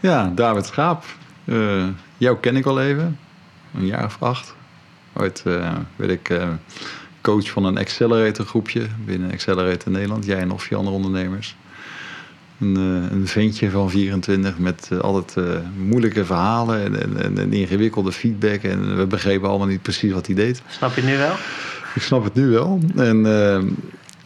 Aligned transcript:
Ja, 0.00 0.32
David 0.34 0.66
Schaap. 0.66 1.04
Uh, 1.44 1.84
jou 2.16 2.36
ken 2.40 2.56
ik 2.56 2.66
al 2.66 2.80
even. 2.80 3.18
Een 3.74 3.86
jaar 3.86 4.04
of 4.04 4.16
acht. 4.20 4.54
Ooit 5.12 5.42
uh, 5.46 5.72
werd 5.96 6.10
ik 6.10 6.28
uh, 6.28 6.48
coach 7.20 7.50
van 7.50 7.64
een 7.64 7.78
Accelerator 7.78 8.46
groepje 8.46 8.86
binnen 9.04 9.32
Accelerator 9.32 9.92
Nederland. 9.92 10.24
Jij 10.24 10.38
en 10.38 10.50
of 10.50 10.68
je 10.68 10.74
andere 10.76 10.96
ondernemers. 10.96 11.56
Een, 12.60 12.76
een 13.12 13.26
ventje 13.26 13.70
van 13.70 13.90
24 13.90 14.58
met 14.58 14.90
altijd 15.00 15.34
moeilijke 15.76 16.24
verhalen 16.24 16.84
en, 16.84 17.22
en, 17.22 17.38
en, 17.38 17.52
ingewikkelde 17.52 18.12
feedback. 18.12 18.62
En 18.62 18.96
we 18.96 19.06
begrepen 19.06 19.48
allemaal 19.48 19.66
niet 19.66 19.82
precies 19.82 20.12
wat 20.12 20.26
hij 20.26 20.34
deed. 20.34 20.62
Snap 20.68 20.94
je 20.94 21.00
het 21.00 21.10
nu 21.10 21.16
wel? 21.16 21.34
Ik 21.94 22.02
snap 22.02 22.24
het 22.24 22.34
nu 22.34 22.48
wel. 22.48 22.80
En 22.96 23.26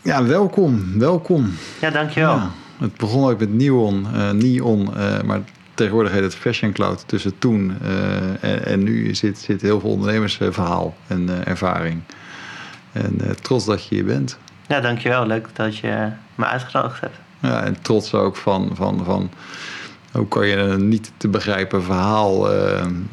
ja, 0.03 0.25
welkom, 0.25 0.99
welkom. 0.99 1.53
Ja, 1.81 1.91
dankjewel. 1.91 2.35
Ja, 2.35 2.51
het 2.79 2.97
begon 2.97 3.31
ook 3.31 3.39
met 3.39 3.55
Neon, 3.55 4.07
Neon 4.33 4.91
maar 5.25 5.41
tegenwoordig 5.83 6.13
heet 6.13 6.23
het 6.23 6.35
Fashion 6.35 6.73
Cloud. 6.73 7.05
Tussen 7.07 7.39
toen 7.39 7.77
uh, 7.83 8.45
en, 8.45 8.65
en, 8.65 8.83
nu 8.83 9.15
zit, 9.15 9.39
zit 9.39 9.63
heel 9.63 9.81
veel 9.81 9.91
ondernemersverhaal 9.91 10.95
en 11.07 11.29
uh, 11.29 11.47
ervaring. 11.47 12.03
En 12.93 13.19
uh, 13.23 13.31
trots 13.31 13.65
dat 13.65 13.87
je 13.87 13.95
hier 13.95 14.05
bent. 14.05 14.39
Ja, 14.67 14.81
dankjewel. 14.81 15.27
Leuk 15.27 15.49
dat 15.53 15.77
je 15.77 16.09
me 16.35 16.45
uitgenodigd 16.45 17.01
hebt. 17.01 17.17
Ja, 17.41 17.63
en 17.63 17.83
trots 17.83 18.15
ook 18.15 18.37
van, 18.37 18.71
van, 18.75 19.05
van 19.05 19.31
hoe 20.13 20.29
kan 20.29 20.47
je 20.47 20.57
een 20.57 20.89
niet 20.89 21.13
te 21.17 21.29
begrijpen 21.29 21.83
verhaal 21.83 22.49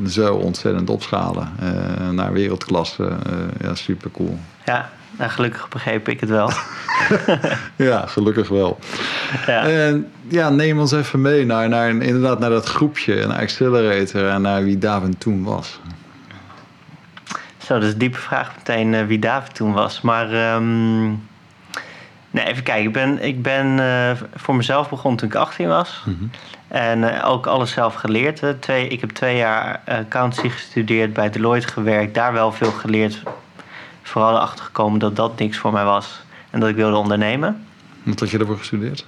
zo 0.08 0.36
ontzettend 0.36 0.90
opschalen 0.90 1.52
naar 2.12 2.34
wereldklasse. 2.34 3.12
ja, 3.62 3.76
super 3.76 4.12
cool. 4.12 4.40
Ja, 4.66 4.90
nou, 5.20 5.32
gelukkig 5.32 5.68
begreep 5.70 6.08
ik 6.10 6.20
het 6.20 6.30
wel. 6.30 6.52
ja, 7.90 8.06
gelukkig 8.06 8.48
wel. 8.48 8.80
Ja. 9.46 9.68
En 9.68 10.12
ja, 10.28 10.50
neem 10.50 10.80
ons 10.80 10.92
even 10.92 11.22
mee 11.22 11.46
naar, 11.46 11.70
naar, 11.70 11.90
inderdaad 11.90 12.40
naar 12.40 12.50
dat 12.50 12.66
groepje, 12.66 13.28
naar 13.28 13.40
Accelerator 13.40 14.30
en 14.30 14.42
naar 14.42 14.64
wie 14.64 14.78
David 14.78 15.20
toen 15.20 15.44
was. 15.44 15.80
Zo, 17.58 17.74
dat 17.74 17.84
is 17.84 17.92
een 17.92 17.98
diepe 18.00 18.18
vraag 18.18 18.56
meteen 18.56 18.94
uh, 18.94 19.06
wie 19.06 19.20
David 19.20 19.56
toen 19.56 19.74
was. 19.74 20.02
Maar 20.02 20.56
um, 20.56 21.28
nee, 22.32 22.46
even 22.46 22.64
kijken. 22.64 22.86
Ik 22.86 22.94
ben, 22.94 23.24
ik 23.24 23.42
ben 23.42 23.78
uh, 23.78 24.12
voor 24.36 24.56
mezelf 24.56 24.90
begonnen 24.90 25.20
toen 25.20 25.30
ik 25.30 25.36
18 25.36 25.68
was. 25.68 26.04
Mm 26.06 26.16
-hmm. 26.20 26.32
En 26.68 27.00
uh, 27.00 27.30
ook 27.30 27.48
alles 27.48 27.72
zelf 27.72 27.94
geleerd. 27.94 28.44
Twee, 28.60 28.88
ik 28.88 29.02
heb 29.02 29.10
twee 29.10 29.38
jaar 29.38 29.82
accountancy 29.86 30.50
gestudeerd, 30.50 31.14
bij 31.14 31.30
Deloitte 31.30 31.68
gewerkt. 31.68 32.14
Daar 32.14 32.34
wel 32.34 32.52
veel 32.52 32.72
geleerd. 32.72 33.24
Vooral 34.10 34.36
erachter 34.36 34.66
gekomen 34.66 35.00
dat 35.00 35.16
dat 35.16 35.40
niks 35.40 35.58
voor 35.58 35.72
mij 35.72 35.84
was. 35.84 36.22
En 36.50 36.60
dat 36.60 36.70
ik 36.70 36.76
wilde 36.76 36.98
ondernemen. 36.98 37.66
Wat 38.04 38.20
had 38.20 38.30
je 38.30 38.38
daarvoor 38.38 38.58
gestudeerd? 38.58 39.06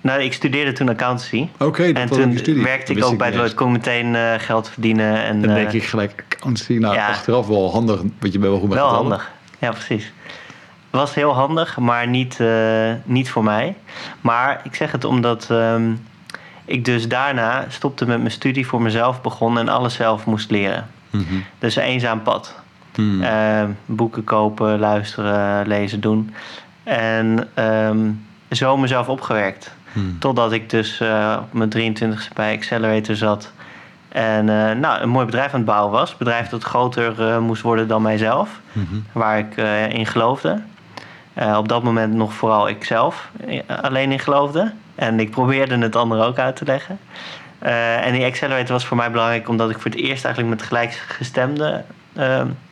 Nou, 0.00 0.22
ik 0.22 0.32
studeerde 0.32 0.72
toen 0.72 0.88
accountancy. 0.88 1.48
Oké, 1.54 1.64
okay, 1.64 1.92
En 1.92 2.08
toen 2.08 2.62
werkte 2.62 2.92
ik 2.92 3.04
ook 3.04 3.18
bij 3.18 3.30
Deloitte. 3.30 3.54
Kon 3.54 3.72
meteen 3.72 4.14
uh, 4.14 4.32
geld 4.38 4.68
verdienen. 4.68 5.24
En, 5.24 5.40
Dan 5.40 5.54
denk 5.54 5.68
uh, 5.68 5.74
ik 5.74 5.84
gelijk 5.84 6.24
accountancy. 6.26 6.72
Nou, 6.72 6.94
ja. 6.94 7.08
achteraf 7.08 7.46
wel 7.46 7.70
handig. 7.70 7.96
Want 7.96 8.32
je 8.32 8.38
bent 8.38 8.42
wel 8.50 8.58
goed 8.58 8.68
bij 8.68 8.78
Wel 8.78 8.88
handig, 8.88 9.30
ja 9.58 9.70
precies. 9.70 10.12
Was 10.90 11.14
heel 11.14 11.34
handig, 11.34 11.78
maar 11.78 12.08
niet, 12.08 12.38
uh, 12.40 12.92
niet 13.04 13.30
voor 13.30 13.44
mij. 13.44 13.76
Maar 14.20 14.60
ik 14.64 14.74
zeg 14.74 14.92
het 14.92 15.04
omdat 15.04 15.48
um, 15.50 16.06
ik 16.64 16.84
dus 16.84 17.08
daarna 17.08 17.66
stopte 17.68 18.06
met 18.06 18.18
mijn 18.18 18.30
studie 18.30 18.66
voor 18.66 18.82
mezelf 18.82 19.20
begon 19.20 19.58
en 19.58 19.68
alles 19.68 19.94
zelf 19.94 20.24
moest 20.24 20.50
leren. 20.50 20.88
Mm 21.10 21.26
-hmm. 21.28 21.44
Dus 21.58 21.76
een 21.76 21.82
eenzaam 21.82 22.22
pad. 22.22 22.54
Mm. 22.96 23.76
boeken 23.86 24.24
kopen, 24.24 24.78
luisteren, 24.78 25.66
lezen, 25.66 26.00
doen. 26.00 26.34
En 26.84 27.48
um, 27.58 28.26
zo 28.50 28.76
mezelf 28.76 29.08
opgewerkt. 29.08 29.74
Hmm. 29.92 30.18
Totdat 30.18 30.52
ik 30.52 30.70
dus 30.70 31.00
uh, 31.00 31.38
op 31.42 31.52
mijn 31.52 31.96
23ste 31.96 32.32
bij 32.34 32.56
Accelerator 32.56 33.16
zat. 33.16 33.52
En 34.08 34.46
uh, 34.48 34.72
nou, 34.72 35.00
een 35.00 35.08
mooi 35.08 35.26
bedrijf 35.26 35.52
aan 35.52 35.60
het 35.60 35.68
bouwen 35.68 35.92
was. 35.92 36.10
Een 36.10 36.16
bedrijf 36.18 36.48
dat 36.48 36.62
groter 36.62 37.20
uh, 37.20 37.38
moest 37.38 37.62
worden 37.62 37.88
dan 37.88 38.02
mijzelf. 38.02 38.60
Hmm. 38.72 39.04
Waar 39.12 39.38
ik 39.38 39.56
in 39.92 40.06
geloofde. 40.06 40.60
op 41.56 41.68
dat 41.68 41.82
moment 41.82 42.14
nog 42.14 42.34
vooral 42.34 42.68
ik 42.68 42.84
zelf 42.84 43.30
alleen 43.82 44.12
in 44.12 44.18
geloofde. 44.18 44.72
En 44.94 45.20
ik 45.20 45.30
probeerde 45.30 45.78
het 45.78 45.96
anderen 45.96 46.26
ook 46.26 46.38
uit 46.38 46.56
te 46.56 46.64
leggen. 46.64 46.98
En 47.70 48.12
die 48.12 48.24
Accelerator 48.24 48.72
was 48.72 48.86
voor 48.86 48.96
mij 48.96 49.10
belangrijk 49.10 49.48
omdat 49.48 49.70
ik 49.70 49.78
voor 49.78 49.90
het 49.90 50.00
eerst 50.00 50.24
eigenlijk 50.24 50.56
met 50.56 50.66
gelijkgestemden 50.66 51.86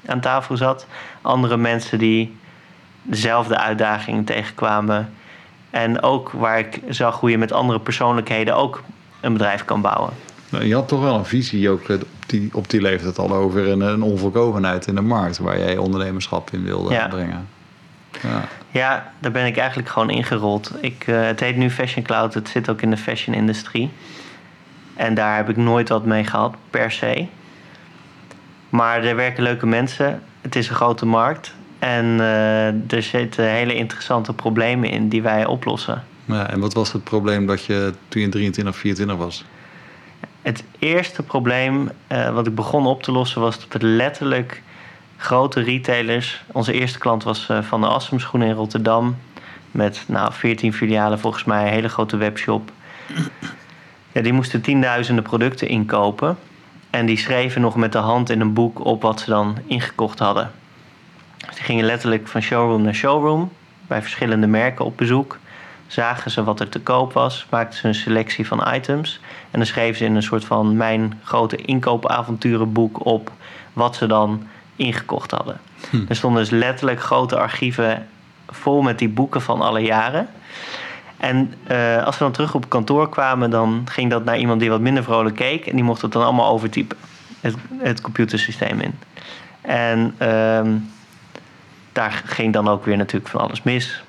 aan 0.07 0.21
tafel 0.21 0.57
zat. 0.57 0.87
Andere 1.23 1.57
mensen 1.57 1.99
die 1.99 2.37
dezelfde 3.03 3.59
uitdagingen 3.59 4.25
tegenkwamen 4.25 5.13
en 5.71 6.03
ook 6.03 6.31
waar 6.31 6.59
ik 6.59 6.81
zag 6.89 7.21
hoe 7.21 7.31
je 7.31 7.39
met 7.39 7.53
andere 7.53 7.81
persoonlijkheden 7.81 8.57
ook 8.57 8.83
een 9.21 9.33
bedrijf 9.33 9.65
kan 9.65 9.81
bouwen. 9.81 10.13
Nou, 10.49 10.65
je 10.65 10.75
had 10.75 10.89
toch 10.89 11.01
wel 11.01 11.15
een 11.15 11.25
visie 11.25 11.71
ook 11.71 11.89
op 11.89 12.05
die, 12.27 12.51
op 12.53 12.71
die 12.71 12.81
leeftijd 12.81 13.19
al 13.19 13.33
over 13.33 13.69
een, 13.69 13.81
een 13.81 14.03
onvolkomenheid 14.03 14.87
in 14.87 14.95
de 14.95 15.01
markt 15.01 15.39
waar 15.39 15.59
jij 15.59 15.77
ondernemerschap 15.77 16.51
in 16.51 16.65
wilde 16.65 16.95
ja. 16.95 17.09
brengen. 17.09 17.49
Ja. 18.23 18.45
ja, 18.71 19.13
daar 19.19 19.31
ben 19.31 19.47
ik 19.47 19.57
eigenlijk 19.57 19.89
gewoon 19.89 20.11
ingerold. 20.11 20.73
Ik, 20.81 21.07
uh, 21.07 21.27
het 21.27 21.41
heet 21.41 21.57
nu 21.57 21.71
Fashion 21.71 22.05
Cloud, 22.05 22.35
het 22.35 22.49
zit 22.49 22.69
ook 22.69 22.83
in 22.83 22.91
de 22.91 22.97
fashion 22.97 23.37
industrie. 23.37 23.91
En 25.03 25.15
daar 25.15 25.37
heb 25.37 25.49
ik 25.49 25.57
nooit 25.57 25.89
wat 25.89 26.05
mee 26.05 26.25
gehad, 26.25 26.55
per 26.71 26.91
se. 26.91 27.27
Maar 28.69 29.05
er 29.05 29.17
werken 29.17 29.43
leuke 29.43 29.67
mensen. 29.67 30.23
Het 30.41 30.57
is 30.57 30.69
een 30.69 30.75
grote 30.75 31.07
markt. 31.07 31.55
En 31.79 32.05
uh, 32.05 32.93
er 32.93 33.03
zitten 33.03 33.45
hele 33.45 33.75
interessante 33.75 34.33
problemen 34.33 34.91
in 34.91 35.09
die 35.09 35.23
wij 35.23 35.47
oplossen. 35.47 36.05
Ja, 36.25 36.51
en 36.51 36.61
wat 36.61 36.73
was 36.73 36.93
het 36.93 37.05
probleem 37.05 37.47
dat 37.47 37.65
je 37.65 37.95
toen 38.09 38.23
je 38.23 38.29
23 38.29 38.75
of 38.75 38.81
24 38.81 39.17
was? 39.17 39.45
Het 40.43 40.65
eerste 40.79 41.23
probleem 41.23 41.91
uh, 42.13 42.35
wat 42.35 42.47
ik 42.47 42.55
begon 42.55 42.87
op 42.87 43.03
te 43.03 43.13
lossen 43.13 43.41
was 43.41 43.69
dat 43.69 43.81
we 43.81 43.87
letterlijk 43.87 44.63
grote 45.17 45.61
retailers. 45.61 46.45
Onze 46.53 46.73
eerste 46.73 46.99
klant 46.99 47.25
was 47.25 47.49
uh, 47.51 47.63
van 47.63 47.81
de 47.81 47.87
Assem 47.87 48.19
Schoenen 48.19 48.49
in 48.49 48.55
Rotterdam. 48.55 49.17
Met 49.71 50.05
nou, 50.07 50.33
14 50.33 50.73
filialen, 50.73 51.19
volgens 51.19 51.45
mij 51.45 51.67
een 51.67 51.73
hele 51.73 51.89
grote 51.89 52.17
webshop. 52.17 52.71
Ja, 54.13 54.23
die 54.23 54.33
moesten 54.33 54.61
tienduizenden 54.61 55.25
producten 55.25 55.69
inkopen. 55.69 56.37
En 56.91 57.07
die 57.07 57.17
schreven 57.17 57.61
nog 57.61 57.77
met 57.77 57.93
de 57.93 57.99
hand 57.99 58.31
in 58.31 58.41
een 58.41 58.53
boek 58.53 58.85
op 58.85 59.03
wat 59.03 59.21
ze 59.21 59.31
dan 59.31 59.59
ingekocht 59.67 60.19
hadden. 60.19 60.51
Ze 61.55 61.63
gingen 61.63 61.85
letterlijk 61.85 62.29
van 62.29 62.41
showroom 62.41 62.83
naar 62.83 62.95
showroom 62.95 63.53
bij 63.87 64.03
verschillende 64.03 64.47
merken 64.47 64.85
op 64.85 64.97
bezoek. 64.97 65.39
Zagen 65.87 66.31
ze 66.31 66.45
wat 66.45 66.61
er 66.61 66.69
te 66.69 66.81
koop 66.81 67.13
was, 67.13 67.47
maakten 67.51 67.79
ze 67.79 67.87
een 67.87 67.95
selectie 67.95 68.47
van 68.47 68.75
items. 68.75 69.21
En 69.51 69.59
dan 69.59 69.67
schreven 69.67 69.97
ze 69.97 70.05
in 70.05 70.15
een 70.15 70.23
soort 70.23 70.45
van 70.45 70.77
mijn 70.77 71.21
grote 71.23 71.57
inkoopavonturenboek 71.57 73.05
op 73.05 73.33
wat 73.73 73.97
ze 73.97 74.07
dan 74.07 74.47
ingekocht 74.77 75.31
hadden. 75.31 75.61
Hm. 75.91 76.05
Er 76.09 76.17
stonden 76.17 76.41
dus 76.43 76.51
letterlijk 76.51 77.01
grote 77.01 77.39
archieven 77.39 78.09
vol 78.49 78.83
met 78.83 78.99
die 78.99 79.09
boeken 79.09 79.43
van 79.43 79.61
alle 79.61 79.81
jaren. 79.81 80.29
En 81.23 81.55
uh, 81.71 82.05
als 82.05 82.19
we 82.19 82.25
dan 82.25 82.33
terug 82.33 82.55
op 82.55 82.69
kantoor 82.69 83.09
kwamen, 83.09 83.51
dan 83.51 83.83
ging 83.85 84.11
dat 84.11 84.25
naar 84.25 84.39
iemand 84.39 84.61
die 84.61 84.71
wat 84.71 84.81
minder 84.81 85.03
vrolijk 85.03 85.37
keek. 85.37 85.67
En 85.67 85.75
die 85.75 85.85
mocht 85.85 86.03
het 86.03 86.13
dan 86.13 86.23
allemaal 86.23 86.51
overtypen. 86.51 86.97
Het, 87.41 87.55
het 87.79 88.01
computersysteem 88.01 88.81
in. 88.81 88.95
En 89.61 90.15
uh, 90.23 90.61
daar 91.93 92.23
ging 92.25 92.53
dan 92.53 92.69
ook 92.69 92.85
weer 92.85 92.97
natuurlijk 92.97 93.31
van 93.31 93.41
alles 93.41 93.63
mis. 93.63 94.03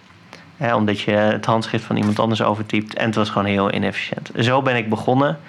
Hè, 0.57 0.75
omdat 0.75 1.00
je 1.00 1.12
het 1.12 1.46
handschrift 1.46 1.85
van 1.85 1.96
iemand 1.97 2.19
anders 2.19 2.41
overtypt. 2.41 2.94
En 2.94 3.06
het 3.06 3.16
was 3.16 3.29
gewoon 3.29 3.47
heel 3.47 3.73
inefficiënt. 3.73 4.31
Zo 4.38 4.62
ben 4.62 4.75
ik 4.75 4.90
begonnen. 4.90 5.40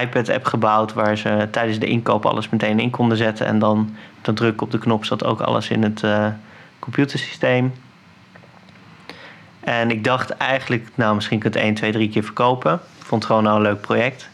iPad-app 0.00 0.44
gebouwd 0.44 0.92
waar 0.92 1.16
ze 1.16 1.48
tijdens 1.50 1.78
de 1.78 1.86
inkoop 1.86 2.26
alles 2.26 2.48
meteen 2.48 2.80
in 2.80 2.90
konden 2.90 3.16
zetten. 3.16 3.46
En 3.46 3.58
dan 3.58 3.96
met 4.16 4.28
een 4.28 4.34
druk 4.34 4.62
op 4.62 4.70
de 4.70 4.78
knop 4.78 5.04
zat 5.04 5.24
ook 5.24 5.40
alles 5.40 5.70
in 5.70 5.82
het 5.82 6.02
uh, 6.02 6.26
computersysteem. 6.78 7.72
En 9.64 9.90
ik 9.90 10.04
dacht 10.04 10.30
eigenlijk, 10.30 10.88
nou 10.94 11.14
misschien 11.14 11.38
kan 11.38 11.50
het 11.50 11.60
1, 11.60 11.74
2, 11.74 11.92
3 11.92 12.08
keer 12.08 12.24
verkopen. 12.24 12.72
Ik 12.74 13.04
vond 13.04 13.22
het 13.22 13.30
gewoon 13.30 13.42
nou 13.42 13.56
een 13.56 13.62
leuk 13.62 13.80
project. 13.80 14.28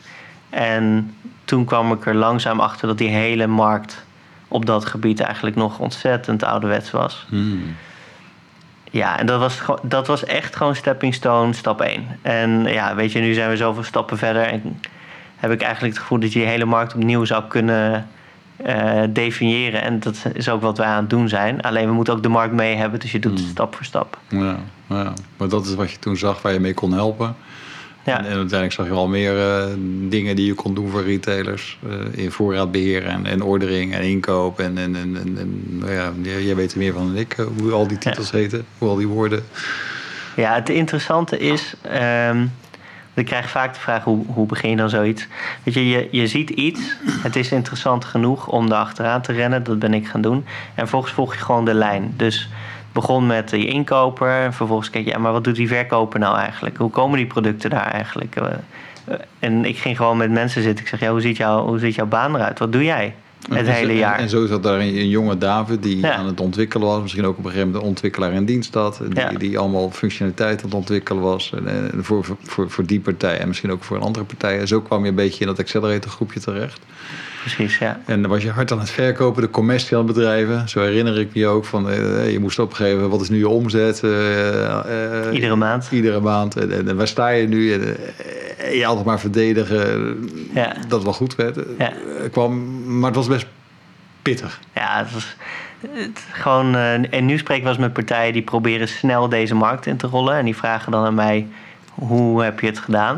En 0.50 1.15
toen 1.44 1.65
kwam 1.65 1.93
ik 1.93 2.06
er 2.06 2.15
langzaam 2.15 2.61
achter 2.61 2.88
dat 2.88 2.99
die 2.99 3.09
hele 3.09 3.47
markt 3.47 4.05
op 4.49 4.67
dat 4.67 4.85
gebied 4.85 5.21
eigenlijk 5.21 5.56
nog 5.56 5.79
ontzettend 5.79 6.43
ouderwets 6.43 6.91
was. 6.91 7.27
Hmm. 7.29 7.77
Ja, 8.91 9.19
en 9.19 9.27
dat 9.27 9.41
was, 9.41 9.61
dat 9.82 10.06
was 10.06 10.25
echt 10.25 10.56
gewoon 10.56 10.75
stepping 10.75 11.15
stone, 11.15 11.53
stap 11.53 11.81
1. 11.81 12.19
En 12.23 12.65
ja, 12.65 12.94
weet 12.94 13.12
je, 13.12 13.21
nu 13.21 13.35
zijn 13.35 13.50
we 13.50 13.56
zoveel 13.56 13.83
stappen 13.83 14.19
verder. 14.19 14.43
En 14.43 14.81
heb 15.37 15.50
ik 15.50 15.62
eigenlijk 15.62 15.94
het 15.94 16.03
gevoel 16.03 16.21
dat 16.21 16.33
je 16.33 16.38
die 16.38 16.49
hele 16.49 16.65
markt 16.65 16.94
opnieuw 16.94 17.25
zou 17.25 17.44
kunnen 17.49 18.09
uh, 18.67 19.03
definiëren. 19.11 19.83
En 19.83 20.01
dat 20.01 20.25
is 20.33 20.49
ook 20.49 20.62
wat 20.62 20.79
wij 20.79 20.87
aan 20.87 21.01
het 21.01 21.11
doen 21.11 21.29
zijn. 21.29 21.61
Alleen 21.61 21.87
we 21.87 21.93
moeten 21.93 22.15
ook 22.15 22.23
de 22.23 22.29
markt 22.29 22.55
mee 22.55 22.77
hebben, 22.77 23.01
dus 23.01 23.12
je 23.12 23.19
doet 23.19 23.33
het 23.33 23.41
hmm. 23.41 23.51
stap 23.51 23.75
voor 23.75 23.85
stap. 23.85 24.19
Ja, 24.29 24.57
ja, 24.89 25.12
maar 25.37 25.49
dat 25.49 25.67
is 25.67 25.75
wat 25.75 25.91
je 25.91 25.99
toen 25.99 26.17
zag 26.17 26.43
waar 26.43 26.53
je 26.53 26.61
mee 26.61 26.75
kon 26.75 26.93
helpen. 26.93 27.37
Ja. 28.05 28.19
En, 28.19 28.25
uiteindelijk 28.25 28.73
zag 28.73 28.87
je 28.87 28.93
al 28.93 29.09
meer 29.09 29.37
uh, 29.37 29.65
dingen 30.09 30.37
die 30.37 30.47
je 30.47 30.55
kon 30.55 30.75
doen 30.75 30.91
voor 30.91 31.05
retailers. 31.05 31.79
Uh, 31.87 31.95
in 32.11 32.31
voorraadbeheer 32.31 33.07
en, 33.07 33.27
en 33.27 33.43
ordering 33.43 33.95
en 33.95 34.03
inkoop. 34.03 34.61
En, 34.61 34.79
en, 34.79 34.97
en, 34.97 35.17
en 35.39 35.79
nou 35.79 35.93
ja, 35.93 36.12
jij 36.23 36.57
weet 36.57 36.73
er 36.73 36.79
meer 36.79 36.93
van 36.93 37.07
dan 37.07 37.17
ik, 37.17 37.37
hoe 37.59 37.73
al 37.73 37.87
die 37.87 37.99
titels 37.99 38.31
ja. 38.31 38.37
heten, 38.39 38.65
hoe 38.79 38.89
al 38.89 38.97
die 38.97 39.09
woorden. 39.09 39.43
Ja, 40.37 40.55
het 40.55 40.69
interessante 40.69 41.39
is, 41.39 41.75
um, 42.29 42.53
ik 43.20 43.26
krijg 43.26 43.50
vaak 43.50 43.75
de 43.75 43.81
vraag, 43.81 44.05
hoe, 44.05 44.25
hoe 44.26 44.46
begin 44.46 44.70
je 44.70 44.76
dan 44.76 44.90
zoiets? 44.90 45.26
Weet 45.62 45.75
je, 45.75 45.88
je, 45.88 46.08
je 46.11 46.26
ziet 46.26 46.50
iets, 46.50 46.96
het 47.22 47.37
is 47.37 47.52
interessant 47.52 48.05
genoeg 48.05 48.46
om 48.46 48.69
daar 48.69 48.78
achteraan 48.78 49.22
te 49.22 49.32
rennen. 49.32 49.62
Dat 49.64 49.78
ben 49.78 49.94
ik 49.94 50.06
gaan 50.06 50.20
doen. 50.20 50.37
En 50.37 50.44
vervolgens 50.75 51.12
volg 51.12 51.34
je 51.34 51.40
gewoon 51.40 51.64
de 51.64 51.75
lijn. 51.75 52.14
Dus 52.17 52.49
begon 52.93 53.26
met 53.26 53.50
die 53.50 53.67
inkoper. 53.67 54.52
Vervolgens 54.52 54.90
kijk 54.90 55.05
je, 55.05 55.11
ja, 55.11 55.19
maar 55.19 55.32
wat 55.32 55.44
doet 55.44 55.56
die 55.56 55.69
verkoper 55.69 56.20
nou 56.20 56.38
eigenlijk? 56.38 56.76
Hoe 56.76 56.90
komen 56.90 57.17
die 57.17 57.26
producten 57.26 57.70
daar 57.70 57.90
eigenlijk? 57.90 58.37
Uh, 58.40 58.46
en 59.38 59.64
ik 59.64 59.78
ging 59.78 59.96
gewoon 59.96 60.16
met 60.16 60.31
mensen 60.31 60.62
zitten. 60.62 60.84
Ik 60.84 60.90
zeg, 60.90 61.00
ja, 61.00 61.11
hoe 61.11 61.20
ziet, 61.20 61.37
jou, 61.37 61.69
hoe 61.69 61.78
ziet 61.78 61.94
jouw 61.94 62.06
baan 62.06 62.34
eruit? 62.34 62.58
Wat 62.58 62.73
doe 62.73 62.84
jij? 62.84 63.14
Het 63.48 63.69
hele 63.69 63.96
jaar. 63.96 64.19
En, 64.19 64.28
zo 64.28 64.46
zat 64.46 64.62
daar 64.62 64.81
een, 64.81 65.08
jonge 65.08 65.38
David 65.38 65.82
die 65.82 66.06
aan 66.06 66.26
het 66.26 66.40
ontwikkelen 66.40 66.87
was. 66.87 67.02
Misschien 67.02 67.25
ook 67.25 67.38
op 67.38 67.44
een 67.44 67.50
gegeven 67.50 67.66
moment 67.66 67.82
de 67.82 67.88
ontwikkelaar 67.88 68.32
in 68.32 68.44
dienst 68.44 68.75
had. 68.75 69.00
Die, 69.08 69.38
die 69.38 69.58
allemaal 69.58 69.90
functionaliteit 69.90 70.58
aan 70.58 70.64
het 70.64 70.75
ontwikkelen 70.75 71.22
was. 71.22 71.52
En, 71.64 71.90
voor, 72.00 72.25
voor, 72.42 72.70
voor 72.70 72.87
die 72.87 73.00
partij 73.00 73.38
en 73.38 73.48
misschien 73.48 73.70
ook 73.70 73.84
voor 73.84 73.96
een 73.96 74.02
andere 74.02 74.25
partij. 74.25 74.58
En 74.58 74.69
zo 74.69 74.81
kwam 74.81 75.02
je 75.02 75.08
een 75.08 75.14
beetje 75.14 75.40
in 75.40 75.46
dat 75.46 75.58
accelerator 75.58 76.10
groepje 76.10 76.40
terecht. 76.40 76.81
Precies, 77.40 77.78
ja. 77.78 78.00
En 78.06 78.20
dan 78.22 78.31
was 78.31 78.42
je 78.42 78.50
hard 78.50 78.72
aan 78.72 78.78
het 78.78 78.90
verkopen, 78.90 79.42
de 79.42 79.62
het 79.96 80.06
bedrijven. 80.06 80.69
Zo 80.69 80.81
herinner 80.81 81.19
ik 81.19 81.34
me 81.34 81.46
ook 81.46 81.64
van, 81.64 81.90
uh, 81.90 82.32
je 82.32 82.38
moest 82.38 82.58
opgeven, 82.58 83.08
wat 83.08 83.20
is 83.20 83.28
nu 83.28 83.38
je 83.38 83.48
omzet? 83.48 84.02
Uh, 84.04 84.81
iedere 85.32 85.56
maand. 85.56 85.88
Iedere 85.90 86.20
maand. 86.20 86.56
En, 86.56 86.88
en, 86.88 86.96
waar 86.96 87.08
sta 87.08 87.28
je 87.28 87.48
nu? 87.48 87.72
En, 87.72 87.96
je 88.72 88.87
altijd 88.87 89.06
maar 89.06 89.20
verdedigen 89.20 90.31
ja. 90.54 90.72
dat 90.72 90.90
het 90.90 91.02
wel 91.02 91.12
goed 91.12 91.34
werd. 91.34 91.58
Ja. 91.78 91.92
kwam, 92.31 92.82
maar 92.98 93.06
het 93.06 93.16
was 93.16 93.28
best 93.28 93.46
pittig. 94.22 94.60
Ja, 94.75 94.98
het 94.98 95.12
was 95.12 95.37
het, 95.81 96.25
gewoon. 96.32 96.75
en 96.75 97.26
nu 97.26 97.38
spreek 97.38 97.56
ik 97.56 97.62
wel 97.62 97.72
eens 97.72 97.81
met 97.81 97.92
partijen 97.92 98.32
die 98.32 98.42
proberen 98.42 98.88
snel 98.88 99.28
deze 99.28 99.54
markt 99.54 99.87
in 99.87 99.96
te 99.96 100.06
rollen. 100.06 100.34
En 100.34 100.44
die 100.44 100.56
vragen 100.56 100.92
dan 100.92 101.04
aan 101.04 101.14
mij: 101.14 101.46
hoe 101.94 102.42
heb 102.42 102.60
je 102.60 102.66
het 102.66 102.78
gedaan? 102.78 103.16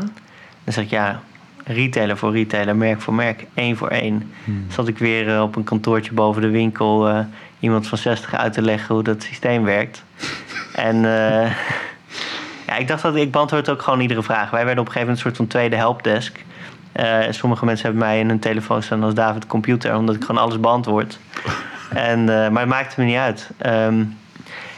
Dan 0.63 0.73
zeg 0.73 0.83
ik 0.83 0.89
ja 0.89 1.21
retailer 1.63 2.17
voor 2.17 2.31
retailer, 2.31 2.75
merk 2.75 3.01
voor 3.01 3.13
merk, 3.13 3.45
één 3.53 3.77
voor 3.77 3.87
één. 3.87 4.33
Hmm. 4.43 4.65
Zat 4.69 4.87
ik 4.87 4.97
weer 4.97 5.35
eh, 5.35 5.41
op 5.41 5.55
een 5.55 5.63
kantoortje 5.63 6.13
boven 6.13 6.41
de 6.41 6.49
winkel 6.49 7.09
uh, 7.09 7.19
iemand 7.59 7.87
van 7.87 7.97
60 7.97 8.35
uit 8.35 8.53
te 8.53 8.61
leggen 8.61 8.95
hoe 8.95 9.03
dat 9.03 9.23
systeem 9.23 9.63
werkt. 9.63 10.03
en 10.75 10.95
uh, 10.95 11.55
ja, 12.67 12.75
ik 12.77 12.87
dacht 12.87 13.01
dat 13.01 13.15
ik 13.15 13.31
beantwoord 13.31 13.69
ook 13.69 13.81
gewoon 13.81 13.99
iedere 13.99 14.23
vraag. 14.23 14.49
Wij 14.49 14.65
werden 14.65 14.83
op 14.83 14.87
een 14.87 14.93
gegeven 14.93 14.99
moment 14.99 15.17
een 15.17 15.23
soort 15.23 15.37
van 15.37 15.47
tweede 15.47 15.75
helpdesk. 15.75 16.43
sommige 17.29 17.65
mensen 17.65 17.85
hebben 17.85 18.03
mij 18.03 18.19
in 18.19 18.27
hun 18.27 18.39
telefoon 18.39 18.83
staan 18.83 19.03
als 19.03 19.13
David 19.13 19.47
Computer, 19.47 19.95
omdat 19.95 20.15
ik 20.15 20.23
gewoon 20.23 20.41
alles 20.41 20.59
beantwoord. 20.59 21.19
en, 22.09 22.23
maar 22.25 22.59
het 22.59 22.69
maakte 22.69 22.99
me 22.99 23.05
niet 23.05 23.17
uit. 23.17 23.49
Um, 23.65 24.17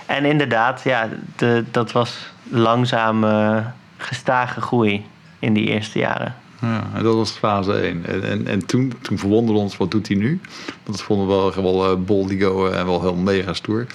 en 0.05 0.25
inderdaad, 0.25 0.81
ja, 0.83 1.07
de, 1.35 1.63
dat 1.71 1.91
was 1.91 2.33
langzame, 2.43 3.63
gestage 3.97 4.61
groei 4.61 5.05
in 5.39 5.53
die 5.53 5.67
eerste 5.67 5.99
jaren. 5.99 6.35
Ja, 6.65 7.01
dat 7.01 7.15
was 7.15 7.31
fase 7.31 7.73
1. 7.73 8.05
En, 8.05 8.23
en, 8.23 8.47
en 8.47 8.65
toen, 8.65 8.93
toen 9.01 9.17
verwonderde 9.17 9.59
ons, 9.59 9.77
wat 9.77 9.91
doet 9.91 10.07
hij 10.07 10.17
nu? 10.17 10.39
Want 10.65 10.97
dat 10.97 11.01
vonden 11.01 11.27
we 11.27 11.33
wel, 11.33 11.63
wel 11.63 11.91
uh, 11.91 11.97
boldigo 11.97 12.69
en 12.69 12.85
wel 12.85 13.01
heel 13.01 13.15
mega 13.15 13.53
stoer. 13.53 13.85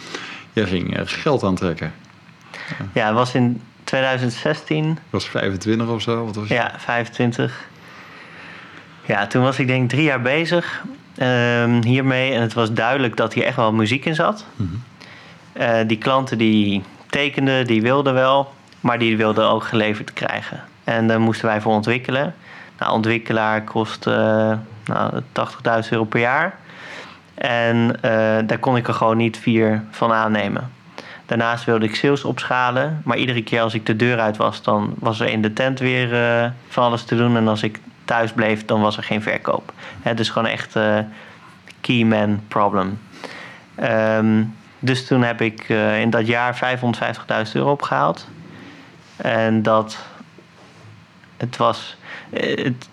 Jij 0.53 0.65
ging 0.65 0.99
uh, 0.99 1.03
geld 1.05 1.43
aantrekken. 1.43 1.93
Ja, 2.53 2.87
ja, 2.93 3.07
het 3.07 3.15
was 3.15 3.35
in 3.35 3.61
2016. 3.85 4.99
was 5.11 5.29
25 5.29 5.89
of 5.89 6.03
zo? 6.03 6.25
Wat 6.25 6.37
was 6.37 6.49
je? 6.49 6.55
Ja, 6.55 6.75
25. 6.77 7.69
Ja, 9.07 9.27
toen 9.27 9.43
was 9.43 9.59
ik 9.59 9.67
denk 9.67 9.91
drie 9.91 10.03
jaar 10.03 10.23
bezig 10.23 10.83
um, 11.19 11.83
hiermee. 11.83 12.33
En 12.33 12.41
het 12.41 12.53
was 12.53 12.73
duidelijk 12.73 13.17
dat 13.17 13.33
hier 13.33 13.45
echt 13.45 13.57
wel 13.57 13.73
muziek 13.73 14.05
in 14.05 14.15
zat. 14.15 14.45
Mm 14.57 14.83
-hmm. 15.55 15.87
die 15.87 15.99
klanten 15.99 16.39
die 16.39 16.83
tekenden, 17.09 17.67
die 17.67 17.83
wilden 17.83 18.15
wel. 18.15 18.53
Maar 18.81 18.99
die 18.99 19.17
wilden 19.17 19.49
ook 19.49 19.65
geleverd 19.65 20.13
krijgen. 20.13 20.65
En 20.85 21.07
daar 21.07 21.21
moesten 21.21 21.47
wij 21.47 21.61
voor 21.61 21.73
ontwikkelen. 21.73 22.35
Nou, 22.81 22.93
ontwikkelaar 22.93 23.63
kost 23.65 24.07
uh, 24.07 24.15
nou, 24.85 25.21
80.000 25.83 25.89
euro 25.91 26.05
per 26.05 26.21
jaar. 26.21 26.59
En 27.35 27.77
uh, 27.77 28.03
daar 28.47 28.59
kon 28.61 28.77
ik 28.77 28.89
er 28.89 28.95
gewoon 28.95 29.17
niet 29.17 29.39
vier 29.39 29.83
van 29.91 30.13
aannemen. 30.13 30.71
Daarnaast 31.27 31.65
wilde 31.65 31.85
ik 31.85 31.95
sales 31.95 32.25
opschalen. 32.25 33.03
Maar 33.05 33.17
iedere 33.17 33.43
keer 33.43 33.61
als 33.61 33.75
ik 33.75 33.87
de 33.87 33.97
deur 33.97 34.19
uit 34.19 34.37
was, 34.37 34.63
dan 34.63 34.95
was 34.99 35.21
er 35.21 35.29
in 35.29 35.43
de 35.43 35.53
tent 35.53 35.79
weer 35.79 36.13
uh, 36.13 36.51
van 36.69 36.85
alles 36.85 37.05
te 37.05 37.17
doen. 37.17 37.37
En 37.37 37.49
als 37.49 37.63
ik 37.63 37.81
thuis 38.05 38.33
bleef, 38.33 38.65
dan 38.65 38.81
was 38.81 38.97
er 38.97 39.03
geen 39.03 39.23
verkoop. 39.23 39.73
Het 40.01 40.21
is 40.21 40.29
gewoon 40.31 40.49
echt 40.49 40.79
key 41.81 42.05
man 42.05 42.41
problem. 42.49 42.99
Um, 44.17 44.55
dus 44.79 45.07
toen 45.07 45.23
heb 45.23 45.41
ik 45.41 45.69
in 46.01 46.11
dat 46.11 46.27
jaar 46.27 46.79
550.000 47.47 47.53
euro 47.53 47.71
opgehaald. 47.71 48.29
En 49.17 49.63
dat 49.63 49.99
het 51.41 51.57
was. 51.57 51.97
Het, 52.31 52.89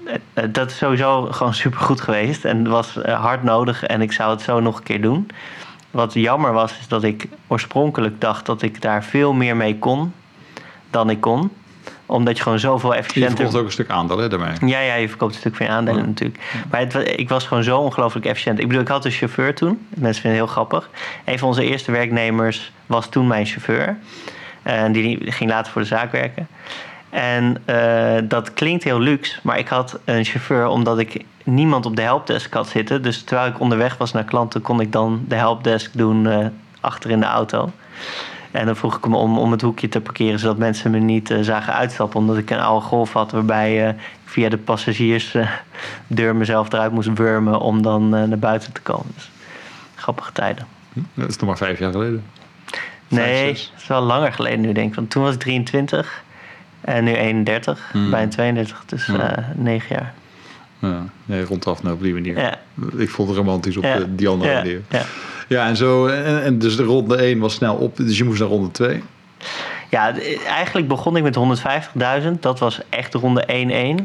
dat 0.51 0.69
is 0.69 0.77
sowieso 0.77 1.21
gewoon 1.31 1.53
super 1.53 1.79
goed 1.79 2.01
geweest. 2.01 2.45
En 2.45 2.57
het 2.57 2.67
was 2.67 3.01
eh, 3.01 3.21
hard 3.21 3.43
nodig 3.43 3.83
en 3.83 4.01
ik 4.01 4.11
zou 4.11 4.31
het 4.31 4.41
zo 4.41 4.59
nog 4.59 4.77
een 4.77 4.83
keer 4.83 5.01
doen. 5.01 5.29
Wat 5.91 6.13
jammer 6.13 6.53
was, 6.53 6.79
is 6.79 6.87
dat 6.87 7.03
ik 7.03 7.27
oorspronkelijk 7.47 8.21
dacht 8.21 8.45
dat 8.45 8.61
ik 8.61 8.81
daar 8.81 9.03
veel 9.03 9.33
meer 9.33 9.55
mee 9.55 9.79
kon 9.79 10.13
dan 10.89 11.09
ik 11.09 11.21
kon 11.21 11.51
omdat 12.07 12.37
je 12.37 12.43
gewoon 12.43 12.59
zoveel 12.59 12.95
efficiënter... 12.95 13.29
Je 13.29 13.35
verkoopt 13.35 13.57
ook 13.57 13.65
een 13.65 13.71
stuk 13.71 13.89
aandelen 13.89 14.29
daarmee. 14.29 14.51
Ja, 14.65 14.79
ja, 14.79 14.93
je 14.95 15.09
verkoopt 15.09 15.33
een 15.33 15.39
stuk 15.39 15.55
van 15.55 15.65
je 15.65 15.71
aandelen 15.71 16.05
natuurlijk. 16.05 16.39
Maar 16.71 16.79
het, 16.79 16.95
ik 16.95 17.29
was 17.29 17.47
gewoon 17.47 17.63
zo 17.63 17.77
ongelooflijk 17.77 18.25
efficiënt. 18.25 18.59
Ik 18.59 18.67
bedoel, 18.67 18.81
ik 18.81 18.87
had 18.87 19.05
een 19.05 19.11
chauffeur 19.11 19.55
toen. 19.55 19.87
Mensen 19.89 20.21
vinden 20.21 20.39
het 20.39 20.49
heel 20.49 20.63
grappig. 20.63 20.89
Een 21.25 21.39
van 21.39 21.47
onze 21.47 21.63
eerste 21.63 21.91
werknemers 21.91 22.71
was 22.85 23.09
toen 23.09 23.27
mijn 23.27 23.45
chauffeur. 23.45 23.97
En 24.63 24.91
die 24.91 25.31
ging 25.31 25.49
later 25.49 25.71
voor 25.71 25.81
de 25.81 25.87
zaak 25.87 26.11
werken. 26.11 26.47
En 27.09 27.63
uh, 27.65 28.17
dat 28.23 28.53
klinkt 28.53 28.83
heel 28.83 28.99
luxe, 28.99 29.39
maar 29.43 29.57
ik 29.57 29.67
had 29.67 29.99
een 30.05 30.25
chauffeur 30.25 30.67
omdat 30.67 30.99
ik 30.99 31.23
niemand 31.43 31.85
op 31.85 31.95
de 31.95 32.01
helpdesk 32.01 32.53
had 32.53 32.67
zitten. 32.67 33.01
Dus 33.01 33.23
terwijl 33.23 33.47
ik 33.47 33.59
onderweg 33.59 33.97
was 33.97 34.11
naar 34.11 34.23
klanten, 34.23 34.61
kon 34.61 34.81
ik 34.81 34.91
dan 34.91 35.25
de 35.27 35.35
helpdesk 35.35 35.97
doen 35.97 36.25
uh, 36.25 36.45
achter 36.79 37.09
in 37.09 37.19
de 37.19 37.25
auto. 37.25 37.71
En 38.51 38.65
dan 38.65 38.75
vroeg 38.75 38.97
ik 38.97 39.03
hem 39.03 39.15
om, 39.15 39.37
om 39.37 39.51
het 39.51 39.61
hoekje 39.61 39.89
te 39.89 40.01
parkeren, 40.01 40.39
zodat 40.39 40.57
mensen 40.57 40.91
me 40.91 40.99
niet 40.99 41.29
uh, 41.29 41.41
zagen 41.41 41.73
uitstappen. 41.73 42.19
Omdat 42.19 42.37
ik 42.37 42.49
een 42.49 42.59
oude 42.59 42.85
golf 42.85 43.13
had 43.13 43.31
waarbij 43.31 43.89
ik 43.89 43.95
via 44.25 44.49
de 44.49 44.57
passagiersdeur 44.57 46.35
mezelf 46.35 46.73
eruit 46.73 46.91
moest 46.91 47.13
wurmen 47.13 47.59
om 47.59 47.81
dan 47.81 48.09
naar 48.09 48.39
buiten 48.39 48.73
te 48.73 48.81
komen. 48.81 49.11
Dus 49.15 49.29
grappige 49.95 50.31
tijden. 50.31 50.67
Dat 51.13 51.29
is 51.29 51.37
nog 51.37 51.47
maar 51.47 51.57
vijf 51.57 51.79
jaar 51.79 51.91
geleden. 51.91 52.23
nee, 53.07 53.47
dat 53.47 53.71
is 53.77 53.87
wel 53.87 54.01
langer 54.01 54.33
geleden 54.33 54.61
nu 54.61 54.71
denk 54.71 54.89
ik. 54.89 54.95
Want 54.95 55.09
toen 55.09 55.23
was 55.23 55.33
ik 55.33 55.39
23. 55.39 56.25
En 56.81 57.03
nu 57.03 57.13
31, 57.13 57.91
mm. 57.93 58.09
bijna 58.09 58.27
32, 58.29 58.83
dus 58.85 59.07
uh, 59.07 59.29
9 59.55 59.95
jaar. 59.95 60.13
Ja, 60.79 61.05
nee, 61.25 61.43
rondaf 61.43 61.83
nou 61.83 61.95
op 61.95 62.01
die 62.01 62.13
manier. 62.13 62.37
Ja. 62.37 62.59
Ik 62.97 63.09
vond 63.09 63.27
het 63.29 63.37
romantisch 63.37 63.77
op 63.77 63.83
ja. 63.83 63.99
die 64.09 64.27
andere 64.27 64.51
ja. 64.51 64.57
manier. 64.57 64.81
Ja. 64.89 65.01
ja, 65.47 65.67
en 65.67 65.75
zo. 65.75 66.07
En, 66.07 66.43
en, 66.43 66.59
dus 66.59 66.75
de 66.75 66.83
ronde 66.83 67.15
1 67.15 67.39
was 67.39 67.53
snel 67.53 67.75
op, 67.75 67.97
dus 67.97 68.17
je 68.17 68.23
moest 68.23 68.39
naar 68.39 68.49
ronde 68.49 68.71
2. 68.71 69.03
Ja, 69.89 70.13
eigenlijk 70.47 70.87
begon 70.87 71.17
ik 71.17 71.23
met 71.23 71.37
150.000. 72.23 72.39
Dat 72.39 72.59
was 72.59 72.79
echt 72.89 73.13
ronde 73.13 73.43
1-1. 74.01 74.03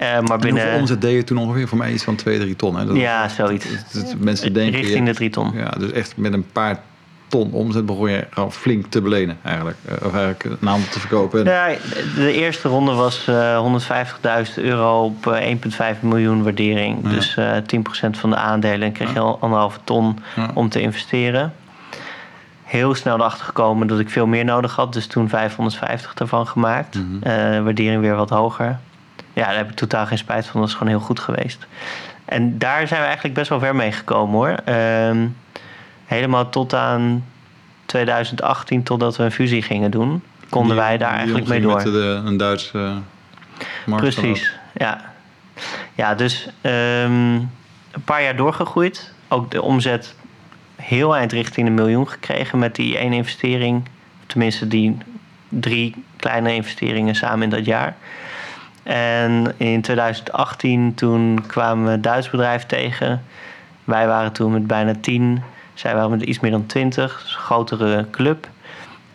Uh, 0.00 0.20
maar 0.20 0.38
binnen... 0.38 0.62
hoeveel 0.62 0.80
omzet 0.80 1.00
deed 1.00 1.14
je 1.14 1.24
toen 1.24 1.38
ongeveer? 1.38 1.68
Voor 1.68 1.78
mij 1.78 1.92
iets 1.92 2.04
van 2.04 2.16
2, 2.16 2.38
3 2.38 2.56
ton. 2.56 2.76
Hè? 2.76 2.86
Dat, 2.86 2.96
ja, 2.96 3.28
zoiets. 3.28 3.66
Dat, 3.92 4.06
dat, 4.06 4.14
mensen 4.18 4.52
denken, 4.52 4.80
Richting 4.80 5.06
de 5.06 5.14
3 5.14 5.30
ton. 5.30 5.52
Ja, 5.54 5.70
dus 5.70 5.92
echt 5.92 6.16
met 6.16 6.32
een 6.32 6.46
paar 6.52 6.82
ton 7.30 7.52
omzet 7.52 7.86
begon 7.86 8.10
je 8.10 8.26
gewoon 8.30 8.52
flink 8.52 8.86
te 8.86 9.00
belenen 9.00 9.38
eigenlijk. 9.42 9.76
Eh, 9.84 9.94
of 9.94 10.14
eigenlijk 10.14 10.44
een 10.44 10.68
aantal 10.68 10.90
te 10.90 11.00
verkopen. 11.00 11.44
Ja, 11.44 11.68
de 12.14 12.32
eerste 12.32 12.68
ronde 12.68 12.92
was 12.92 13.26
uh, 13.28 13.54
eh, 13.54 14.46
150.000 14.48 14.54
euro 14.54 15.04
op 15.04 15.40
1,5 15.70 15.78
eh, 15.78 15.86
miljoen 16.00 16.42
waardering. 16.42 17.08
Dus 17.08 17.36
uh, 17.36 17.56
10% 17.56 18.10
van 18.10 18.30
de 18.30 18.36
aandelen 18.36 18.86
en 18.86 18.92
kreeg 18.92 19.12
je 19.12 19.18
al 19.18 19.38
anderhalve 19.40 19.78
ton 19.84 20.18
om 20.54 20.68
te 20.68 20.80
investeren. 20.80 21.52
Heel 22.64 22.94
snel 22.94 23.16
erachter 23.16 23.44
gekomen 23.44 23.86
dat 23.86 23.98
ik 23.98 24.10
veel 24.10 24.26
meer 24.26 24.44
nodig 24.44 24.76
had. 24.76 24.92
Dus 24.92 25.06
toen 25.06 25.28
550 25.28 26.14
ervan 26.14 26.46
gemaakt. 26.46 26.94
Mm 26.94 27.18
waardering 27.64 28.00
weer 28.00 28.16
wat 28.16 28.30
hoger. 28.30 28.78
Ja, 29.32 29.46
daar 29.46 29.56
heb 29.56 29.70
ik 29.70 29.76
totaal 29.76 30.06
geen 30.06 30.18
spijt 30.18 30.46
van. 30.46 30.60
Dat 30.60 30.68
is 30.68 30.74
gewoon 30.74 30.92
heel 30.92 31.00
goed 31.00 31.20
geweest. 31.20 31.66
En 32.24 32.58
daar 32.58 32.86
zijn 32.86 33.00
we 33.00 33.06
eigenlijk 33.06 33.34
best 33.34 33.48
wel 33.48 33.58
ver 33.58 33.76
mee 33.76 33.92
gekomen 33.92 34.34
hoor. 34.34 34.54
Ehm, 34.64 35.26
helemaal 36.10 36.48
tot 36.48 36.74
aan 36.74 37.24
2018, 37.86 38.82
totdat 38.82 39.16
we 39.16 39.22
een 39.22 39.30
fusie 39.30 39.62
gingen 39.62 39.90
doen, 39.90 40.22
konden 40.48 40.76
wij 40.76 40.98
daar 40.98 41.14
eigenlijk 41.14 41.48
mee 41.48 41.60
door. 41.60 41.74
Met 41.74 41.84
de, 41.84 42.22
een 42.24 42.36
Duitse 42.36 42.92
uh, 43.86 43.96
Precies, 43.96 44.52
ja. 44.74 45.00
Ja, 45.94 46.14
dus 46.14 46.48
um, 46.62 46.72
een 47.90 48.04
paar 48.04 48.22
jaar 48.22 48.36
doorgegroeid. 48.36 49.12
Ook 49.28 49.50
de 49.50 49.62
omzet 49.62 50.14
heel 50.76 51.16
eind 51.16 51.32
richting 51.32 51.66
de 51.66 51.72
miljoen 51.72 52.08
gekregen 52.08 52.58
met 52.58 52.74
die 52.74 52.98
ene 52.98 53.16
investering. 53.16 53.88
Tenminste, 54.26 54.68
die 54.68 54.96
drie 55.48 56.04
kleine 56.16 56.54
investeringen 56.54 57.14
samen 57.14 57.42
in 57.42 57.50
dat 57.50 57.64
jaar. 57.64 57.96
En 58.82 59.54
in 59.56 59.80
2018 59.80 60.94
toen 60.94 61.44
kwamen 61.46 61.84
we 61.84 61.90
een 61.90 62.02
Duits 62.02 62.30
bedrijf 62.30 62.66
tegen. 62.66 63.22
Wij 63.84 64.06
waren 64.06 64.32
toen 64.32 64.52
met 64.52 64.66
bijna 64.66 64.94
tien 65.00 65.42
zij 65.80 65.94
waren 65.94 66.10
met 66.10 66.22
iets 66.22 66.40
meer 66.40 66.50
dan 66.50 66.66
20, 66.66 67.20
dus 67.22 67.34
een 67.34 67.40
grotere 67.40 68.06
club. 68.10 68.48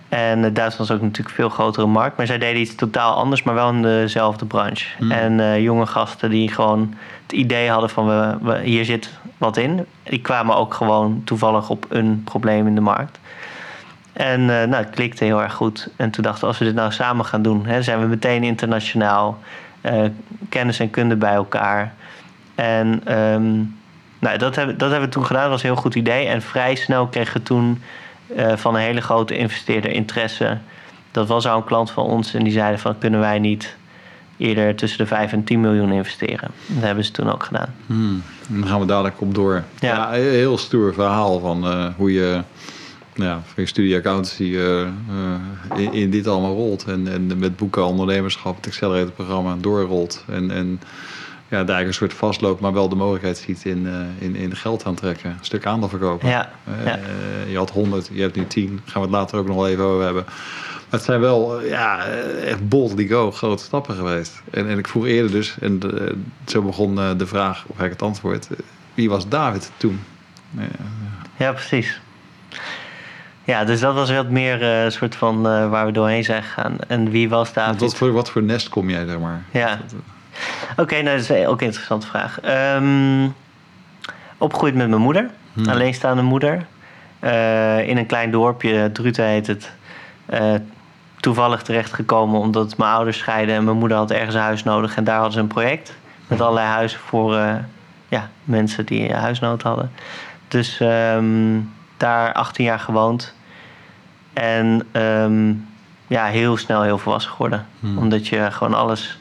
En 0.09 0.53
Duitsland 0.53 0.89
is 0.89 0.95
ook 0.95 1.01
natuurlijk 1.01 1.29
een 1.29 1.35
veel 1.35 1.49
grotere 1.49 1.85
markt. 1.85 2.17
Maar 2.17 2.25
zij 2.25 2.37
deden 2.37 2.61
iets 2.61 2.75
totaal 2.75 3.15
anders, 3.15 3.43
maar 3.43 3.53
wel 3.53 3.69
in 3.69 3.81
dezelfde 3.81 4.45
branche. 4.45 4.87
Hmm. 4.97 5.11
En 5.11 5.61
jonge 5.61 5.85
gasten 5.85 6.29
die 6.29 6.51
gewoon 6.51 6.93
het 7.21 7.31
idee 7.31 7.69
hadden 7.69 7.89
van 7.89 8.07
we, 8.07 8.37
we, 8.41 8.59
hier 8.63 8.85
zit 8.85 9.09
wat 9.37 9.57
in. 9.57 9.85
Die 10.03 10.21
kwamen 10.21 10.55
ook 10.55 10.73
gewoon 10.73 11.21
toevallig 11.23 11.69
op 11.69 11.85
een 11.89 12.21
probleem 12.23 12.67
in 12.67 12.75
de 12.75 12.81
markt. 12.81 13.19
En 14.13 14.39
uh, 14.41 14.47
nou, 14.47 14.75
het 14.75 14.89
klikte 14.89 15.23
heel 15.23 15.41
erg 15.41 15.53
goed. 15.53 15.89
En 15.95 16.09
toen 16.09 16.23
dachten 16.23 16.41
we, 16.41 16.47
als 16.47 16.57
we 16.57 16.65
dit 16.65 16.75
nou 16.75 16.91
samen 16.91 17.25
gaan 17.25 17.41
doen, 17.41 17.65
hè, 17.65 17.81
zijn 17.81 17.99
we 17.99 18.05
meteen 18.05 18.43
internationaal. 18.43 19.39
Uh, 19.81 20.03
kennis 20.49 20.79
en 20.79 20.89
kunde 20.89 21.15
bij 21.15 21.33
elkaar. 21.33 21.93
En 22.55 23.17
um, 23.17 23.77
nou, 24.19 24.37
dat, 24.37 24.55
hebben, 24.55 24.77
dat 24.77 24.89
hebben 24.89 25.09
we 25.09 25.15
toen 25.15 25.25
gedaan, 25.25 25.41
dat 25.41 25.51
was 25.51 25.63
een 25.63 25.69
heel 25.69 25.81
goed 25.81 25.95
idee. 25.95 26.27
En 26.27 26.41
vrij 26.41 26.75
snel 26.75 27.07
kregen 27.07 27.33
we 27.33 27.43
toen 27.43 27.81
uh, 28.35 28.55
van 28.55 28.75
een 28.75 28.81
hele 28.81 29.01
grote 29.01 29.37
investeerder 29.37 29.91
interesse. 29.91 30.57
Dat 31.11 31.27
was 31.27 31.47
al 31.47 31.57
een 31.57 31.63
klant 31.63 31.91
van 31.91 32.05
ons 32.05 32.33
en 32.33 32.43
die 32.43 32.53
zeiden 32.53 32.79
van 32.79 32.97
kunnen 32.97 33.19
wij 33.19 33.39
niet 33.39 33.75
eerder 34.37 34.75
tussen 34.75 34.97
de 34.97 35.05
5 35.05 35.31
en 35.31 35.43
10 35.43 35.61
miljoen 35.61 35.91
investeren. 35.91 36.51
Dat 36.67 36.83
hebben 36.83 37.05
ze 37.05 37.11
toen 37.11 37.31
ook 37.31 37.43
gedaan. 37.43 37.75
Hmm. 37.85 38.23
Dan 38.47 38.67
gaan 38.67 38.79
we 38.79 38.85
dadelijk 38.85 39.21
op 39.21 39.35
door. 39.35 39.63
Ja, 39.79 39.95
ja 39.95 40.15
een 40.15 40.21
heel 40.21 40.57
stoer 40.57 40.93
verhaal 40.93 41.39
van 41.39 41.65
uh, 41.65 41.87
hoe 41.97 42.13
je 42.13 42.41
ja, 43.13 43.41
voor 43.45 43.63
je 43.63 43.69
studie 43.69 43.95
accountancy 43.95 44.43
uh, 44.43 44.81
uh, 44.81 44.87
in, 45.75 45.93
in, 45.93 46.09
dit 46.09 46.27
allemaal 46.27 46.53
rolt. 46.53 46.83
En, 46.83 47.07
en 47.07 47.39
met 47.39 47.55
boeken 47.55 47.85
ondernemerschap, 47.85 48.55
het 48.55 48.67
accelerator 48.67 49.11
programma 49.11 49.55
doorrolt. 49.59 50.23
En, 50.27 50.51
en 50.51 50.79
ja, 51.47 51.63
daar 51.63 51.81
een 51.81 51.93
soort 51.93 52.13
vastloopt, 52.13 52.61
maar 52.61 52.73
wel 52.73 52.89
de 52.89 52.95
mogelijkheid 52.95 53.37
ziet 53.37 53.65
in, 53.65 53.85
uh, 53.85 54.27
in, 54.27 54.35
in 54.35 54.55
geld 54.55 54.85
aantrekken. 54.85 55.29
Een 55.29 55.37
stuk 55.41 55.65
aandeel 55.65 55.89
verkopen. 55.89 56.29
Ja, 56.29 56.51
ja. 56.85 56.99
je 57.47 57.57
had 57.57 57.69
100, 57.69 58.09
je 58.11 58.21
hebt 58.21 58.35
nu 58.35 58.47
10. 58.47 58.67
Daar 58.67 58.77
gaan 58.85 59.01
we 59.01 59.07
het 59.07 59.17
later 59.17 59.39
ook 59.39 59.47
nog 59.47 59.55
wel 59.55 59.67
even 59.67 59.83
over 59.83 60.03
hebben. 60.03 60.23
Maar 60.25 60.99
het 60.99 61.03
zijn 61.03 61.19
wel 61.19 61.63
ja, 61.63 62.05
echt 62.45 62.69
boldly 62.69 63.07
go 63.07 63.31
grote 63.31 63.63
stappen 63.63 63.95
geweest. 63.95 64.41
En, 64.51 64.69
en 64.69 64.77
ik 64.77 64.87
vroeg 64.87 65.05
eerder 65.05 65.31
dus, 65.31 65.55
en 65.59 65.79
de, 65.79 66.15
zo 66.45 66.61
begon 66.61 67.17
de 67.17 67.27
vraag, 67.27 67.63
of 67.67 67.79
ik 67.79 67.89
het 67.89 68.01
antwoord. 68.01 68.47
Wie 68.93 69.09
was 69.09 69.29
David 69.29 69.71
toen? 69.77 69.99
Ja, 71.37 71.51
precies. 71.51 71.99
Ja, 73.43 73.65
dus 73.65 73.79
dat 73.79 73.93
was 73.93 74.11
wat 74.11 74.29
meer 74.29 74.63
een 74.63 74.85
uh, 74.85 74.91
soort 74.91 75.15
van 75.15 75.37
uh, 75.37 75.69
waar 75.69 75.85
we 75.85 75.91
doorheen 75.91 76.23
zijn 76.23 76.43
gegaan. 76.43 76.77
En 76.87 77.09
wie 77.09 77.29
was 77.29 77.53
David? 77.53 77.79
Wat 77.79 77.95
voor, 77.95 78.11
wat 78.11 78.29
voor 78.29 78.43
nest 78.43 78.69
kom 78.69 78.89
jij, 78.89 79.05
zeg 79.05 79.19
maar? 79.19 79.43
Ja. 79.51 79.79
Oké, 80.71 80.81
okay, 80.81 81.01
nou, 81.01 81.17
dat 81.17 81.29
is 81.29 81.45
ook 81.45 81.59
een 81.59 81.65
interessante 81.65 82.07
vraag. 82.07 82.39
Um, 82.77 83.35
opgegroeid 84.37 84.75
met 84.75 84.89
mijn 84.89 85.01
moeder. 85.01 85.29
Hmm. 85.53 85.69
Alleenstaande 85.69 86.21
moeder. 86.21 86.65
Uh, 87.21 87.87
in 87.87 87.97
een 87.97 88.05
klein 88.05 88.31
dorpje, 88.31 88.91
Druten 88.91 89.25
heet 89.25 89.47
het. 89.47 89.71
toevallig 91.19 91.61
terechtgekomen 91.61 92.39
omdat 92.39 92.77
mijn 92.77 92.91
ouders 92.91 93.17
scheiden... 93.17 93.55
en 93.55 93.63
mijn 93.63 93.77
moeder 93.77 93.97
had 93.97 94.11
ergens 94.11 94.35
een 94.35 94.41
huis 94.41 94.63
nodig. 94.63 94.95
En 94.95 95.03
daar 95.03 95.15
hadden 95.15 95.33
ze 95.33 95.39
een 95.39 95.47
project. 95.47 95.93
Met 96.27 96.41
allerlei 96.41 96.67
huizen 96.67 96.99
voor 96.99 97.35
ja, 98.07 98.29
mensen 98.43 98.85
die 98.85 99.13
huisnood 99.13 99.61
hadden. 99.61 99.91
Dus... 100.47 100.79
Um, 100.81 101.73
daar 101.97 102.33
18 102.33 102.65
jaar 102.65 102.79
gewoond. 102.79 103.33
En 104.33 104.87
um, 105.01 105.67
ja, 106.07 106.25
heel 106.25 106.57
snel 106.57 106.81
heel 106.81 106.97
volwassen 106.97 107.31
geworden. 107.31 107.65
Hmm. 107.79 107.97
Omdat 107.97 108.27
je 108.27 108.47
gewoon 108.51 108.73
alles 108.73 109.19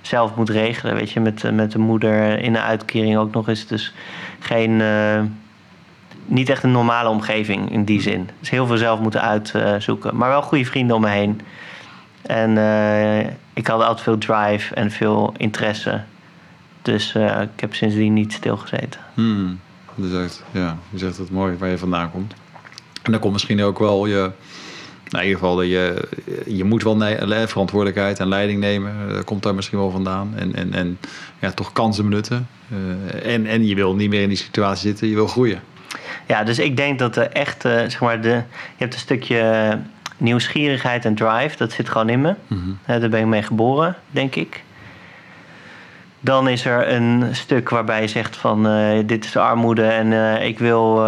zelf 0.00 0.34
moet 0.34 0.50
regelen. 0.50 0.94
Weet 0.94 1.10
je, 1.10 1.20
met, 1.20 1.52
met 1.52 1.72
de 1.72 1.78
moeder 1.78 2.38
in 2.38 2.52
de 2.52 2.60
uitkering 2.60 3.16
ook 3.16 3.32
nog 3.32 3.48
eens. 3.48 3.66
Dus 3.66 3.92
geen. 4.38 4.70
Uh, 4.70 5.20
niet 6.26 6.48
echt 6.48 6.62
een 6.62 6.70
normale 6.70 7.08
omgeving 7.08 7.72
in 7.72 7.84
die 7.84 8.00
zin. 8.00 8.30
Dus 8.38 8.50
heel 8.50 8.66
veel 8.66 8.76
zelf 8.76 9.00
moeten 9.00 9.22
uitzoeken. 9.22 10.16
Maar 10.16 10.28
wel 10.28 10.42
goede 10.42 10.64
vrienden 10.64 10.96
om 10.96 11.02
me 11.02 11.08
heen. 11.08 11.40
En 12.22 12.50
uh, 12.50 13.20
ik 13.52 13.66
had 13.66 13.82
altijd 13.82 14.00
veel 14.00 14.18
drive 14.18 14.74
en 14.74 14.90
veel 14.90 15.34
interesse. 15.36 16.02
Dus 16.82 17.14
ik 17.54 17.60
heb 17.60 17.74
sindsdien 17.74 18.12
niet 18.12 18.32
stilgezeten. 18.32 19.00
Hmm. 19.14 19.60
Dus 19.94 20.24
echt, 20.24 20.42
ja, 20.50 20.76
je 20.90 20.98
zegt 20.98 21.16
het 21.16 21.30
mooi 21.30 21.56
waar 21.56 21.68
je 21.68 21.78
vandaan 21.78 22.10
komt. 22.10 22.34
En 23.02 23.12
dan 23.12 23.20
komt 23.20 23.32
misschien 23.32 23.62
ook 23.62 23.78
wel 23.78 24.06
je, 24.06 24.30
in 25.10 25.22
ieder 25.22 25.38
geval, 25.38 25.62
je, 25.62 26.08
je 26.46 26.64
moet 26.64 26.82
wel 26.82 26.98
verantwoordelijkheid 27.46 28.18
en 28.18 28.28
leiding 28.28 28.60
nemen. 28.60 29.08
Dat 29.08 29.24
komt 29.24 29.42
daar 29.42 29.54
misschien 29.54 29.78
wel 29.78 29.90
vandaan. 29.90 30.32
En, 30.36 30.54
en, 30.54 30.74
en 30.74 30.98
ja, 31.38 31.50
toch 31.50 31.72
kansen 31.72 32.08
benutten. 32.08 32.48
Uh, 32.72 33.34
en, 33.34 33.46
en 33.46 33.66
je 33.66 33.74
wil 33.74 33.94
niet 33.94 34.10
meer 34.10 34.22
in 34.22 34.28
die 34.28 34.38
situatie 34.38 34.88
zitten, 34.88 35.08
je 35.08 35.14
wil 35.14 35.26
groeien. 35.26 35.60
Ja, 36.26 36.44
dus 36.44 36.58
ik 36.58 36.76
denk 36.76 36.98
dat 36.98 37.14
de 37.14 37.24
echte, 37.24 37.68
zeg 37.68 38.00
maar, 38.00 38.20
de, 38.20 38.28
je 38.28 38.44
hebt 38.76 38.94
een 38.94 39.00
stukje 39.00 39.78
nieuwsgierigheid 40.16 41.04
en 41.04 41.14
drive, 41.14 41.56
dat 41.56 41.72
zit 41.72 41.88
gewoon 41.88 42.08
in 42.08 42.20
me. 42.20 42.34
Mm-hmm. 42.46 42.78
Daar 42.86 43.08
ben 43.08 43.20
ik 43.20 43.26
mee 43.26 43.42
geboren, 43.42 43.96
denk 44.10 44.34
ik. 44.34 44.62
Dan 46.20 46.48
is 46.48 46.64
er 46.64 46.92
een 46.92 47.24
stuk 47.32 47.68
waarbij 47.68 48.00
je 48.00 48.08
zegt 48.08 48.36
van 48.36 48.66
uh, 48.66 48.98
dit 49.06 49.24
is 49.24 49.32
de 49.32 49.40
armoede 49.40 49.84
en 49.84 50.06
uh, 50.06 50.44
ik 50.44 50.58
wil, 50.58 51.06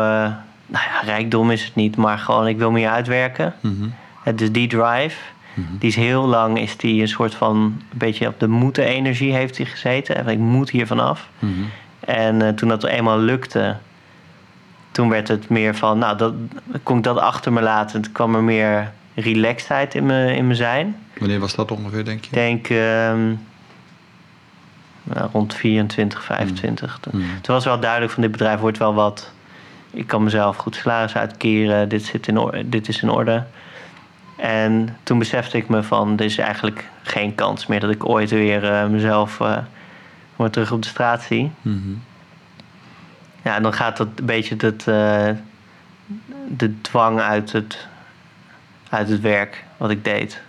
nou 0.73 0.85
ja, 0.85 1.01
rijkdom 1.05 1.51
is 1.51 1.65
het 1.65 1.75
niet, 1.75 1.97
maar 1.97 2.19
gewoon 2.19 2.47
ik 2.47 2.59
wil 2.59 2.71
meer 2.71 2.89
uitwerken. 2.89 3.55
Mm-hmm. 3.61 3.95
Dus 4.35 4.53
die 4.53 4.69
drive, 4.69 5.17
mm-hmm. 5.55 5.79
die 5.79 5.89
is 5.89 5.97
heel 5.97 6.27
lang, 6.27 6.59
is 6.59 6.77
die 6.77 7.01
een 7.01 7.09
soort 7.09 7.35
van, 7.35 7.57
een 7.57 7.99
beetje 7.99 8.29
op 8.29 8.41
de 8.41 8.49
moeten 8.49 8.85
energie 8.85 9.33
heeft 9.33 9.57
hij 9.57 9.67
gezeten. 9.67 10.17
En 10.17 10.29
ik 10.29 10.39
moet 10.39 10.71
hier 10.71 10.87
vanaf. 10.87 11.29
Mm-hmm. 11.39 11.71
En 12.01 12.55
toen 12.55 12.69
dat 12.69 12.85
eenmaal 12.85 13.19
lukte, 13.19 13.77
toen 14.91 15.09
werd 15.09 15.29
het 15.29 15.49
meer 15.49 15.75
van, 15.75 15.99
nou, 15.99 16.17
dat, 16.17 16.35
kon 16.83 16.97
ik 16.97 17.05
dat 17.05 17.19
achter 17.19 17.53
me 17.53 17.63
laten. 17.63 18.01
Het 18.01 18.13
kwam 18.13 18.35
er 18.35 18.43
meer 18.43 18.93
relaxedheid 19.15 19.95
in 19.95 20.07
mijn 20.07 20.37
in 20.37 20.47
me 20.47 20.55
zijn. 20.55 20.97
Wanneer 21.19 21.41
was 21.41 21.55
dat 21.55 21.71
ongeveer, 21.71 22.05
denk 22.05 22.25
je? 22.25 22.27
Ik 22.27 22.35
denk... 22.35 22.69
Ehm, 22.69 23.35
nou, 25.03 25.31
rond 25.33 25.55
24, 25.55 26.25
25. 26.25 27.01
Mm. 27.11 27.21
Mm. 27.21 27.27
Toen 27.41 27.55
was 27.55 27.65
wel 27.65 27.81
duidelijk 27.81 28.13
van 28.13 28.23
dit 28.23 28.31
bedrijf 28.31 28.61
wordt 28.61 28.79
wel 28.79 28.95
wat. 28.95 29.33
Ik 29.93 30.07
kan 30.07 30.23
mezelf 30.23 30.57
goed 30.57 30.75
salaris 30.75 31.17
uitkeren. 31.17 31.89
Dit, 31.89 32.05
zit 32.05 32.29
in 32.29 32.39
orde, 32.39 32.69
dit 32.69 32.89
is 32.89 33.03
in 33.03 33.11
orde. 33.11 33.45
En 34.37 34.97
toen 35.03 35.19
besefte 35.19 35.57
ik 35.57 35.69
me 35.69 35.83
van, 35.83 36.19
er 36.19 36.25
is 36.25 36.39
eigenlijk 36.39 36.89
geen 37.03 37.35
kans 37.35 37.67
meer 37.67 37.81
dat 37.81 37.91
ik 37.91 38.09
ooit 38.09 38.31
weer 38.31 38.65
uh, 38.65 38.87
mezelf 38.87 39.41
uh, 39.41 39.59
terug 40.51 40.73
op 40.73 40.83
de 40.83 40.89
straat 40.89 41.23
zie. 41.23 41.51
Mm-hmm. 41.63 42.03
Ja, 43.43 43.57
en 43.57 43.63
dan 43.63 43.73
gaat 43.73 43.97
dat 43.97 44.09
een 44.17 44.27
beetje 44.27 44.57
dat, 44.57 44.85
uh, 44.89 45.29
de 46.49 46.81
dwang 46.81 47.21
uit 47.21 47.53
het, 47.53 47.87
uit 48.89 49.09
het 49.09 49.21
werk 49.21 49.65
wat 49.77 49.91
ik 49.91 50.05
deed. 50.05 50.41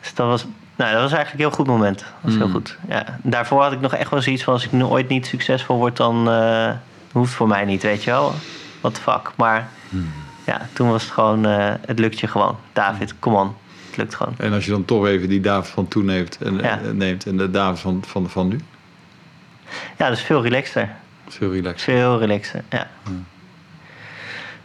Dus 0.00 0.14
dat 0.14 0.26
was 0.26 0.46
nou, 0.76 0.92
dat 0.92 1.02
was 1.02 1.12
eigenlijk 1.12 1.32
een 1.32 1.48
heel 1.48 1.56
goed 1.58 1.66
moment. 1.66 1.98
Dat 1.98 2.08
was 2.20 2.34
heel 2.34 2.48
goed. 2.48 2.76
Ja. 2.88 3.04
Daarvoor 3.22 3.62
had 3.62 3.72
ik 3.72 3.80
nog 3.80 3.94
echt 3.94 4.10
wel 4.10 4.22
zoiets 4.22 4.42
van... 4.42 4.52
als 4.52 4.64
ik 4.64 4.72
nu 4.72 4.84
ooit 4.84 5.08
niet 5.08 5.26
succesvol 5.26 5.76
word, 5.76 5.96
dan 5.96 6.28
hoeft 7.18 7.32
voor 7.32 7.48
mij 7.48 7.64
niet, 7.64 7.82
weet 7.82 8.04
je 8.04 8.10
wel. 8.10 8.34
Wat 8.80 8.98
fuck. 8.98 9.32
Maar 9.36 9.68
mm. 9.88 10.12
ja, 10.44 10.68
toen 10.72 10.90
was 10.90 11.02
het 11.02 11.12
gewoon... 11.12 11.46
Uh, 11.46 11.72
het 11.86 11.98
lukt 11.98 12.20
je 12.20 12.26
gewoon. 12.26 12.56
David, 12.72 13.18
kom 13.18 13.34
on. 13.34 13.54
Het 13.86 13.96
lukt 13.96 14.14
gewoon. 14.14 14.34
En 14.36 14.52
als 14.52 14.64
je 14.64 14.70
dan 14.70 14.84
toch 14.84 15.06
even 15.06 15.28
die 15.28 15.40
David 15.40 15.70
van 15.70 15.88
toen 15.88 16.04
neemt... 16.04 16.38
en, 16.38 16.58
ja. 16.58 16.80
neemt, 16.92 17.26
en 17.26 17.36
de 17.36 17.50
David 17.50 17.80
van, 17.80 18.02
van, 18.06 18.30
van 18.30 18.48
nu? 18.48 18.60
Ja, 19.96 20.08
dat 20.08 20.16
is 20.16 20.22
veel 20.22 20.42
relaxter. 20.42 20.90
Veel 21.28 21.52
relaxter. 21.52 21.94
Veel 21.94 22.18
relaxter, 22.18 22.62
ja. 22.70 22.88
Hmm. 23.02 23.26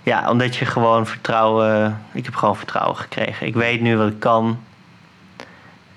Ja, 0.04 0.30
omdat 0.30 0.56
je 0.56 0.66
gewoon 0.66 1.08
vertrouwen... 1.08 2.02
Ik 2.14 2.26
heb 2.26 2.36
gewoon 2.36 2.58
vertrouwen 2.58 2.98
gekregen. 2.98 3.48
Ik 3.48 3.54
weet 3.54 3.82
nu 3.82 3.98
wat 3.98 4.08
ik 4.08 4.20
kan 4.20 4.60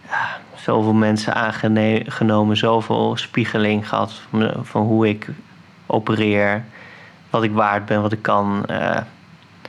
ja, 0.07 0.41
zoveel 0.57 0.93
mensen 0.93 1.35
aangenomen, 1.35 2.57
zoveel 2.57 3.17
spiegeling 3.17 3.89
gehad 3.89 4.13
van, 4.31 4.53
van, 4.63 4.83
hoe 4.83 5.09
ik 5.09 5.29
opereer, 5.87 6.65
wat 7.31 7.43
ik 7.43 7.53
waard 7.53 7.87
ben, 7.87 8.03
wat 8.03 8.13
ik 8.13 8.23
kan. 8.23 8.65
Uh, 8.71 8.97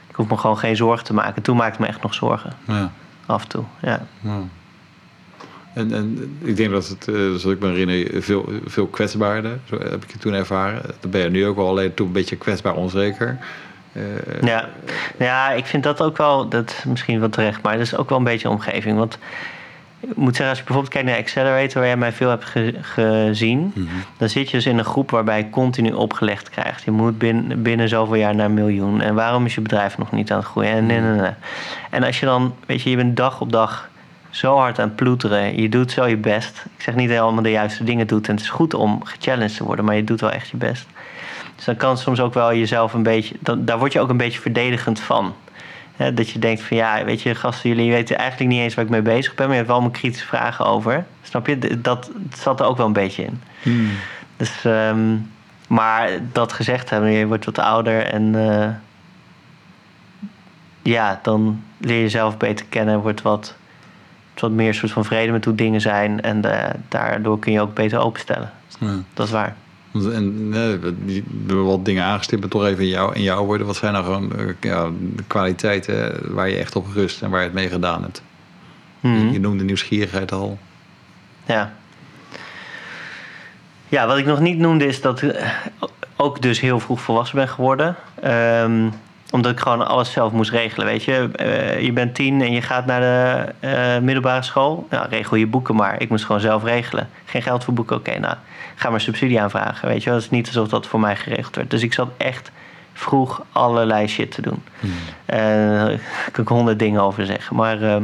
ik 0.10 0.16
hoef 0.16 0.30
me 0.30 0.38
gewoon 0.38 0.58
geen 0.58 0.76
zorgen 0.76 1.06
te 1.06 1.14
maken. 1.14 1.42
Toen 1.42 1.58
maakte 1.58 1.82
me 1.82 1.88
echt 1.88 2.02
nog 2.02 2.14
zorgen. 2.14 2.54
Ja. 2.68 2.92
Af 3.26 3.42
en 3.42 3.50
toe, 3.50 3.64
ja. 3.82 4.06
ja. 4.22 4.40
En, 5.74 5.94
en 5.94 6.38
ik 6.42 6.56
denk 6.56 6.72
dat 6.72 6.88
het, 6.88 7.04
zoals 7.04 7.46
ik 7.46 7.60
me 7.60 7.68
herinner, 7.68 8.24
veel, 8.24 8.50
veel 8.66 8.88
kwetsbaarder. 8.88 9.60
Zo 9.66 9.78
heb 9.78 10.04
ik 10.04 10.12
je 10.12 10.18
toen 10.18 10.34
ervaren. 10.34 10.82
Dan 11.00 11.12
ben 11.12 11.22
je 11.22 11.30
nu 11.30 11.46
ook 11.46 11.56
wel 11.56 11.68
alleen 11.68 11.94
toen 11.94 12.08
een 12.08 12.14
beetje 12.14 12.36
kwetsbaar 12.36 12.74
onzeker. 12.74 13.38
Uh, 13.94 14.42
ja. 14.42 14.70
ja, 15.18 15.52
ik 15.52 15.66
vind 15.66 15.84
dat 15.84 16.02
ook 16.02 16.18
wel, 16.18 16.50
dat 16.50 16.84
misschien 16.88 17.20
wel 17.20 17.30
terecht, 17.30 17.62
maar 17.62 17.74
dat 17.74 17.82
is 17.82 17.96
ook 17.96 18.10
wel 18.10 18.18
een 18.18 18.24
beetje 18.24 18.50
omgeving. 18.50 18.98
Want 18.98 19.18
ik 20.10 20.16
moet 20.16 20.36
zeggen, 20.36 20.50
als 20.50 20.58
je 20.58 20.64
bijvoorbeeld 20.64 20.94
kijkt 20.94 21.08
naar 21.08 21.18
Accelerator, 21.18 21.74
waar 21.74 21.86
jij 21.86 21.98
mij 21.98 22.12
veel 22.12 22.30
hebt 22.30 22.46
gezien, 22.82 23.72
mhm. 23.76 23.88
dan 24.18 24.30
zit 24.30 24.50
je 24.50 24.58
dus 24.58 24.66
in 24.66 24.78
een 24.78 24.86
groep 24.86 25.12
waarbij 25.12 25.38
je 25.38 25.50
continu 25.50 25.92
opgelegd 25.92 26.50
krijgt. 26.50 26.84
Je 26.84 26.92
moet 26.92 27.18
binnen, 27.18 27.62
binnen 27.62 27.90
zoveel 27.90 28.16
jaar 28.16 28.36
naar 28.36 28.46
een 28.46 28.54
miljoen. 28.54 29.02
En 29.02 29.16
waarom 29.16 29.46
is 29.46 29.56
je 29.56 29.62
bedrijf 29.62 29.98
nog 29.98 30.12
niet 30.12 30.32
aan 30.32 30.38
het 30.38 30.48
groeien? 30.48 30.72
En, 30.72 30.90
en, 30.90 31.20
en, 31.20 31.38
en 31.90 32.04
als 32.04 32.20
je 32.20 32.26
dan, 32.26 32.56
weet 32.66 32.82
je, 32.82 32.90
je 32.90 32.96
bent 32.96 33.18
dag 33.18 33.42
op 33.42 33.52
dag 33.52 33.90
zo 34.30 34.58
hard 34.58 34.80
aan 34.80 34.88
het 34.88 34.96
ploeteren. 34.96 35.62
Je 35.62 35.70
doet 35.70 35.92
zo 35.92 36.06
je 36.06 36.18
best. 36.18 36.66
Ik 36.78 36.84
zeg 36.84 36.96
niet 36.96 37.08
dat 37.08 37.16
je 37.16 37.22
allemaal 37.22 37.44
de 37.44 37.52
juiste 37.52 37.84
dingen 37.84 38.08
doet. 38.08 38.28
En 38.28 38.34
het 38.34 38.44
is 38.44 38.50
goed 38.50 38.74
om 38.74 39.04
gechallenged 39.04 39.58
te 39.58 39.64
worden, 39.64 39.86
maar 39.86 39.96
je 39.96 40.04
doet 40.04 40.22
wel 40.22 40.32
echt 40.32 40.50
je 40.50 40.58
best. 40.58 40.88
Dus 41.56 41.66
dan 41.66 41.76
kan 41.76 41.98
soms 41.98 42.20
ook 42.20 42.34
wel 42.34 42.54
jezelf 42.54 42.94
een 42.94 43.04
beetje. 43.04 43.36
Dan, 43.40 43.66
daar 43.66 43.78
word 43.78 43.94
je 43.94 44.00
ook 44.00 44.10
een 44.10 44.18
beetje 44.18 44.40
verdedigend 44.40 45.00
van. 45.00 45.34
Hè, 45.96 46.14
dat 46.14 46.30
je 46.30 46.40
denkt 46.40 46.62
van 46.62 46.78
ja, 46.78 47.04
weet 47.04 47.22
je, 47.22 47.36
gasten, 47.36 47.70
jullie 47.70 47.92
weten 47.92 48.18
eigenlijk 48.18 48.52
niet 48.52 48.62
eens 48.62 48.74
waar 48.74 48.86
ik 48.86 48.92
mee 48.92 49.02
bezig 49.02 49.36
ben, 49.36 49.46
maar 49.46 49.56
je 49.56 49.62
hebt 49.62 49.72
wel 49.72 49.82
mijn 49.82 49.92
kritische 49.92 50.28
vragen 50.28 50.66
over. 50.66 51.06
Snap 51.22 51.48
je? 51.48 51.82
Dat 51.82 52.12
zat 52.34 52.60
er 52.60 52.66
ook 52.66 52.78
wel 52.78 52.86
een 52.86 52.94
beetje 52.94 53.24
in. 53.24 53.42
Hmm. 53.62 53.90
Dus, 54.38 54.66
ehm, 54.66 55.16
maar 55.68 56.10
dat 56.32 56.54
gezegd 56.54 56.90
hebben, 56.90 57.12
je 57.12 57.28
wordt 57.28 57.46
wat 57.46 57.60
ouder 57.60 58.06
en 58.06 58.50
eh, 58.50 58.70
ja, 60.82 61.20
dan 61.24 61.64
leer 61.78 61.96
je 61.96 62.02
jezelf 62.02 62.38
beter 62.38 62.66
kennen, 62.70 63.00
wordt 63.00 63.22
wat, 63.22 63.56
wat 64.40 64.52
meer 64.52 64.74
soort 64.74 64.92
van 64.92 65.06
vrede 65.06 65.32
met 65.32 65.46
hoe 65.46 65.56
dingen 65.56 65.82
zijn 65.82 66.22
en 66.22 66.52
eh, 66.52 66.74
daardoor 66.88 67.40
kun 67.40 67.52
je 67.52 67.62
ook 67.62 67.74
beter 67.74 68.00
openstellen. 68.00 68.52
Dat 69.14 69.26
is 69.26 69.32
waar. 69.32 69.56
En 70.04 70.50
nee, 70.50 70.78
we 70.78 70.94
we 71.06 71.24
hebben 71.46 71.66
wat 71.66 71.86
dingen 71.86 72.04
aangestipt, 72.04 72.42
maar 72.42 72.50
toch 72.50 72.66
even 72.66 72.84
in 72.84 72.90
jou, 72.90 73.16
in 73.16 73.22
jouw 73.22 73.46
woorden. 73.46 73.68
Wat 73.68 73.76
zijn 73.76 73.94
nou 73.94 74.06
gewoon 74.06 74.36
eh, 74.36 74.46
ja, 74.60 74.90
de 75.16 75.24
kwaliteiten 75.28 76.34
waar 76.34 76.50
je 76.50 76.56
echt 76.56 76.76
op 76.76 76.86
rust 76.94 77.22
en 77.22 77.30
waar 77.30 77.40
je 77.40 77.46
het 77.46 77.56
mee 77.56 77.70
gedaan 77.70 78.02
hebt? 78.02 78.24
Mhm. 79.00 79.32
Je 79.32 79.40
noemde 79.40 79.64
nieuwsgierigheid 79.64 80.32
al. 80.32 80.60
Ja. 81.46 81.74
Ja, 83.90 84.08
wat 84.08 84.18
ik 84.18 84.26
nog 84.26 84.40
niet 84.40 84.58
noemde 84.58 84.86
is 84.86 85.02
dat 85.02 85.22
ik 85.22 85.32
eh, 85.32 85.50
ook 86.16 86.42
dus 86.42 86.60
heel 86.60 86.80
vroeg 86.80 87.02
volwassen 87.02 87.38
ben 87.38 87.48
geworden. 87.48 87.96
Ehm, 88.22 88.90
omdat 89.36 89.52
ik 89.52 89.60
gewoon 89.60 89.88
alles 89.88 90.12
zelf 90.12 90.32
moest 90.32 90.52
regelen, 90.52 90.86
weet 90.86 91.04
je. 91.04 91.30
Eh, 91.36 91.82
je 91.82 91.92
bent 91.92 92.16
tien 92.16 92.42
en 92.42 92.52
je 92.52 92.62
gaat 92.62 92.86
naar 92.86 93.02
de 93.02 93.54
eh, 93.60 94.00
middelbare 94.02 94.42
school. 94.42 94.88
Nou, 94.90 95.10
regel 95.10 95.38
je 95.38 95.48
boeken 95.48 95.76
maar. 95.76 96.02
Ik 96.02 96.10
moest 96.10 96.26
gewoon 96.26 96.42
zelf 96.42 96.64
regelen. 96.64 97.10
Geen 97.26 97.42
geld 97.42 97.64
voor 97.64 97.74
boeken, 97.74 97.96
oké, 97.96 98.20
nou, 98.20 98.36
ga 98.76 98.90
maar 98.90 99.02
subsidie 99.02 99.42
aanvragen, 99.42 99.88
weet 99.88 100.04
je. 100.04 100.10
Het 100.10 100.22
is 100.22 100.30
niet 100.30 100.48
alsof 100.48 100.68
dat 100.68 100.88
voor 100.88 101.00
mij 101.00 101.16
geregeld 101.16 101.56
werd. 101.56 101.70
Dus 101.70 101.82
ik 101.82 101.94
zat 101.94 102.10
echt 102.18 102.52
vroeg 102.94 103.44
allerlei 103.52 104.08
shit 104.08 104.32
te 104.32 104.42
doen. 104.42 104.64
En 105.26 105.70
daar 105.70 106.00
kan 106.32 106.44
ik 106.44 106.50
honderd 106.50 106.80
dingen 106.80 107.02
over 107.02 107.26
zeggen. 107.26 107.56
Maar 107.56 107.82
ehm, 107.82 108.04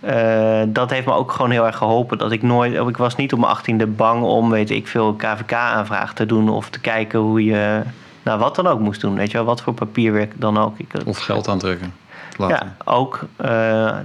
eh, 0.00 0.62
dat 0.66 0.90
heeft 0.90 1.06
me 1.06 1.12
ook 1.12 1.32
gewoon 1.32 1.50
heel 1.50 1.66
erg 1.66 1.76
geholpen. 1.76 2.18
Dat 2.18 2.32
ik 2.32 2.42
nooit, 2.42 2.74
ik 2.74 2.96
was 2.96 3.16
niet 3.16 3.32
op 3.32 3.38
mijn 3.38 3.52
achttiende 3.52 3.86
bang 3.86 4.22
om, 4.22 4.50
weet 4.50 4.70
ik 4.70 4.86
veel, 4.86 5.14
KVK-aanvraag 5.14 6.14
te 6.14 6.26
doen. 6.26 6.48
Of 6.48 6.70
te 6.70 6.80
kijken 6.80 7.18
hoe 7.18 7.44
je, 7.44 7.82
nou 8.24 8.38
wat 8.38 8.56
dan 8.56 8.66
ook 8.66 8.80
moest 8.80 9.00
doen. 9.00 9.14
Weet 9.14 9.30
je 9.30 9.36
wel, 9.36 9.46
wat 9.46 9.60
voor 9.62 9.74
papierwerk 9.74 10.32
dan 10.36 10.58
ook. 10.58 10.78
Ik, 10.78 10.86
Of 11.04 11.18
geld 11.18 11.48
aantrekken. 11.48 11.94
Later. 12.36 12.56
ja, 12.56 12.76
ook. 12.92 13.20
eh, 13.36 13.96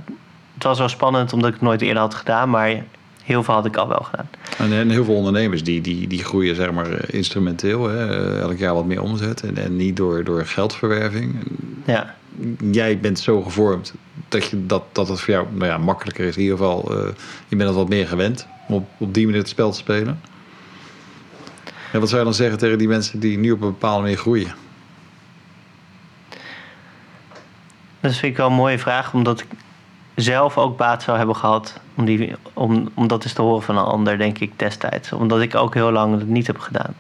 het 0.54 0.64
was 0.64 0.78
wel 0.80 0.90
spannend 0.90 1.34
omdat 1.34 1.48
ik 1.50 1.56
het 1.56 1.64
nooit 1.64 1.82
eerder 1.82 2.02
had 2.02 2.14
gedaan. 2.14 2.50
Maar 2.50 2.84
heel 3.24 3.44
veel 3.44 3.54
had 3.54 3.66
ik 3.66 3.78
al 3.78 3.88
wel 3.88 4.06
gedaan. 4.10 4.30
En, 4.58 4.74
en 4.74 4.90
heel 4.90 5.04
veel 5.04 5.16
ondernemers 5.16 5.64
die, 5.64 5.82
die, 5.82 6.08
die 6.08 6.24
groeien 6.24 6.56
zeg 6.56 6.72
maar 6.72 7.10
instrumenteel. 7.14 7.88
Hè? 7.90 8.40
Elk 8.42 8.58
jaar 8.58 8.74
wat 8.74 8.86
meer 8.86 9.02
omzet. 9.02 9.44
En, 9.44 9.58
en 9.58 9.76
niet 9.76 9.98
door, 9.98 10.24
door 10.24 10.46
geldverwerving. 10.46 11.36
Ja, 11.86 12.16
Jij 12.72 13.00
bent 13.00 13.20
zo 13.20 13.42
gevormd 13.42 13.94
dat, 14.28 14.46
je, 14.46 14.66
dat, 14.66 14.84
dat 14.92 15.08
het 15.08 15.22
voor 15.22 15.34
jou 15.34 15.46
nou 15.52 15.66
ja, 15.72 15.78
makkelijker 15.78 16.26
is. 16.26 16.36
In 16.36 16.42
ieder 16.42 16.58
geval, 16.58 16.84
eh, 16.98 17.08
je 17.48 17.56
bent 17.56 17.70
het 17.70 17.78
wat 17.78 17.90
meer 17.90 18.08
gewend 18.08 18.48
om 18.68 18.76
op, 18.76 18.88
op 18.98 19.14
die 19.14 19.26
manier 19.26 19.40
het 19.40 19.50
spel 19.50 19.72
te 19.72 19.78
spelen. 19.78 20.20
En 21.92 22.00
wat 22.00 22.10
zou 22.10 22.20
je 22.20 22.26
dan 22.26 22.36
zeggen 22.36 22.58
tegen 22.58 22.78
die 22.78 22.88
mensen 22.88 23.20
die 23.20 23.38
nu 23.38 23.52
op 23.52 23.62
een 23.62 23.68
bepaalde 23.68 24.02
manier 24.02 24.18
groeien? 24.18 24.54
dat 28.00 28.12
vind 28.12 28.32
ik 28.32 28.38
wel 28.38 28.48
een 28.48 28.54
mooie 28.54 28.80
vraag. 28.80 29.14
Omdat 29.14 29.40
ik 29.40 29.48
zelf 30.16 30.58
ook 30.58 30.78
baat 30.78 31.04
zou 31.04 31.18
hebben 31.18 31.36
gehad 31.36 31.80
om, 31.96 32.06
die, 32.06 32.36
om, 32.54 32.90
om 32.94 33.08
dat 33.08 33.24
eens 33.24 33.34
te 33.34 33.42
horen 33.42 33.62
van 33.62 33.78
een 33.78 33.84
ander, 33.84 34.18
denk 34.18 34.40
ik, 34.40 34.52
destijds. 34.56 35.12
Omdat 35.12 35.42
ik 35.42 35.56
ook 35.56 35.74
heel 35.74 35.92
lang 35.92 36.20
het 36.20 36.28
niet 36.28 36.48
heb 36.48 36.60
gedaan. 36.60 36.96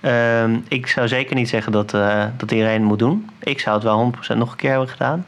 Ehm, 0.00 0.58
ik 0.68 0.86
zou 0.86 1.08
zeker 1.08 1.36
niet 1.36 1.48
zeggen 1.48 1.72
dat, 1.72 1.94
eh, 1.94 2.24
dat 2.36 2.50
iedereen 2.50 2.84
moet 2.84 2.98
doen. 2.98 3.30
Ik 3.38 3.60
zou 3.60 3.74
het 3.74 3.84
wel 3.84 3.96
100% 3.96 4.38
nog 4.38 4.50
een 4.50 4.56
keer 4.56 4.70
hebben 4.70 4.88
gedaan. 4.88 5.26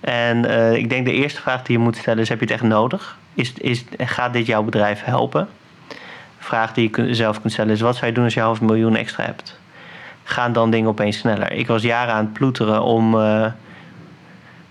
En 0.00 0.44
eh, 0.44 0.72
ik 0.74 0.88
denk 0.88 1.04
de 1.04 1.12
eerste 1.12 1.40
vraag 1.40 1.62
die 1.62 1.76
je 1.76 1.82
moet 1.82 1.96
stellen 1.96 2.22
is: 2.22 2.28
heb 2.28 2.38
je 2.38 2.44
het 2.44 2.54
echt 2.54 2.62
nodig? 2.62 3.18
Is, 3.34 3.52
is, 3.52 3.84
gaat 3.98 4.32
dit 4.32 4.46
jouw 4.46 4.62
bedrijf 4.62 5.04
helpen? 5.04 5.48
Vraag 6.50 6.72
die 6.72 6.90
je 6.96 7.14
zelf 7.14 7.40
kunt 7.40 7.52
stellen 7.52 7.72
is: 7.72 7.80
wat 7.80 7.96
zou 7.96 8.06
je 8.06 8.12
doen 8.12 8.24
als 8.24 8.34
je 8.34 8.40
half 8.40 8.60
miljoen 8.60 8.96
extra 8.96 9.24
hebt? 9.24 9.58
Gaan 10.24 10.52
dan 10.52 10.70
dingen 10.70 10.88
opeens 10.88 11.18
sneller? 11.18 11.52
Ik 11.52 11.66
was 11.66 11.82
jaren 11.82 12.14
aan 12.14 12.24
het 12.24 12.32
ploeteren 12.32 12.82
om, 12.82 13.20
eh, 13.20 13.46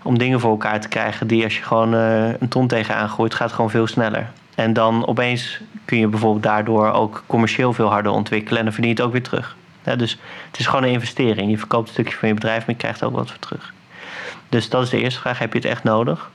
om 0.02 0.18
dingen 0.18 0.40
voor 0.40 0.50
elkaar 0.50 0.82
te 0.82 0.88
krijgen 0.88 1.28
die 1.28 1.44
als 1.44 1.58
je 1.58 1.64
gewoon 1.64 1.94
eh, 1.94 2.28
een 2.40 2.48
ton 2.48 2.68
tegenaan 2.68 3.10
gooit, 3.10 3.34
gaat 3.34 3.52
gewoon 3.52 3.70
veel 3.70 3.88
sneller. 3.88 4.32
En 4.56 4.74
dan 4.74 5.08
opeens 5.08 5.60
kun 5.86 5.98
je 5.98 6.08
bijvoorbeeld 6.08 6.44
daardoor 6.44 6.92
ook 6.92 7.24
commercieel 7.28 7.74
veel 7.74 7.90
harder 7.90 8.12
ontwikkelen 8.12 8.58
en 8.58 8.64
dan 8.64 8.74
verdien 8.74 8.92
je 8.92 8.98
het 8.98 9.06
ook 9.06 9.12
weer 9.12 9.24
terug. 9.24 9.56
Dus 9.98 10.18
het 10.52 10.60
is 10.60 10.68
gewoon 10.68 10.84
een 10.84 10.92
investering. 10.92 11.52
Je 11.52 11.58
verkoopt 11.58 11.88
een 11.88 11.94
stukje 11.94 12.18
van 12.18 12.28
je 12.28 12.34
bedrijf, 12.34 12.60
maar 12.60 12.76
je 12.76 12.82
krijgt 12.82 13.04
ook 13.04 13.16
wat 13.16 13.30
voor 13.30 13.40
terug. 13.40 13.74
Dus 14.50 14.70
dat 14.70 14.84
is 14.84 14.90
de 14.90 15.02
eerste 15.02 15.20
vraag. 15.20 15.40
Heb 15.40 15.54
je 15.54 15.60
het 15.60 15.68
echt 15.68 15.84
nodig? 15.84 16.30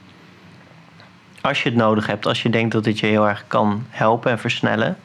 Als 1.40 1.62
je 1.62 1.68
het 1.68 1.78
nodig 1.78 2.07
hebt, 2.07 2.26
als 2.26 2.42
je 2.42 2.50
denkt 2.50 2.72
dat 2.72 2.85
dit 2.85 2.98
je 2.98 3.07
heel 3.07 3.28
erg 3.28 3.44
kan 3.46 3.87
helpen 3.90 4.30
en 4.30 4.38
versnellen, 4.38 4.96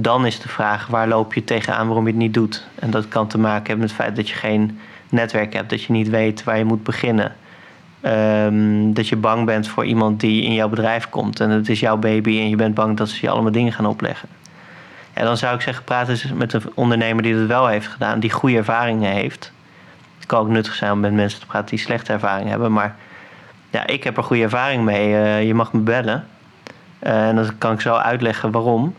dan 0.00 0.26
is 0.26 0.40
de 0.40 0.48
vraag 0.48 0.86
waar 0.86 1.08
loop 1.08 1.34
je 1.34 1.44
tegenaan 1.44 1.86
waarom 1.86 2.04
je 2.04 2.10
het 2.10 2.20
niet 2.20 2.34
doet. 2.34 2.66
En 2.74 2.90
dat 2.90 3.08
kan 3.08 3.26
te 3.26 3.38
maken 3.38 3.66
hebben 3.66 3.78
met 3.78 3.88
het 3.88 4.00
feit 4.00 4.16
dat 4.16 4.28
je 4.28 4.34
geen 4.34 4.80
netwerk 5.08 5.52
hebt, 5.52 5.70
dat 5.70 5.82
je 5.82 5.92
niet 5.92 6.08
weet 6.08 6.44
waar 6.44 6.58
je 6.58 6.64
moet 6.64 6.82
beginnen. 6.82 7.36
Ehm, 8.00 8.92
dat 8.92 9.08
je 9.08 9.16
bang 9.16 9.46
bent 9.46 9.68
voor 9.68 9.86
iemand 9.86 10.20
die 10.20 10.42
in 10.42 10.52
jouw 10.52 10.68
bedrijf 10.68 11.08
komt 11.08 11.40
en 11.40 11.50
het 11.50 11.68
is 11.68 11.80
jouw 11.80 11.96
baby 11.96 12.38
en 12.38 12.48
je 12.48 12.56
bent 12.56 12.74
bang 12.74 12.96
dat 12.96 13.08
ze 13.08 13.18
je 13.20 13.30
allemaal 13.30 13.52
dingen 13.52 13.72
gaan 13.72 13.86
opleggen. 13.86 14.28
En 15.12 15.24
dan 15.24 15.36
zou 15.36 15.54
ik 15.54 15.60
zeggen, 15.60 15.84
praat 15.84 16.08
eens 16.08 16.32
met 16.32 16.52
een 16.52 16.62
ondernemer 16.74 17.22
die 17.22 17.34
dat 17.34 17.46
wel 17.46 17.66
heeft 17.66 17.86
gedaan, 17.86 18.20
die 18.20 18.30
goede 18.30 18.56
ervaringen 18.56 19.12
heeft. 19.12 19.52
Het 20.16 20.26
kan 20.26 20.40
ook 20.40 20.48
nuttig 20.48 20.74
zijn 20.74 20.92
om 20.92 21.00
met 21.00 21.12
mensen 21.12 21.40
te 21.40 21.46
praten 21.46 21.68
die 21.68 21.78
slechte 21.78 22.12
ervaring 22.12 22.48
hebben, 22.48 22.72
maar 22.72 22.96
ja, 23.70 23.86
ik 23.86 24.04
heb 24.04 24.16
er 24.16 24.22
goede 24.22 24.42
ervaring 24.42 24.84
mee. 24.84 25.14
Eh, 25.14 25.46
je 25.46 25.54
mag 25.54 25.72
me 25.72 25.80
bellen. 25.80 26.26
Eh, 26.98 27.28
en 27.28 27.36
dan 27.36 27.58
kan 27.58 27.72
ik 27.72 27.80
zo 27.80 27.94
uitleggen 27.94 28.50
waarom. 28.50 28.94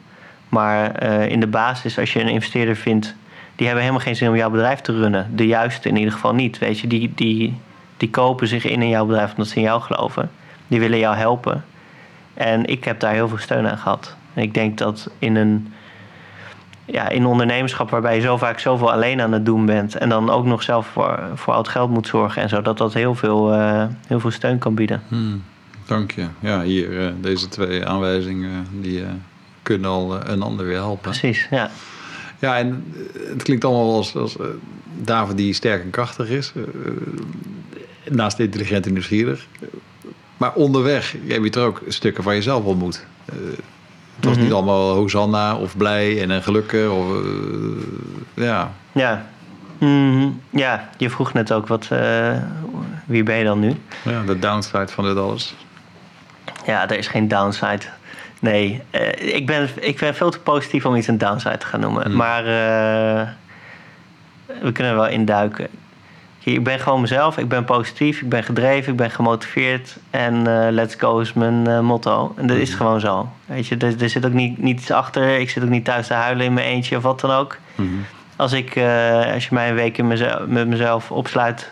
Maar 0.50 0.92
eh, 0.92 1.30
in 1.30 1.40
de 1.40 1.48
basis, 1.48 2.00
als 2.00 2.14
je 2.14 2.22
een 2.22 2.28
investeerder 2.28 2.76
vindt, 2.76 3.16
die 3.56 3.68
hebben 3.68 3.86
helemaal 3.86 4.06
geen 4.06 4.16
zin 4.16 4.30
om 4.30 4.36
jouw 4.36 4.50
bedrijf 4.50 4.82
te 4.82 4.92
runnen. 4.92 5.32
De 5.36 5.48
juiste 5.48 5.90
in 5.90 5.96
ieder 5.96 6.14
geval 6.14 6.34
niet. 6.34 6.58
Weet 6.58 6.80
je, 6.80 6.88
die, 6.88 7.12
die, 7.16 7.58
die 7.98 8.10
kopen 8.10 8.48
zich 8.48 8.66
in 8.66 8.82
in 8.82 8.90
jouw 8.90 9.06
bedrijf 9.06 9.32
omdat 9.32 9.48
ze 9.48 9.56
in 9.56 9.62
jou 9.62 9.82
geloven. 9.82 10.32
Die 10.68 10.80
willen 10.80 11.00
jou 11.00 11.16
helpen. 11.16 11.64
En 12.34 12.66
ik 12.66 12.84
heb 12.84 13.00
daar 13.00 13.14
heel 13.14 13.28
veel 13.28 13.38
steun 13.38 13.68
aan 13.68 13.78
gehad. 13.78 14.16
En 14.34 14.44
ik 14.44 14.54
denk 14.54 14.78
dat 14.78 15.10
in 15.20 15.36
een, 15.36 15.74
ja, 16.86 17.10
in 17.10 17.26
ondernemerschap 17.26 17.90
waarbij 17.90 18.16
je 18.16 18.22
zo 18.22 18.38
vaak 18.38 18.60
zoveel 18.60 18.92
alleen 18.92 19.22
aan 19.22 19.32
het 19.32 19.46
doen 19.46 19.66
bent. 19.66 19.96
en 19.96 20.10
dan 20.10 20.30
ook 20.30 20.46
nog 20.46 20.64
zelf 20.64 20.88
voor, 20.88 21.20
voor 21.34 21.54
oud 21.54 21.68
geld 21.68 21.90
moet 21.90 22.08
zorgen 22.08 22.42
en 22.42 22.50
zo, 22.50 22.62
dat 22.62 22.78
dat 22.78 22.94
heel 22.94 23.16
veel, 23.16 23.54
eh, 23.54 23.84
heel 24.08 24.20
veel 24.20 24.32
steun 24.32 24.58
kan 24.58 24.76
bieden. 24.76 25.02
Hmm, 25.08 25.44
dank 25.86 26.12
je. 26.12 26.26
Ja, 26.40 26.62
hier, 26.62 27.06
eh, 27.06 27.12
deze 27.22 27.48
twee 27.48 27.86
aanwijzingen 27.86 28.68
die 28.72 29.04
kunnen 29.70 29.90
al 29.90 30.20
eh, 30.20 30.32
een 30.34 30.42
ander 30.42 30.66
weer 30.66 30.76
helpen. 30.76 31.02
Precies, 31.12 31.48
ja. 31.52 31.70
Ja, 32.40 32.58
en 32.58 32.84
eh, 32.94 33.30
het 33.30 33.44
klinkt 33.44 33.66
allemaal 33.66 33.96
als, 33.96 34.16
als 34.16 34.38
eh, 34.38 34.46
David 35.02 35.38
die 35.38 35.54
sterk 35.54 35.84
en 35.84 35.90
krachtig 35.90 36.30
is. 36.30 36.54
naast 38.10 38.40
intelligent 38.40 38.86
en 38.86 38.94
nieuwsgierig. 38.94 39.48
Maar 40.38 40.54
onderweg 40.54 41.16
heb 41.28 41.44
je 41.44 41.50
er 41.52 41.62
ook 41.66 41.82
stukken 41.88 42.24
van 42.24 42.34
jezelf 42.36 42.64
ontmoet. 42.64 43.06
Het 44.16 44.26
was 44.26 44.34
Mhm. 44.36 44.44
niet 44.44 44.54
allemaal 44.54 44.94
Hosanna 44.96 45.56
of 45.56 45.78
blij 45.78 46.22
en 46.22 46.30
een 46.30 46.44
gelukkig. 46.44 46.90
Of, 46.90 47.06
ja, 48.34 48.72
Ja. 48.92 49.26
Mhm. 49.78 50.28
ja, 50.50 50.90
je 50.98 51.10
vroeg 51.10 51.34
net 51.34 51.52
ook 51.54 51.68
wat, 51.68 51.88
wie 53.06 53.24
ben 53.24 53.36
je 53.38 53.44
dan 53.44 53.60
nu? 53.60 53.74
ja, 54.04 54.24
de 54.24 54.40
downside 54.40 54.88
van 54.88 55.04
dit 55.04 55.18
alles. 55.18 55.56
Ja, 56.66 56.90
er 56.90 56.98
is 56.98 57.08
geen 57.08 57.28
downside. 57.28 57.82
Nee, 58.40 58.82
eh, 58.90 59.36
ik, 59.36 59.46
ben, 59.46 59.70
ik 59.80 59.98
ben 60.00 60.16
veel 60.16 60.30
te 60.30 60.40
positief 60.40 60.86
om 60.86 60.96
iets 60.96 61.08
een 61.08 61.18
downside 61.18 61.58
te 61.58 61.66
gaan 61.66 61.80
noemen. 61.80 62.04
Hmm. 62.06 62.16
Maar 62.16 62.40
eh, 62.46 63.28
we 64.62 64.72
kunnen 64.72 64.92
er 64.94 65.00
wel 65.00 65.08
induiken. 65.08 65.68
Ik 66.44 66.64
ben 66.64 66.80
gewoon 66.80 67.02
mezelf, 67.02 67.38
ik 67.38 67.48
ben 67.48 67.66
positief, 67.66 68.22
ik 68.22 68.30
ben 68.30 68.44
gedreven, 68.44 68.92
ik 68.92 68.98
ben 68.98 69.12
gemotiveerd. 69.12 69.98
En 70.10 70.48
eh, 70.48 70.72
let's 70.72 70.96
go 70.98 71.20
is 71.20 71.34
mijn 71.34 71.86
motto. 71.86 72.34
En 72.38 72.48
dat 72.48 72.58
is 72.58 72.70
Mhm. 72.70 72.78
gewoon 72.78 73.00
zo. 73.00 73.30
Weet 73.46 73.68
je, 73.68 73.78
er, 73.78 74.02
er 74.02 74.10
zit 74.10 74.26
ook 74.26 74.34
niet, 74.34 74.58
niet 74.58 74.80
iets 74.80 74.92
achter. 74.92 75.40
Ik 75.40 75.50
zit 75.50 75.64
ook 75.64 75.70
niet 75.70 75.86
thuis 75.86 76.08
te 76.08 76.14
huilen 76.14 76.46
in 76.46 76.54
mijn 76.54 76.68
eentje 76.68 76.98
of 76.98 77.04
wat 77.04 77.20
dan 77.20 77.32
ook. 77.32 77.58
Mhm. 77.76 77.88
Als, 78.36 78.52
ik, 78.52 78.68
als 79.34 79.44
je 79.48 79.50
mij 79.54 79.70
een 79.70 79.76
week 79.76 79.98
in 79.98 80.08
mezelf, 80.08 80.46
met 80.48 80.68
mezelf 80.68 81.12
opsluit 81.12 81.72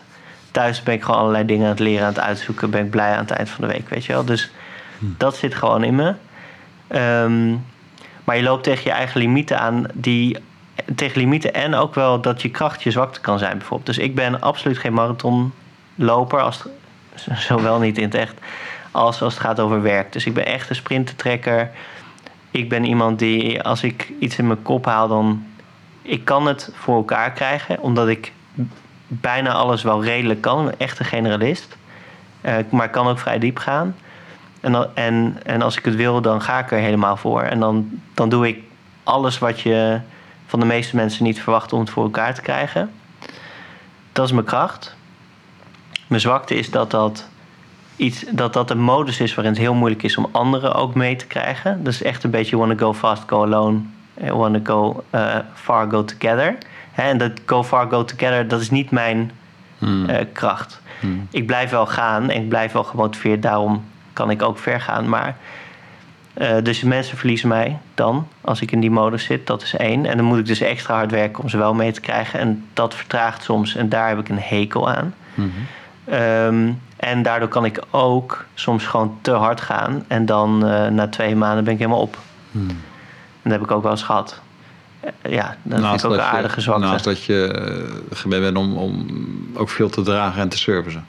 thuis, 0.50 0.82
ben 0.82 0.94
ik 0.94 1.02
gewoon 1.02 1.20
allerlei 1.20 1.44
dingen 1.44 1.64
aan 1.64 1.70
het 1.70 1.78
leren, 1.80 2.02
aan 2.06 2.12
het 2.12 2.20
uitzoeken. 2.20 2.70
Ben 2.70 2.84
ik 2.84 2.90
blij 2.90 3.12
aan 3.12 3.18
het 3.18 3.30
eind 3.30 3.48
van 3.50 3.66
de 3.66 3.72
week, 3.72 3.88
weet 3.88 4.04
je 4.04 4.12
wel. 4.12 4.24
Dus 4.24 4.50
dat 4.98 5.36
zit 5.36 5.54
gewoon 5.54 5.84
in 5.84 5.94
me. 5.94 6.14
Ehm, 6.88 7.50
maar 8.24 8.36
je 8.36 8.42
loopt 8.42 8.64
tegen 8.64 8.84
je 8.84 8.90
eigen 8.90 9.20
limieten 9.20 9.58
aan, 9.60 9.86
die, 9.92 10.36
tegen 10.94 11.20
limieten 11.20 11.54
en 11.54 11.74
ook 11.74 11.94
wel 11.94 12.20
dat 12.20 12.42
je 12.42 12.50
kracht 12.50 12.82
je 12.82 12.90
zwakte 12.90 13.20
kan 13.20 13.38
zijn, 13.38 13.58
bijvoorbeeld. 13.58 13.86
Dus 13.86 13.98
ik 13.98 14.14
ben 14.14 14.40
absoluut 14.40 14.78
geen 14.78 14.92
marathonloper, 14.92 16.40
als, 16.40 16.64
zowel 17.48 17.78
niet 17.78 17.98
in 17.98 18.04
het 18.04 18.14
echt, 18.14 18.34
als 18.90 19.22
als 19.22 19.34
het 19.34 19.42
gaat 19.42 19.60
over 19.60 19.82
werk. 19.82 20.12
Dus 20.12 20.26
ik 20.26 20.34
ben 20.34 20.46
echt 20.46 20.70
een 20.70 20.76
sprintentrekker. 20.76 21.70
Ik 22.50 22.68
ben 22.68 22.84
iemand 22.84 23.18
die, 23.18 23.62
als 23.62 23.82
ik 23.82 24.12
iets 24.20 24.38
in 24.38 24.46
mijn 24.46 24.62
kop 24.62 24.84
haal, 24.84 25.08
dan 25.08 25.46
ik 26.02 26.24
kan 26.24 26.46
het 26.46 26.70
voor 26.74 26.96
elkaar 26.96 27.32
krijgen, 27.32 27.80
omdat 27.80 28.08
ik 28.08 28.32
bijna 29.06 29.52
alles 29.52 29.82
wel 29.82 30.04
redelijk 30.04 30.40
kan. 30.40 30.72
Echt 30.78 30.98
een 30.98 31.04
generalist. 31.04 31.76
Uh, 32.42 32.54
maar 32.70 32.86
ik 32.86 32.92
kan 32.92 33.06
ook 33.06 33.18
vrij 33.18 33.38
diep 33.38 33.58
gaan. 33.58 33.96
En, 34.60 34.94
en, 34.94 35.40
en 35.42 35.62
als 35.62 35.76
ik 35.76 35.84
het 35.84 35.94
wil, 35.94 36.20
dan 36.20 36.42
ga 36.42 36.58
ik 36.58 36.70
er 36.70 36.78
helemaal 36.78 37.16
voor. 37.16 37.42
En 37.42 37.60
dan, 37.60 38.00
dan 38.14 38.28
doe 38.28 38.48
ik 38.48 38.58
alles 39.02 39.38
wat 39.38 39.60
je 39.60 40.00
van 40.46 40.60
de 40.60 40.66
meeste 40.66 40.96
mensen 40.96 41.24
niet 41.24 41.42
verwacht 41.42 41.72
om 41.72 41.80
het 41.80 41.90
voor 41.90 42.04
elkaar 42.04 42.34
te 42.34 42.40
krijgen. 42.40 42.90
Dat 44.12 44.26
is 44.26 44.32
mijn 44.32 44.44
kracht. 44.44 44.96
Mijn 46.06 46.20
zwakte 46.20 46.54
is 46.54 46.70
dat 46.70 46.90
dat, 46.90 47.28
iets, 47.96 48.24
dat 48.30 48.52
dat 48.52 48.70
een 48.70 48.80
modus 48.80 49.20
is 49.20 49.34
waarin 49.34 49.52
het 49.52 49.62
heel 49.62 49.74
moeilijk 49.74 50.02
is 50.02 50.16
om 50.16 50.28
anderen 50.32 50.74
ook 50.74 50.94
mee 50.94 51.16
te 51.16 51.26
krijgen. 51.26 51.84
Dat 51.84 51.92
is 51.92 52.02
echt 52.02 52.24
een 52.24 52.30
beetje 52.30 52.56
wanna 52.56 52.74
go 52.76 52.94
fast, 52.94 53.22
go 53.26 53.42
alone. 53.44 53.80
Eh, 54.14 54.30
wanna 54.30 54.60
go 54.62 55.04
uh, 55.14 55.36
far, 55.54 55.90
go 55.90 56.04
together. 56.04 56.56
en 56.94 57.18
dat 57.18 57.32
go 57.46 57.64
far, 57.64 57.90
go 57.90 58.04
together, 58.04 58.48
dat 58.48 58.60
is 58.60 58.70
niet 58.70 58.90
mijn 58.90 59.30
hmm. 59.78 60.10
uh, 60.10 60.16
kracht. 60.32 60.80
Hmm. 61.00 61.26
Ik 61.30 61.46
blijf 61.46 61.70
wel 61.70 61.86
gaan 61.86 62.30
en 62.30 62.42
ik 62.42 62.48
blijf 62.48 62.72
wel 62.72 62.84
gemotiveerd. 62.84 63.42
Daarom 63.42 63.84
kan 64.18 64.30
ik 64.30 64.42
ook 64.42 64.58
ver 64.58 64.80
gaan. 64.80 65.08
Maar 65.08 65.36
uh, 66.38 66.56
dus 66.62 66.82
mensen 66.82 67.16
verliezen 67.16 67.48
mij 67.48 67.78
dan 67.94 68.28
als 68.40 68.60
ik 68.60 68.72
in 68.72 68.80
die 68.80 68.90
modus 68.90 69.24
zit. 69.24 69.46
Dat 69.46 69.62
is 69.62 69.76
één. 69.76 70.06
En 70.06 70.16
dan 70.16 70.26
moet 70.26 70.38
ik 70.38 70.46
dus 70.46 70.60
extra 70.60 70.94
hard 70.94 71.10
werken 71.10 71.42
om 71.42 71.48
ze 71.48 71.56
wel 71.56 71.74
mee 71.74 71.92
te 71.92 72.00
krijgen. 72.00 72.40
En 72.40 72.64
dat 72.72 72.94
vertraagt 72.94 73.42
soms. 73.42 73.74
En 73.74 73.88
daar 73.88 74.08
heb 74.08 74.18
ik 74.18 74.28
een 74.28 74.40
hekel 74.40 74.90
aan. 74.90 75.14
Mm 75.34 75.52
-hmm. 76.04 76.80
en 76.96 77.22
daardoor 77.22 77.48
kan 77.48 77.64
ik 77.64 77.82
ook 77.90 78.44
soms 78.54 78.86
gewoon 78.86 79.18
te 79.20 79.30
hard 79.30 79.60
gaan. 79.60 80.04
En 80.08 80.26
dan 80.26 80.68
uh, 80.68 80.86
na 80.86 81.08
twee 81.08 81.36
maanden 81.36 81.64
ben 81.64 81.72
ik 81.72 81.78
helemaal 81.78 82.00
op. 82.00 82.18
Mm. 82.50 82.68
En 82.68 82.76
dat 83.42 83.52
heb 83.52 83.62
ik 83.62 83.70
ook 83.70 83.82
wel 83.82 83.90
eens 83.90 84.02
gehad. 84.02 84.40
Uh, 85.04 85.32
ja, 85.32 85.56
dat 85.62 85.80
naast 85.80 86.00
vind 86.00 86.12
ik 86.14 86.20
ook 86.20 86.26
een 86.26 86.32
aardige 86.32 86.60
zwakte. 86.60 86.86
Naast 86.86 87.04
dat 87.04 87.24
je 87.24 88.04
gewend 88.10 88.42
bent 88.42 88.56
om, 88.56 88.76
om 88.76 89.06
ook 89.54 89.68
veel 89.68 89.88
te 89.88 90.02
dragen 90.02 90.40
en 90.40 90.48
te 90.48 90.58
servicen. 90.58 91.06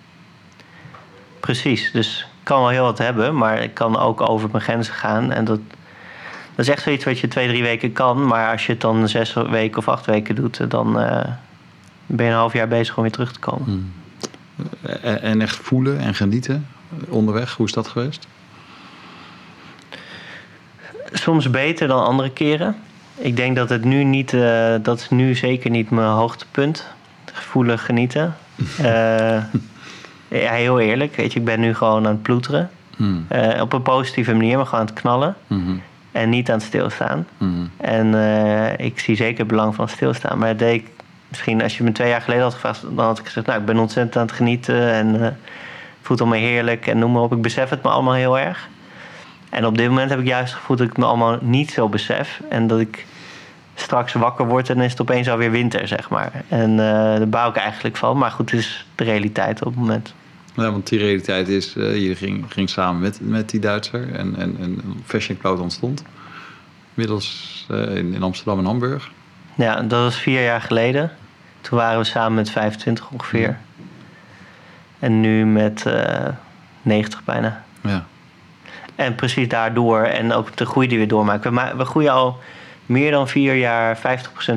Precies. 1.40 1.92
Dus 1.92 2.29
kan 2.50 2.60
wel 2.60 2.70
heel 2.70 2.84
wat 2.84 2.98
hebben, 2.98 3.36
maar 3.36 3.62
ik 3.62 3.74
kan 3.74 3.98
ook 3.98 4.30
over 4.30 4.50
mijn 4.52 4.64
grenzen 4.64 4.94
gaan. 4.94 5.32
En 5.32 5.46
dat, 5.46 5.60
dat 6.56 6.66
is 6.66 6.70
echt 6.70 6.84
zoiets 6.84 7.06
wat 7.06 7.20
je 7.20 7.28
twee, 7.28 7.48
drie 7.48 7.64
weken 7.64 7.92
kan. 7.92 8.28
Maar 8.28 8.52
als 8.52 8.66
je 8.66 8.72
het 8.72 8.82
dan 8.82 9.08
zes 9.08 9.34
weken 9.34 9.78
of 9.78 9.88
acht 9.88 10.06
weken 10.06 10.36
doet, 10.36 10.72
dan 10.72 11.02
uh, 11.02 11.22
ben 12.06 12.26
je 12.26 12.32
een 12.32 12.38
half 12.38 12.54
jaar 12.54 12.68
bezig 12.68 12.96
om 12.96 13.02
weer 13.02 13.12
terug 13.12 13.32
te 13.32 13.40
komen. 13.40 13.66
Hmm. 13.66 13.92
En 15.02 15.42
echt 15.42 15.56
voelen 15.56 16.00
en 16.00 16.14
genieten 16.14 16.68
onderweg, 17.08 17.56
hoe 17.56 17.66
is 17.66 17.74
dat 17.74 17.88
geweest? 17.88 18.28
Soms 21.12 21.50
beter 21.50 21.88
dan 21.88 22.04
andere 22.04 22.32
keren. 22.32 22.76
Ik 23.16 23.36
denk 23.36 23.56
dat 23.56 23.70
het 23.70 23.84
nu 23.84 24.04
niet, 24.04 24.34
uh, 24.34 24.76
dat 24.82 25.00
is 25.00 25.10
nu 25.10 25.36
zeker 25.36 25.70
niet 25.70 25.90
mijn 25.90 26.08
hoogtepunt. 26.08 26.88
Voelen, 27.34 27.80
genieten. 27.80 28.36
uh, 28.82 29.44
Ja, 30.30 30.52
heel 30.52 30.80
eerlijk. 30.80 31.16
Weet 31.16 31.34
je, 31.34 31.40
ik 31.40 31.46
ben 31.46 31.60
nu 31.60 31.76
gewoon 31.76 32.06
aan 32.06 32.12
het 32.12 32.22
ploeteren. 32.22 32.70
Hmm. 32.96 33.26
Eh, 33.28 33.62
op 33.62 33.74
een 33.74 33.82
positieve 33.82 34.34
manier, 34.34 34.58
maar 34.58 34.66
gewoon 34.66 34.80
aan 34.80 34.86
het 34.86 35.02
knallen. 35.02 35.36
Hmm. 35.48 35.82
En 36.12 36.30
niet 36.30 36.50
aan 36.50 36.58
het 36.58 36.66
stilstaan. 36.66 37.28
Hmm. 37.38 37.70
En 37.78 38.08
uh, 38.08 38.78
ik 38.78 39.00
zie 39.00 39.16
zeker 39.16 39.38
het 39.40 39.48
belang 39.48 39.76
van 39.76 39.90
stilstaan. 39.90 40.38
Maar 40.38 40.48
dat 40.48 40.60
deed 40.60 40.82
ik 40.82 40.88
misschien 41.28 41.64
als 41.64 41.78
je 41.78 41.84
me 41.84 41.92
twee 41.92 42.10
jaar 42.10 42.22
geleden 42.22 42.44
had 42.44 42.54
gevraagd, 42.54 42.82
dan 42.82 43.06
had 43.06 43.20
ik 43.20 43.26
gezegd: 43.26 43.46
Nou, 43.46 43.60
ik 43.60 43.66
ben 43.66 43.78
ontzettend 43.78 44.16
aan 44.16 44.26
het 44.26 44.36
genieten 44.36 44.94
en 44.94 45.16
uh, 45.16 45.28
voelt 46.02 46.26
me 46.26 46.38
heerlijk 46.38 46.88
en 46.88 47.00
noem 47.00 47.12
maar 47.12 47.22
op. 47.22 47.34
Ik 47.34 47.42
besef 47.42 47.70
het 47.70 47.84
me 47.84 47.90
allemaal 47.90 48.14
heel 48.14 48.40
erg. 48.40 48.68
En 49.50 49.66
op 49.66 49.78
dit 49.78 49.88
moment 49.88 50.10
heb 50.10 50.20
ik 50.20 50.28
juist 50.28 50.52
het 50.52 50.60
gevoel 50.60 50.76
dat 50.76 50.86
ik 50.86 50.92
het 50.92 51.02
me 51.02 51.06
allemaal 51.06 51.38
niet 51.42 51.72
zo 51.72 51.90
besef. 51.90 52.42
En 52.50 52.68
dat 52.68 52.80
ik 52.80 53.06
straks 53.82 54.14
wakker 54.14 54.48
word 54.48 54.70
en 54.70 54.80
is 54.80 54.92
het 54.92 55.02
opeens 55.02 55.30
alweer 55.30 55.52
winter, 55.52 55.88
zeg 55.88 56.10
maar. 56.10 56.32
En 56.48 56.72
uh, 56.72 56.78
daar 56.78 57.30
bouw 57.30 57.50
ik 57.50 57.56
eigenlijk 57.56 57.98
van. 57.98 58.18
Maar 58.18 58.32
goed, 58.32 58.52
het 58.52 58.60
is 58.60 58.86
de 58.96 59.04
realiteit 59.04 59.60
op 59.60 59.68
het 59.68 59.76
moment. 59.76 60.14
Ja, 60.56 60.72
want 60.72 60.88
die 60.88 61.00
realiteit 61.00 61.48
is, 61.48 61.76
uh, 61.76 62.08
je 62.08 62.16
ging, 62.16 62.46
ging 62.50 62.70
samen 62.70 63.02
met, 63.02 63.20
met 63.22 63.50
die 63.50 63.60
Duitser 63.60 64.14
en, 64.14 64.36
en, 64.36 64.58
en 64.60 64.82
Fashion 65.06 65.38
Cloud 65.38 65.60
ontstond. 65.60 66.04
Inmiddels 66.94 67.66
uh, 67.72 67.96
in, 67.96 68.14
in, 68.14 68.24
Amsterdam 68.24 68.60
en 68.60 68.66
Hamburg. 68.66 69.12
Ja, 69.56 69.82
dat 69.82 70.04
was 70.04 70.18
vier 70.18 70.44
jaar 70.44 70.62
geleden. 70.62 71.12
Toen 71.62 71.78
waren 71.78 72.00
we 72.00 72.06
samen 72.06 72.34
met 72.34 72.50
25 72.50 73.10
ongeveer. 73.10 73.58
En 75.00 75.22
nu 75.22 75.46
met 75.46 75.84
uh, 75.88 76.28
90 76.82 77.24
bijna. 77.24 77.64
Ja. 77.82 78.06
En 78.96 79.16
precies 79.16 79.48
daardoor, 79.48 80.02
en 80.02 80.34
ook 80.34 80.56
de 80.56 80.66
groei 80.66 80.88
die 80.88 81.00
we 81.00 81.06
doormaken. 81.06 81.56
We, 81.56 81.74
we 81.78 81.86
groeien 81.86 82.12
al 82.12 82.40
meer 82.90 83.12
dan 83.12 83.28
vier 83.28 83.56
jaar 83.56 83.98
50% 83.98 84.02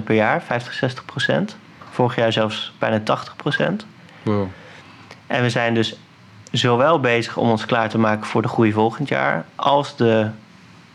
per 0.05 0.15
jaar, 0.15 0.43
50, 0.43 0.95
60%. 1.31 1.57
Vorig 1.91 2.17
jaar 2.17 2.33
zelfs 2.33 2.73
bijna 2.79 3.01
80%. 3.01 3.03
Wow. 4.23 4.47
En 5.27 5.43
we 5.43 5.51
zijn 5.51 5.75
dus 5.75 5.97
zowel 6.51 7.01
bezig 7.01 7.37
om 7.37 7.51
ons 7.51 7.67
klaar 7.67 7.89
te 7.89 7.99
maken 7.99 8.27
voor 8.27 8.43
de 8.43 8.49
groei 8.49 8.73
volgend 8.73 9.09
jaar, 9.09 9.45
als 9.55 9.97
de 9.97 10.29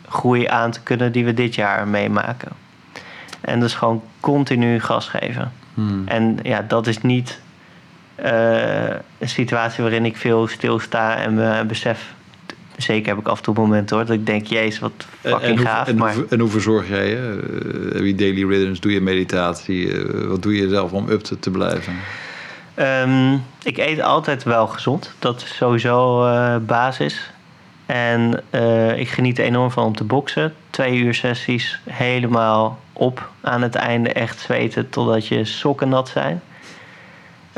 groei 0.08 0.48
aan 0.48 0.72
te 0.72 0.82
kunnen 0.82 1.12
die 1.12 1.26
we 1.26 1.34
dit 1.34 1.56
jaar 1.56 1.88
meemaken. 1.88 2.52
En 3.42 3.60
dus 3.60 3.74
gewoon 3.74 4.04
continu 4.20 4.80
gas 4.80 5.08
geven. 5.08 5.52
Hmm. 5.74 6.08
En 6.08 6.40
ja, 6.44 6.62
dat 6.62 6.88
is 6.88 7.02
niet 7.02 7.42
uh, 8.24 8.90
een 9.18 9.30
situatie 9.30 9.84
waarin 9.84 10.06
ik 10.06 10.18
veel 10.18 10.48
stilsta 10.48 11.16
en 11.16 11.34
me 11.34 11.64
besef. 11.66 12.14
Zeker 12.78 13.10
heb 13.10 13.20
ik 13.20 13.28
af 13.28 13.38
en 13.38 13.44
toe 13.44 13.54
momenten 13.54 13.96
hoor, 13.96 14.06
dat 14.06 14.16
ik 14.16 14.26
denk, 14.26 14.48
jezus, 14.48 14.80
wat 14.80 15.06
fucking 15.22 15.42
en, 15.42 15.50
en 15.50 15.58
gaaf. 15.58 15.88
En, 15.88 15.98
maar... 15.98 16.16
en 16.30 16.40
hoe 16.40 16.50
verzorg 16.50 16.88
jij 16.88 17.10
je? 17.10 17.40
Uh, 17.54 17.94
heb 17.94 18.04
je 18.04 18.16
daily 18.16 18.44
rhythms? 18.44 18.80
Doe 18.80 18.92
je 18.92 19.02
meditatie? 19.02 19.88
Uh, 19.88 20.28
wat 20.28 20.42
doe 20.42 20.56
je 20.56 20.70
zelf 20.70 20.92
om 20.92 21.10
up 21.10 21.22
te, 21.22 21.40
te 21.40 21.52
blijven? 21.52 21.94
Um, 22.76 23.44
ik 23.64 23.78
eet 23.78 24.02
altijd 24.02 24.44
wel 24.44 24.68
gezond. 24.68 25.14
Dat 25.20 25.42
is 25.42 25.56
sowieso 25.56 26.28
uh, 26.28 26.56
basis. 26.58 27.32
En 27.86 28.44
uh, 28.52 29.00
ik 29.00 29.10
geniet 29.10 29.38
enorm 29.38 29.72
van 29.72 29.86
om 29.86 29.96
te 29.96 30.04
boksen. 30.04 30.54
Twee 30.70 30.98
uur 30.98 31.14
sessies, 31.14 31.80
helemaal 31.90 32.80
op 32.94 33.30
aan 33.42 33.62
het 33.62 33.76
einde. 33.76 34.14
Echt 34.14 34.40
zweten 34.40 34.90
totdat 34.90 35.28
je 35.28 35.46
sokken 35.46 35.90
nat 35.90 36.10
zijn. 36.10 36.42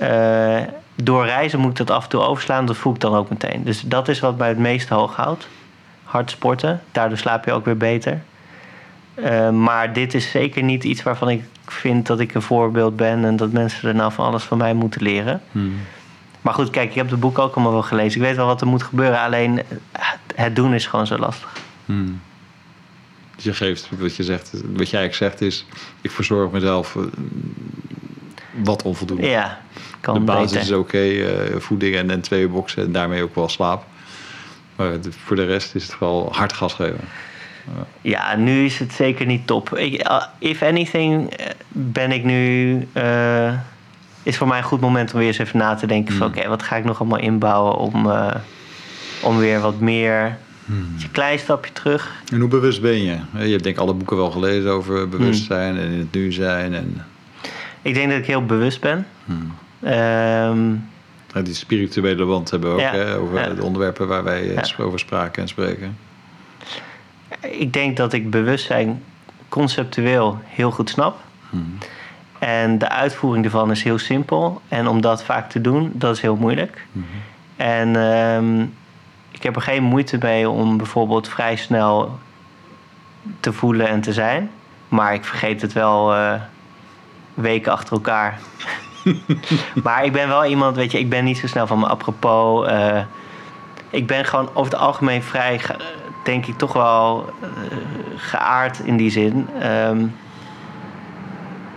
Uh, 0.03 0.59
door 1.03 1.25
reizen 1.25 1.59
moet 1.59 1.79
ik 1.79 1.87
dat 1.87 1.91
af 1.91 2.03
en 2.03 2.09
toe 2.09 2.21
overslaan. 2.21 2.65
Dat 2.65 2.77
voel 2.77 2.93
ik 2.93 2.99
dan 2.99 3.15
ook 3.15 3.29
meteen. 3.29 3.63
Dus 3.63 3.81
dat 3.81 4.07
is 4.07 4.19
wat 4.19 4.37
mij 4.37 4.47
het 4.47 4.57
meest 4.57 4.89
hoog 4.89 5.15
houdt. 5.15 5.47
Hard 6.03 6.31
sporten. 6.31 6.81
Daardoor 6.91 7.17
slaap 7.17 7.45
je 7.45 7.51
ook 7.51 7.65
weer 7.65 7.77
beter. 7.77 8.21
maar 9.53 9.93
dit 9.93 10.13
is 10.13 10.31
zeker 10.31 10.63
niet 10.63 10.83
iets 10.83 11.03
waarvan 11.03 11.29
ik 11.29 11.43
vind 11.65 12.07
dat 12.07 12.19
ik 12.19 12.33
een 12.33 12.41
voorbeeld 12.41 12.95
ben 12.95 13.25
en 13.25 13.35
dat 13.35 13.51
mensen 13.51 13.89
er 13.89 13.95
nou 13.95 14.11
van 14.11 14.25
alles 14.25 14.43
van 14.43 14.57
mij 14.57 14.73
moeten 14.73 15.01
leren. 15.01 15.41
Hmm. 15.51 15.73
Maar 16.41 16.53
goed, 16.53 16.69
kijk, 16.69 16.89
ik 16.89 16.95
heb 16.95 17.09
het 17.09 17.19
boek 17.19 17.39
ook 17.39 17.55
allemaal 17.55 17.73
wel 17.73 17.81
gelezen. 17.81 18.21
Ik 18.21 18.27
weet 18.27 18.35
wel 18.35 18.45
wat 18.45 18.61
er 18.61 18.67
moet 18.67 18.83
gebeuren, 18.83 19.19
alleen 19.19 19.61
het 20.35 20.55
doen 20.55 20.73
is 20.73 20.87
gewoon 20.87 21.07
zo 21.07 21.17
lastig. 21.17 21.51
Hmm. 21.85 22.21
Dus 23.35 23.43
je 23.43 23.53
geeft 23.53 23.89
wat 23.99 24.15
je 24.15 24.23
zegt, 24.23 24.51
wat 24.51 24.89
jij 24.89 24.99
eigenlijk 24.99 25.13
zegt 25.13 25.41
is: 25.41 25.65
ik 26.01 26.11
verzorg 26.11 26.51
mezelf 26.51 26.95
eh, 26.95 27.03
wat 28.63 28.83
onvoldoende. 28.83 29.27
Ja, 29.27 29.59
kan 29.99 30.13
De 30.13 30.19
basis 30.19 30.51
beter. 30.51 30.61
is 30.61 30.71
oké, 30.71 30.79
okay, 30.79 31.49
uh, 31.51 31.59
voeding 31.59 31.95
en, 31.95 32.09
en 32.09 32.21
twee 32.21 32.47
boksen 32.47 32.83
en 32.83 32.91
daarmee 32.91 33.23
ook 33.23 33.35
wel 33.35 33.49
slaap. 33.49 33.85
Maar 34.75 34.91
voor 35.09 35.35
de 35.35 35.45
rest 35.45 35.75
is 35.75 35.83
het 35.83 35.91
vooral 35.91 36.29
hard 36.31 36.53
gas 36.53 36.73
geven. 36.73 36.99
Ja, 38.01 38.35
nu 38.35 38.65
is 38.65 38.79
het 38.79 38.93
zeker 38.93 39.25
niet 39.25 39.47
top. 39.47 39.77
Ik, 39.77 40.09
if 40.37 40.61
anything 40.61 41.29
eh, 41.29 41.45
ben 41.69 42.11
ik 42.11 42.23
nu... 42.23 42.87
Uh, 42.93 43.53
is 44.23 44.37
voor 44.37 44.47
mij 44.47 44.57
een 44.57 44.63
goed 44.63 44.79
moment 44.79 45.13
om 45.13 45.19
weer 45.19 45.27
eens 45.27 45.37
even 45.37 45.57
na 45.57 45.75
te 45.75 45.87
denken... 45.87 46.15
van 46.15 46.27
hmm. 46.27 46.37
oké, 46.37 46.49
wat 46.49 46.63
ga 46.63 46.75
ik 46.75 46.83
nog 46.83 46.99
allemaal 46.99 47.19
inbouwen 47.19 47.77
om, 47.77 48.05
uh, 48.05 48.35
om 49.21 49.37
weer 49.37 49.59
wat 49.59 49.79
meer... 49.79 50.37
Hmm. 50.65 50.95
Een 51.01 51.11
klein 51.11 51.39
stapje 51.39 51.71
terug. 51.71 52.11
En 52.31 52.39
hoe 52.39 52.49
bewust 52.49 52.81
ben 52.81 53.03
je? 53.03 53.17
Je 53.33 53.51
hebt 53.51 53.63
denk 53.63 53.75
ik 53.75 53.81
alle 53.81 53.93
boeken 53.93 54.17
wel 54.17 54.31
gelezen 54.31 54.71
over 54.71 55.09
bewustzijn 55.09 55.75
hmm. 55.75 55.83
en 55.83 55.91
in 55.91 55.99
het 55.99 56.13
nu 56.13 56.31
zijn. 56.31 56.73
En... 56.73 57.05
Ik 57.81 57.93
denk 57.93 58.09
dat 58.09 58.19
ik 58.19 58.25
heel 58.25 58.45
bewust 58.45 58.81
ben. 58.81 59.07
Hmm. 59.25 59.53
Um, 59.91 60.89
die 61.43 61.53
spirituele 61.53 62.25
band 62.25 62.51
hebben 62.51 62.69
we 62.69 62.75
ook, 62.75 62.81
ja, 62.81 62.91
hè, 62.91 63.15
over 63.15 63.39
ja. 63.39 63.53
de 63.53 63.63
onderwerpen 63.63 64.07
waar 64.07 64.23
wij 64.23 64.45
ja. 64.45 64.63
over 64.77 64.99
spraken 64.99 65.41
en 65.41 65.47
spreken 65.47 65.97
ik 67.41 67.73
denk 67.73 67.97
dat 67.97 68.13
ik 68.13 68.29
bewustzijn 68.29 69.03
conceptueel 69.49 70.39
heel 70.43 70.71
goed 70.71 70.89
snap. 70.89 71.17
Hmm. 71.49 71.77
En 72.39 72.77
de 72.77 72.89
uitvoering 72.89 73.45
ervan 73.45 73.71
is 73.71 73.83
heel 73.83 73.97
simpel. 73.97 74.61
En 74.67 74.87
om 74.87 75.01
dat 75.01 75.23
vaak 75.23 75.49
te 75.49 75.61
doen, 75.61 75.91
dat 75.93 76.15
is 76.15 76.21
heel 76.21 76.35
moeilijk. 76.35 76.85
Hmm. 76.91 77.05
En 77.55 77.95
um, 77.95 78.73
ik 79.31 79.43
heb 79.43 79.55
er 79.55 79.61
geen 79.61 79.83
moeite 79.83 80.17
mee 80.21 80.49
om 80.49 80.77
bijvoorbeeld 80.77 81.27
vrij 81.27 81.55
snel 81.55 82.19
te 83.39 83.53
voelen 83.53 83.87
en 83.87 84.01
te 84.01 84.13
zijn. 84.13 84.49
Maar 84.87 85.13
ik 85.13 85.25
vergeet 85.25 85.61
het 85.61 85.73
wel 85.73 86.15
uh, 86.15 86.33
weken 87.41 87.71
achter 87.71 87.93
elkaar. 87.93 88.39
maar 89.83 90.05
ik 90.05 90.11
ben 90.11 90.27
wel 90.27 90.45
iemand, 90.45 90.75
weet 90.75 90.91
je, 90.91 90.99
ik 90.99 91.09
ben 91.09 91.23
niet 91.23 91.37
zo 91.37 91.47
snel 91.47 91.67
van 91.67 91.79
me 91.79 91.87
apropos. 91.87 92.67
Uh, 92.67 92.97
ik 93.89 94.07
ben 94.07 94.25
gewoon 94.25 94.49
over 94.53 94.71
het 94.71 94.81
algemeen 94.81 95.23
vrij 95.23 95.61
denk 96.23 96.45
ik 96.45 96.57
toch 96.57 96.73
wel 96.73 97.29
uh, 97.41 97.47
geaard 98.15 98.79
in 98.79 98.97
die 98.97 99.09
zin. 99.09 99.47
Um, 99.87 100.15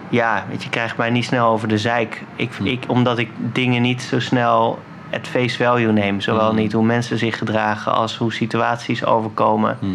ja, 0.08 0.44
weet 0.48 0.62
je, 0.62 0.68
krijgt 0.68 0.96
mij 0.96 1.10
niet 1.10 1.24
snel 1.24 1.48
over 1.48 1.68
de 1.68 1.78
zeik. 1.78 2.22
Ik, 2.36 2.54
Hm. 2.54 2.66
ik, 2.66 2.84
omdat 2.86 3.18
ik 3.18 3.30
dingen 3.36 3.82
niet 3.82 4.02
zo 4.02 4.20
snel 4.20 4.78
at 5.12 5.28
face 5.28 5.56
value 5.56 5.92
neem. 5.92 6.20
Zowel 6.20 6.46
Mhm. 6.52 6.56
niet 6.56 6.72
hoe 6.72 6.84
mensen 6.84 7.18
zich 7.18 7.38
gedragen 7.38 7.92
als 7.92 8.16
hoe 8.16 8.32
situaties 8.32 9.04
overkomen. 9.04 9.78
Mhm. 9.80 9.92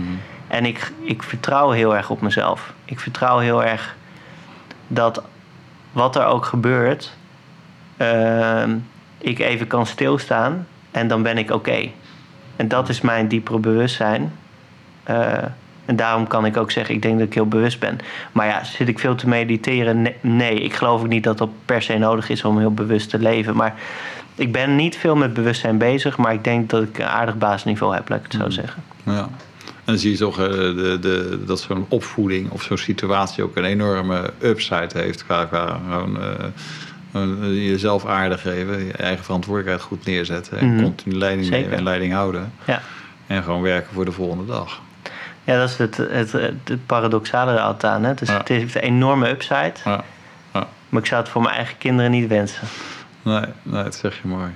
En 0.47 0.65
ik, 0.65 0.91
ik 1.01 1.23
vertrouw 1.23 1.69
heel 1.69 1.95
erg 1.95 2.09
op 2.09 2.21
mezelf. 2.21 2.73
Ik 2.85 2.99
vertrouw 2.99 3.37
heel 3.37 3.63
erg 3.63 3.95
dat 4.87 5.21
wat 5.91 6.15
er 6.15 6.25
ook 6.25 6.45
gebeurt, 6.45 7.13
ehm, 7.97 8.75
ik 9.17 9.39
even 9.39 9.67
kan 9.67 9.85
stilstaan 9.85 10.67
en 10.91 11.07
dan 11.07 11.23
ben 11.23 11.37
ik 11.37 11.51
oké. 11.51 11.89
En 12.55 12.67
dat 12.67 12.89
is 12.89 13.01
mijn 13.01 13.27
diepere 13.27 13.57
bewustzijn. 13.59 14.33
Eh, 15.03 15.33
en 15.85 15.95
daarom 15.95 16.27
kan 16.27 16.45
ik 16.45 16.57
ook 16.57 16.71
zeggen, 16.71 16.95
ik 16.95 17.01
denk 17.01 17.17
dat 17.17 17.27
ik 17.27 17.33
heel 17.33 17.47
bewust 17.47 17.79
ben. 17.79 17.99
Maar 18.31 18.47
ja, 18.47 18.63
zit 18.63 18.87
ik 18.87 18.99
veel 18.99 19.15
te 19.15 19.27
mediteren? 19.27 20.01
Ne- 20.01 20.13
Nee, 20.21 20.55
ik 20.59 20.73
geloof 20.73 21.01
ook 21.01 21.07
niet 21.07 21.23
dat 21.23 21.37
dat 21.37 21.49
per 21.65 21.81
se 21.81 21.97
nodig 21.97 22.29
is 22.29 22.43
om 22.43 22.59
heel 22.59 22.73
bewust 22.73 23.09
te 23.09 23.19
leven. 23.19 23.55
Maar 23.55 23.73
ik 24.35 24.51
ben 24.51 24.75
niet 24.75 24.95
veel 24.97 25.15
met 25.15 25.33
bewustzijn 25.33 25.77
bezig, 25.77 26.17
maar 26.17 26.33
ik 26.33 26.43
denk 26.43 26.69
dat 26.69 26.83
ik 26.83 26.97
een 26.99 27.05
aardig 27.05 27.37
basisniveau 27.37 27.95
heb, 27.95 28.09
laat 28.09 28.17
ik 28.17 28.23
het 28.23 28.33
zo 28.33 28.39
Mhm. 28.39 28.51
zeggen. 28.51 28.83
Ja. 29.03 29.27
En 29.87 29.93
dan 29.93 30.01
zie 30.01 30.11
je 30.11 30.17
toch 30.17 30.39
eh, 30.39 30.47
de, 30.49 30.97
de, 31.01 31.39
dat 31.45 31.59
zo'n 31.59 31.85
opvoeding 31.89 32.49
of 32.51 32.63
zo'n 32.63 32.77
situatie 32.77 33.43
ook 33.43 33.55
een 33.55 33.63
enorme 33.65 34.29
upside 34.41 34.89
heeft. 34.93 35.25
Qua, 35.25 35.45
qua 35.45 35.79
gewoon, 35.89 36.21
eh, 36.21 36.31
eh, 37.11 37.69
jezelf 37.69 38.05
aardig 38.05 38.41
geven, 38.41 38.85
je 38.85 38.91
eigen 38.93 39.23
verantwoordelijkheid 39.23 39.81
goed 39.87 40.05
neerzetten. 40.05 40.57
En 40.57 40.73
Mhm. 40.73 40.83
continu 40.83 41.15
leiding 41.15 41.45
Zeker. 41.45 41.59
nemen 41.61 41.77
en 41.77 41.83
leiding 41.83 42.13
houden. 42.13 42.51
Ja. 42.65 42.81
En 43.27 43.43
gewoon 43.43 43.61
werken 43.61 43.93
voor 43.93 44.05
de 44.05 44.11
volgende 44.11 44.45
dag. 44.45 44.81
Ja, 45.43 45.57
dat 45.59 45.69
is 45.69 45.77
het, 45.77 45.97
het, 45.97 46.31
het, 46.31 46.55
het 46.63 46.85
paradoxale 46.85 47.51
er 47.51 47.59
altijd 47.59 47.93
aan. 47.93 48.03
Hè? 48.03 48.13
Dus 48.13 48.27
Ja. 48.29 48.37
het 48.37 48.47
heeft 48.47 48.75
een 48.75 48.81
enorme 48.81 49.29
upside. 49.29 49.73
Ja. 49.85 50.03
Ja. 50.53 50.67
Maar 50.89 51.01
ik 51.01 51.07
zou 51.07 51.21
het 51.21 51.29
voor 51.29 51.41
mijn 51.41 51.55
eigen 51.55 51.77
kinderen 51.77 52.11
niet 52.11 52.27
wensen. 52.27 52.67
Nee, 53.21 53.41
nee, 53.63 53.83
dat 53.83 53.95
zeg 53.95 54.19
je 54.21 54.27
mooi. 54.27 54.49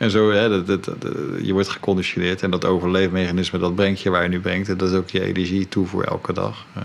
En 0.00 0.10
zo, 0.10 0.30
hè, 0.30 0.48
dat, 0.48 0.66
dat, 0.66 0.84
dat- 0.84 1.12
je 1.42 1.52
wordt 1.52 1.68
geconditioneerd 1.68 2.42
en 2.42 2.50
dat 2.50 2.64
overleefmechanisme, 2.64 3.58
dat 3.58 3.74
brengt 3.74 4.00
je 4.00 4.10
waar 4.10 4.22
je 4.22 4.28
nu 4.28 4.40
brengt. 4.40 4.68
En 4.68 4.76
dat 4.76 4.90
is 4.90 4.96
ook 4.96 5.10
je 5.10 5.24
energie 5.24 5.68
toe 5.68 5.86
voor 5.86 6.02
elke 6.02 6.32
dag. 6.32 6.66
Eh, 6.74 6.82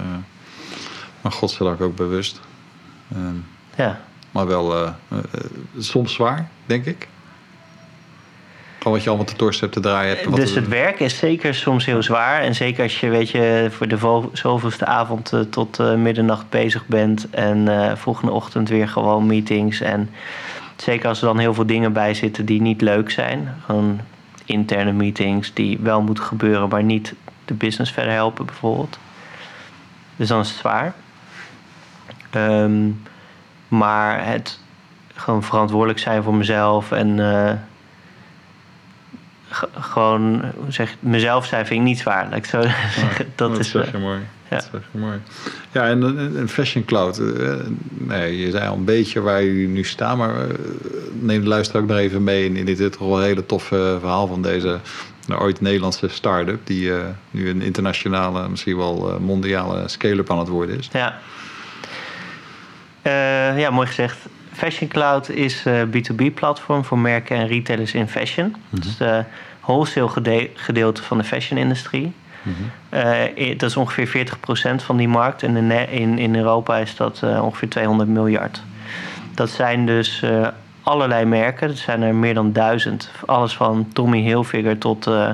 maar 1.21 1.32
godzijdank 1.32 1.82
ook 1.82 1.95
bewust. 1.95 2.39
Ehm, 3.13 3.36
Ja, 3.75 4.01
maar 4.32 4.47
wel 4.47 4.75
eh, 4.75 4.91
eh, 5.10 5.17
soms 5.78 6.13
zwaar, 6.13 6.49
denk 6.65 6.86
ik. 6.86 7.08
Gewoon 8.78 8.93
wat 8.93 9.04
je 9.04 9.10
allemaal 9.10 9.28
te 9.28 9.36
torsen 9.36 9.62
hebt 9.62 9.73
te 9.73 9.80
draaien 9.80 10.17
hebt. 10.17 10.36
dus 10.36 10.56
het 10.56 10.67
werk 10.67 10.99
is 10.99 11.17
zeker 11.17 11.54
soms 11.56 11.86
heel 11.86 12.04
zwaar. 12.04 12.41
En 12.41 12.56
zeker 12.56 12.84
als 12.84 12.99
je, 12.99 13.10
weet 13.10 13.30
je, 13.30 13.67
voor 13.71 13.88
de 13.88 14.28
zoveelste 14.34 14.86
avond 14.86 15.34
eh, 15.34 15.39
tot 15.39 15.80
eh, 15.80 15.95
middernacht 15.95 16.49
bezig 16.49 16.88
bent. 16.88 17.30
En 17.30 17.67
eh 17.67 17.95
volgende 17.95 18.32
ochtend 18.32 18.69
weer 18.69 18.88
gewoon 18.88 19.25
meetings. 19.25 19.82
En 19.82 20.10
zeker 20.75 21.09
als 21.09 21.21
er 21.21 21.27
dan 21.27 21.39
heel 21.39 21.53
veel 21.53 21.65
dingen 21.65 21.93
bij 21.93 22.13
zitten 22.13 22.45
die 22.45 22.61
niet 22.61 22.81
leuk 22.81 23.11
zijn. 23.11 23.55
Gewoon 23.65 23.99
interne 24.45 24.91
meetings 24.91 25.53
die 25.53 25.77
wel 25.81 26.01
moeten 26.01 26.23
gebeuren, 26.23 26.69
maar 26.69 26.83
niet 26.83 27.13
de 27.45 27.53
business 27.53 27.91
verder 27.91 28.13
helpen 28.13 28.45
bijvoorbeeld. 28.45 28.99
Dus 30.15 30.27
dan 30.27 30.39
is 30.39 30.49
het 30.49 30.57
zwaar. 30.57 30.93
Ehm, 32.29 32.89
maar 33.67 34.25
het 34.25 34.59
gewoon 35.15 35.43
verantwoordelijk 35.43 35.99
zijn 35.99 36.23
voor 36.23 36.35
mezelf 36.35 36.91
en 36.91 37.19
eh, 37.19 37.53
gewoon, 39.79 40.41
zeg 40.67 40.89
je, 40.89 40.95
mezelf 40.99 41.45
zijn 41.45 41.65
vind 41.65 41.79
ik 41.79 41.85
niet 41.85 41.99
zwaar. 41.99 42.23
Laat 42.23 42.37
ik 42.37 42.45
zo 42.45 42.61
zeggen. 42.61 43.25
Dat 43.35 43.49
dat 43.49 43.59
is, 43.59 43.69
zeg 43.69 43.85
eh, 43.85 43.91
je 43.91 43.97
mooi. 43.97 44.19
ja. 44.49 44.55
Dat 44.55 44.67
zeg 44.71 44.81
je 44.91 44.97
mooi. 44.97 45.17
Ja, 45.71 45.87
en 45.87 46.01
een 46.01 46.37
een 46.37 46.49
Fashion 46.49 46.85
Cloud. 46.85 47.17
eh, 47.17 47.53
nee, 47.89 48.37
je 48.39 48.51
zei 48.51 48.67
al 48.67 48.75
een 48.75 48.85
beetje 48.85 49.21
waar 49.21 49.43
jullie 49.43 49.67
nu 49.67 49.83
staan, 49.83 50.17
maar 50.17 50.35
eh, 50.35 50.55
neem 51.19 51.41
de 51.41 51.47
luisteraar 51.47 51.81
ook 51.81 51.87
nog 51.87 51.97
even 51.97 52.23
mee 52.23 52.45
in, 52.45 52.55
in 52.55 52.65
dit 52.65 52.91
toch 52.91 53.07
wel 53.07 53.19
hele 53.21 53.45
toffe 53.45 53.97
verhaal 53.99 54.27
van 54.27 54.41
deze 54.41 54.79
nou, 55.27 55.41
ooit 55.41 55.61
Nederlandse 55.61 56.07
start-up, 56.07 56.59
die 56.63 56.93
eh, 56.93 57.03
nu 57.31 57.49
een 57.49 57.61
internationale, 57.61 58.49
misschien 58.49 58.77
wel 58.77 59.09
eh, 59.11 59.17
mondiale 59.17 59.87
scale-up 59.87 60.31
aan 60.31 60.39
het 60.39 60.47
worden 60.47 60.77
is. 60.77 60.89
Ja. 60.91 61.19
Eh, 63.01 63.59
ja, 63.59 63.69
mooi 63.69 63.87
gezegd. 63.87 64.17
Fashion 64.55 64.87
Cloud 64.89 65.29
is 65.29 65.65
een 65.65 65.89
B2B-platform 65.91 66.83
voor 66.85 66.99
merken 66.99 67.37
en 67.37 67.47
retailers 67.47 67.93
in 67.93 68.07
fashion. 68.07 68.55
Dat 68.69 68.83
is 68.85 68.97
de 68.97 69.23
wholesale 69.61 70.07
gede- 70.09 70.49
gedeelte 70.53 71.03
van 71.03 71.17
de 71.17 71.23
fashion-industrie. 71.23 72.13
Eh, 72.89 73.37
i- 73.47 73.55
dat 73.55 73.69
is 73.69 73.77
ongeveer 73.77 74.07
40% 74.07 74.83
van 74.83 74.97
die 74.97 75.07
markt. 75.07 75.43
En 75.43 75.71
in, 75.89 76.17
in, 76.19 76.35
Europa 76.35 76.77
is 76.77 76.95
dat 76.95 77.21
eh, 77.23 77.43
ongeveer 77.43 77.69
200 77.69 78.09
miljard. 78.09 78.61
Dat 79.33 79.49
zijn 79.49 79.85
dus 79.85 80.21
eh, 80.21 80.47
allerlei 80.83 81.25
merken. 81.25 81.67
Dat 81.67 81.77
zijn 81.77 82.01
er 82.01 82.15
meer 82.15 82.33
dan 82.33 82.51
duizend. 82.51 83.09
Alles 83.25 83.53
van 83.55 83.87
Tommy 83.93 84.19
Hilfiger 84.21 84.77
tot 84.77 85.07
eh, 85.07 85.29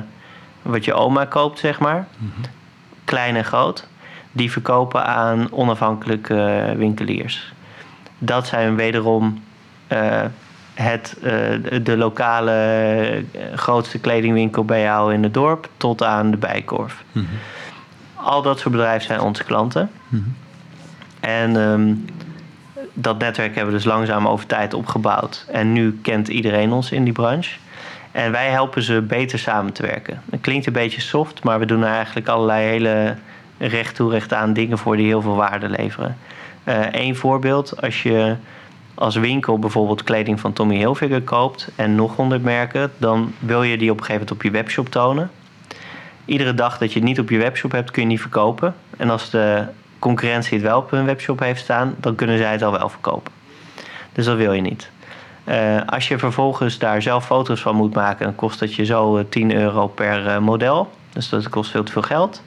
wat 0.62 0.86
je 0.86 0.94
oma 0.94 1.26
koopt, 1.26 1.60
zeg 1.60 1.80
maar. 1.80 2.08
Klein 3.06 3.36
en 3.36 3.46
groot. 3.46 3.88
Die 4.32 4.52
verkopen 4.52 5.06
aan 5.06 5.48
onafhankelijke 5.52 6.36
eh, 6.44 6.76
winkeliers. 6.76 7.54
Dat 8.24 8.48
zijn 8.48 8.76
wederom 8.76 9.44
eh, 9.88 10.22
het, 10.74 11.18
eh, 11.24 11.32
de- 11.84 11.98
lokale 11.98 12.52
eh, 12.52 13.42
grootste 13.56 14.00
kledingwinkel 14.00 14.66
bij 14.66 14.82
jou 14.82 15.14
in 15.14 15.24
het 15.24 15.34
dorp 15.34 15.70
tot 15.78 16.04
aan 16.04 16.32
de 16.32 16.38
bijkorf. 16.38 17.04
Al 18.16 18.42
dat 18.42 18.60
soort 18.60 18.72
bedrijven 18.74 19.08
zijn 19.08 19.20
onze 19.20 19.44
klanten. 19.44 19.92
En 21.20 21.56
ehm, 21.62 21.94
dat 22.94 23.20
netwerk 23.20 23.56
hebben 23.56 23.74
we 23.74 23.80
dus 23.80 23.88
langzaam 23.92 24.28
over 24.28 24.46
tijd 24.46 24.74
opgebouwd. 24.74 25.46
En 25.52 25.74
nu 25.74 26.00
kent 26.02 26.28
iedereen 26.28 26.72
ons 26.72 26.92
in 26.92 27.04
die 27.04 27.14
branche. 27.14 27.58
En 28.12 28.32
wij 28.32 28.50
helpen 28.50 28.82
ze 28.82 29.02
beter 29.02 29.40
samen 29.40 29.74
te 29.74 29.82
werken. 29.82 30.22
Dat 30.26 30.42
klinkt 30.42 30.66
een 30.68 30.74
beetje 30.74 31.02
soft, 31.02 31.44
maar 31.44 31.60
we 31.60 31.66
doen 31.66 31.82
er 31.84 31.94
eigenlijk 31.94 32.28
allerlei 32.28 32.66
hele 32.68 33.16
recht 33.58 33.96
toe 33.96 34.12
recht 34.12 34.34
aan 34.34 34.54
dingen 34.54 34.78
voor 34.78 34.96
die 34.98 35.06
heel 35.06 35.22
veel 35.22 35.36
waarde 35.36 35.70
leveren. 35.70 36.18
Eén 36.92 37.16
voorbeeld, 37.16 37.82
als 37.82 38.04
je 38.04 38.36
als 38.96 39.16
winkel 39.16 39.60
bijvoorbeeld 39.60 40.04
kleding 40.04 40.40
van 40.40 40.54
Tommy 40.54 40.76
Hilfiger 40.76 41.22
koopt 41.22 41.68
en 41.76 41.96
nog 41.96 42.16
100 42.16 42.44
merken, 42.44 42.92
dan 42.98 43.34
wil 43.40 43.64
je 43.64 43.78
die 43.78 43.92
op 43.92 43.98
een 43.98 44.06
gegeven 44.06 44.28
moment 44.28 44.32
op 44.32 44.44
je 44.44 44.52
webshop 44.52 44.90
tonen. 44.90 45.32
Iedere 46.26 46.54
dag 46.54 46.78
dat 46.78 46.94
je 46.94 47.00
het 47.00 47.08
niet 47.08 47.20
op 47.20 47.30
je 47.30 47.38
webshop 47.38 47.72
hebt, 47.72 47.92
kun 47.92 48.02
je 48.02 48.08
niet 48.08 48.22
verkopen. 48.22 48.76
En 48.98 49.10
als 49.10 49.30
de 49.30 49.64
concurrentie 50.00 50.58
het 50.58 50.68
wel 50.68 50.78
op 50.78 50.92
hun 50.92 51.06
webshop 51.06 51.40
heeft 51.40 51.62
staan, 51.62 51.96
dan 52.00 52.16
kunnen 52.16 52.38
zij 52.38 52.52
het 52.52 52.64
al 52.64 52.72
wel 52.72 52.90
verkopen. 52.90 53.32
Dus 54.14 54.26
dat 54.26 54.38
wil 54.38 54.54
je 54.54 54.62
niet. 54.62 54.90
Eh, 55.44 55.82
als 55.86 56.08
je 56.08 56.18
vervolgens 56.18 56.78
daar 56.78 57.02
zelf 57.02 57.26
foto's 57.26 57.62
van 57.62 57.76
moet 57.76 57.94
maken, 57.94 58.26
dan 58.26 58.36
kost 58.36 58.60
dat 58.60 58.74
je 58.74 58.86
zo 58.86 59.18
eh, 59.18 59.26
10 59.30 59.56
euro 59.56 59.88
per 59.88 60.28
eh, 60.28 60.38
model. 60.38 60.90
Dus 61.14 61.30
dat 61.30 61.50
kost 61.50 61.72
veel 61.72 61.84
te 61.84 61.92
veel 61.92 62.02
geld. 62.02 62.44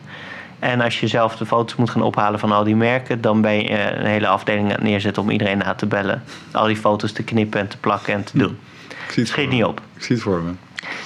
En 0.64 0.80
als 0.80 1.00
je 1.00 1.06
zelf 1.06 1.36
de 1.36 1.46
foto's 1.46 1.76
moet 1.76 1.90
gaan 1.90 2.02
ophalen 2.02 2.38
van 2.38 2.52
al 2.52 2.64
die 2.64 2.76
merken, 2.76 3.20
dan 3.20 3.40
ben 3.40 3.52
je 3.52 3.96
een 3.98 4.06
hele 4.06 4.26
afdeling 4.26 4.64
aan 4.64 4.72
het 4.72 4.82
neerzetten 4.82 5.22
om 5.22 5.30
iedereen 5.30 5.58
na 5.58 5.74
te 5.74 5.86
bellen. 5.86 6.22
Al 6.52 6.66
die 6.66 6.76
foto's 6.76 7.12
te 7.12 7.22
knippen 7.22 7.60
en 7.60 7.68
te 7.68 7.78
plakken 7.78 8.14
en 8.14 8.24
te 8.24 8.38
doen. 8.38 8.58
Ik 8.88 9.12
zie 9.12 9.22
het 9.22 9.32
Schiet 9.32 9.48
niet 9.48 9.64
op. 9.64 9.80
Ik 9.96 10.02
zie 10.02 10.14
het 10.14 10.24
voor 10.24 10.42
me. 10.42 10.52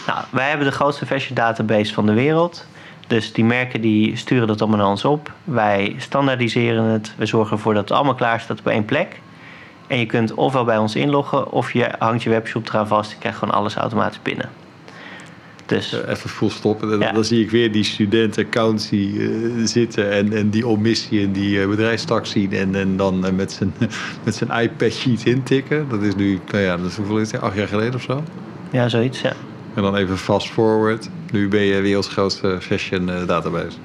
Nou, 0.07 0.19
wij 0.31 0.49
hebben 0.49 0.67
de 0.67 0.73
grootste 0.73 1.07
fashion 1.07 1.35
database 1.35 1.95
van 1.95 2.07
de 2.07 2.13
wereld. 2.13 2.67
Dus 3.07 3.33
die 3.33 3.45
merken 3.45 3.81
die 3.81 4.17
sturen 4.17 4.47
dat 4.47 4.61
allemaal 4.61 4.79
naar 4.79 4.89
ons 4.89 5.05
op. 5.05 5.33
Wij 5.45 5.95
standaardiseren 5.99 6.85
het. 6.85 7.13
We 7.17 7.27
zorgen 7.27 7.57
ervoor 7.57 7.75
dat 7.75 7.83
het 7.83 7.93
allemaal 7.93 8.15
klaar 8.15 8.41
staat 8.41 8.59
op 8.59 8.67
één 8.67 8.85
plek. 8.85 9.21
En 9.87 9.99
je 9.99 10.07
kunt 10.07 10.35
ofwel 10.35 10.65
bij 10.65 10.79
ons 10.79 10.97
inloggen 10.97 11.51
of 11.51 11.73
je 11.73 11.91
hangt 11.99 12.23
je 12.23 12.31
webshop 12.31 12.69
eraan 12.69 12.89
vast. 12.89 13.11
Je 13.11 13.19
krijgt 13.19 13.39
gewoon 13.39 13.55
alles 13.55 13.75
automatisch 13.75 14.23
binnen. 14.23 14.51
Dus 15.69 15.93
Even 15.93 16.31
full 16.31 16.49
stop. 16.51 16.81
Dan, 16.81 16.99
Ja. 16.99 17.13
dan 17.13 17.25
zie 17.25 17.43
ik 17.43 17.51
weer 17.51 17.73
die 17.73 17.85
student 17.85 18.39
accountancy 18.39 19.11
eh, 19.19 19.29
zitten 19.65 20.11
en, 20.11 20.33
en 20.33 20.51
die 20.51 20.67
omissie 20.67 21.23
en 21.23 21.33
die 21.33 21.59
uh, 21.59 21.69
bedrijfstak 21.69 22.27
zien 22.27 22.53
en, 22.53 22.75
en 22.75 22.97
dan 22.97 23.27
eh, 23.27 23.33
met 23.33 23.53
zijn, 23.53 23.75
met 24.25 24.35
zijn 24.35 24.51
iPad 24.63 24.93
sheet 24.93 25.25
intikken. 25.25 25.87
Dat 25.89 26.03
is 26.03 26.15
nu, 26.15 26.39
nou 26.51 26.63
ja, 26.65 26.77
dat 26.77 26.87
is 26.87 26.97
hoeveel 26.97 27.19
is 27.19 27.33
het? 27.33 27.41
Acht 27.41 27.57
jaar 27.57 27.69
geleden 27.69 27.95
of 27.95 28.03
zo. 28.03 28.23
ja, 28.71 28.89
zoiets. 28.89 29.21
Ja, 29.21 29.33
En 29.75 29.83
dan 29.83 29.97
even 29.97 30.19
fast 30.19 30.51
forward. 30.51 31.09
Nu 31.33 31.49
ben 31.49 31.61
je 31.61 31.81
werelds 31.81 32.09
grootste 32.09 32.59
fashion 32.61 33.07
database. 33.27 33.77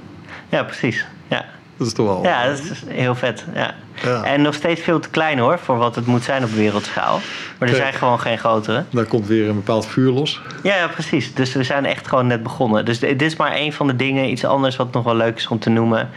ja 0.50 0.64
precies. 0.64 1.06
Ja. 1.30 1.46
Dat 1.78 1.88
is 1.88 1.94
toch 1.94 2.08
wel... 2.08 2.24
ja, 2.24 2.48
dat 2.48 2.60
is 2.60 2.84
heel 2.88 3.16
vet. 3.16 3.46
Ja. 3.54 3.76
Ja. 4.04 4.24
En 4.24 4.42
nog 4.42 4.54
steeds 4.54 4.82
veel 4.82 5.00
te 5.00 5.10
klein 5.10 5.40
hoor, 5.40 5.60
voor 5.60 5.78
wat 5.78 5.96
het 5.96 6.06
moet 6.06 6.24
zijn 6.24 6.44
op 6.44 6.50
wereldschaal. 6.50 7.20
Maar 7.58 7.70
er 7.70 7.76
Kijk. 7.76 7.78
zijn 7.78 7.94
gewoon 7.94 8.20
geen 8.20 8.38
grotere. 8.38 8.84
Daar 8.90 9.06
komt 9.06 9.28
weer 9.28 9.50
een 9.50 9.56
bepaald 9.56 9.88
vuur 9.88 10.12
los. 10.12 10.42
Ja, 10.64 10.76
ja, 10.76 10.88
precies. 10.88 11.34
Dus 11.34 11.54
we 11.54 11.64
zijn 11.64 11.86
echt 11.86 12.08
gewoon 12.08 12.28
net 12.28 12.44
begonnen. 12.44 12.86
Dus 12.86 13.00
dit 13.00 13.22
is 13.22 13.36
maar 13.36 13.56
een 13.56 13.74
van 13.74 13.88
de 13.88 13.96
dingen, 13.96 14.30
iets 14.30 14.46
anders 14.46 14.76
wat 14.76 14.92
nog 14.92 15.04
wel 15.04 15.16
leuk 15.16 15.38
is 15.38 15.48
om 15.48 15.60
te 15.60 15.70
noemen. 15.70 16.10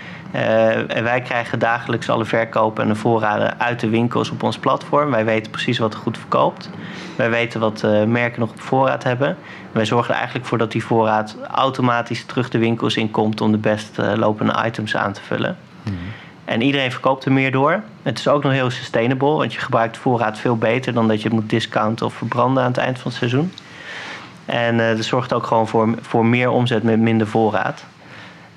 En 0.88 1.03
wij 1.03 1.20
krijgen 1.20 1.59
dagelijks 1.59 2.09
alle 2.09 2.25
verkopen 2.25 2.83
en 2.83 2.88
de 2.88 2.94
voorraden 2.94 3.61
uit 3.61 3.81
de 3.81 3.88
winkels 3.88 4.31
op 4.31 4.42
ons 4.42 4.59
platform. 4.59 5.11
Wij 5.11 5.25
weten 5.25 5.51
precies 5.51 5.79
wat 5.79 5.94
er 5.94 6.01
goed 6.01 6.18
verkoopt. 6.18 6.70
Wij 7.16 7.31
weten 7.31 7.61
wat 7.61 7.83
eh, 7.83 8.05
merken 8.05 8.40
nog 8.40 8.51
op 8.51 8.61
voorraad 8.61 9.03
hebben. 9.05 9.37
Wij 9.72 9.85
zorgen 9.85 10.11
er 10.11 10.16
eigenlijk 10.16 10.49
voor 10.49 10.59
dat 10.59 10.72
die 10.72 10.85
voorraad 10.85 11.37
automatisch 11.51 12.25
terug 12.25 12.49
de 12.49 12.59
winkels 12.59 12.96
in 12.96 13.11
komt 13.11 13.40
om 13.40 13.53
de 13.53 13.59
best 13.59 13.99
eh, 13.99 14.12
lopende 14.14 14.62
items 14.66 14.96
aan 14.96 15.12
te 15.12 15.22
vullen. 15.22 15.57
En 16.46 16.62
iedereen 16.62 16.92
verkoopt 16.92 17.24
er 17.24 17.32
meer 17.32 17.50
door. 17.50 17.82
Het 18.02 18.18
is 18.18 18.28
ook 18.28 18.42
nog 18.42 18.52
heel 18.52 18.70
sustainable, 18.70 19.28
want 19.28 19.52
je 19.52 19.61
gebruikt 19.61 19.96
voorraad 19.96 20.38
veel 20.38 20.56
beter 20.56 20.92
dan 20.92 21.09
dat 21.09 21.22
je 21.22 21.28
het 21.28 21.32
moet 21.32 21.50
discounten 21.50 22.06
of 22.06 22.14
verbranden 22.14 22.62
aan 22.62 22.68
het 22.68 22.78
eind 22.78 22.98
van 22.98 23.11
het 23.11 23.18
seizoen. 23.18 23.52
En 24.44 24.78
uh, 24.78 24.88
dat 24.88 25.04
zorgt 25.04 25.32
ook 25.32 25.46
gewoon 25.46 25.68
voor, 25.68 25.94
voor 26.00 26.26
meer 26.26 26.50
omzet 26.50 26.82
met 26.82 26.98
minder 26.98 27.26
voorraad. 27.26 27.85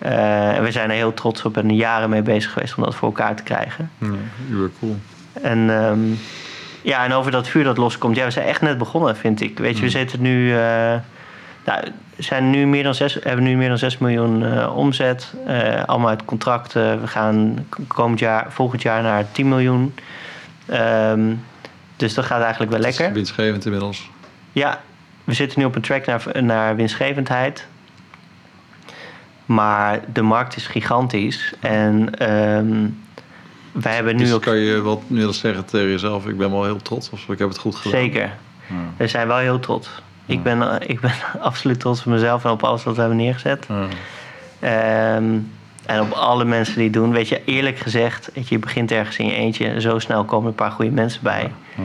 Uh, 0.05 0.55
en 0.57 0.63
we 0.63 0.71
zijn 0.71 0.89
er 0.89 0.95
heel 0.95 1.13
trots 1.13 1.45
op 1.45 1.57
en 1.57 1.75
jaren 1.75 2.09
mee 2.09 2.21
bezig 2.21 2.51
geweest 2.51 2.75
om 2.77 2.83
dat 2.83 2.95
voor 2.95 3.07
elkaar 3.07 3.35
te 3.35 3.43
krijgen. 3.43 3.91
Ja, 3.97 4.07
cool. 4.79 4.97
En, 5.41 5.57
um, 5.69 6.19
ja, 6.81 7.05
en 7.05 7.13
over 7.13 7.31
dat 7.31 7.47
vuur 7.47 7.63
dat 7.63 7.77
loskomt. 7.77 8.15
Ja, 8.15 8.25
we 8.25 8.31
zijn 8.31 8.47
echt 8.47 8.61
net 8.61 8.77
begonnen, 8.77 9.17
vind 9.17 9.41
ik. 9.41 9.59
Weet 9.59 9.77
je, 9.77 9.83
we 9.83 9.89
zitten 9.89 10.21
nu. 10.21 10.53
Uh, 10.53 10.93
nou, 11.69 11.83
zijn 12.17 12.49
nu 12.49 12.67
meer 12.67 12.83
dan 12.83 12.95
6, 12.95 13.13
hebben 13.13 13.43
nu 13.43 13.55
meer 13.55 13.67
dan 13.67 13.77
6 13.77 13.97
miljoen 13.97 14.41
uh, 14.41 14.75
omzet. 14.75 15.33
Uh, 15.47 15.83
allemaal 15.83 16.09
uit 16.09 16.25
contracten. 16.25 17.01
We 17.01 17.07
gaan 17.07 17.65
komend 17.87 18.19
jaar, 18.19 18.51
volgend 18.51 18.81
jaar 18.81 19.01
naar 19.01 19.31
10 19.31 19.47
miljoen. 19.47 19.93
Um, 20.71 21.43
dus 21.95 22.13
dat 22.13 22.25
gaat 22.25 22.41
eigenlijk 22.41 22.71
wel 22.71 22.79
lekker. 22.79 23.13
Winstgevend 23.13 23.65
inmiddels. 23.65 24.09
Ja, 24.51 24.81
we 25.23 25.33
zitten 25.33 25.59
nu 25.59 25.65
op 25.65 25.75
een 25.75 25.81
track 25.81 26.05
naar, 26.05 26.43
naar 26.43 26.75
winstgevendheid. 26.75 27.67
Maar 29.45 29.99
de 30.13 30.21
markt 30.21 30.55
is 30.55 30.67
gigantisch. 30.67 31.53
En 31.59 32.23
um, 32.57 33.03
wij 33.71 33.95
hebben 33.95 34.15
nu 34.15 34.23
dus 34.23 34.33
ook... 34.33 34.41
kan 34.41 34.57
je 34.57 34.81
wat 34.81 35.01
willen 35.07 35.33
zeggen 35.33 35.65
tegen 35.65 35.89
jezelf? 35.89 36.27
Ik 36.27 36.37
ben 36.37 36.51
wel 36.51 36.63
heel 36.63 36.81
trots 36.81 37.09
of 37.09 37.29
ik 37.29 37.39
heb 37.39 37.49
het 37.49 37.57
goed 37.57 37.75
gedaan. 37.75 37.99
Zeker. 37.99 38.31
Ja. 38.67 38.75
We 38.97 39.07
zijn 39.07 39.27
wel 39.27 39.37
heel 39.37 39.59
trots. 39.59 39.89
Ik 40.29 40.43
ben, 40.43 40.89
ik 40.89 40.99
ben 40.99 41.11
absoluut 41.41 41.79
trots 41.79 41.99
op 41.99 42.05
mezelf 42.05 42.45
en 42.45 42.51
op 42.51 42.63
alles 42.63 42.83
wat 42.83 42.93
we 42.95 42.99
hebben 42.99 43.17
neergezet. 43.17 43.67
Um, 44.63 45.51
en 45.85 46.01
op 46.01 46.11
alle 46.11 46.45
mensen 46.45 46.75
die 46.75 46.83
het 46.83 46.93
doen. 46.93 47.11
Weet 47.11 47.27
je, 47.27 47.41
eerlijk 47.45 47.79
gezegd, 47.79 48.29
weet 48.33 48.47
je, 48.47 48.55
je 48.55 48.61
begint 48.61 48.91
ergens 48.91 49.17
in 49.17 49.25
je 49.25 49.33
eentje. 49.33 49.81
Zo 49.81 49.99
snel 49.99 50.23
komen 50.23 50.47
een 50.47 50.55
paar 50.55 50.71
goede 50.71 50.91
mensen 50.91 51.23
bij. 51.23 51.51
Ja, 51.75 51.83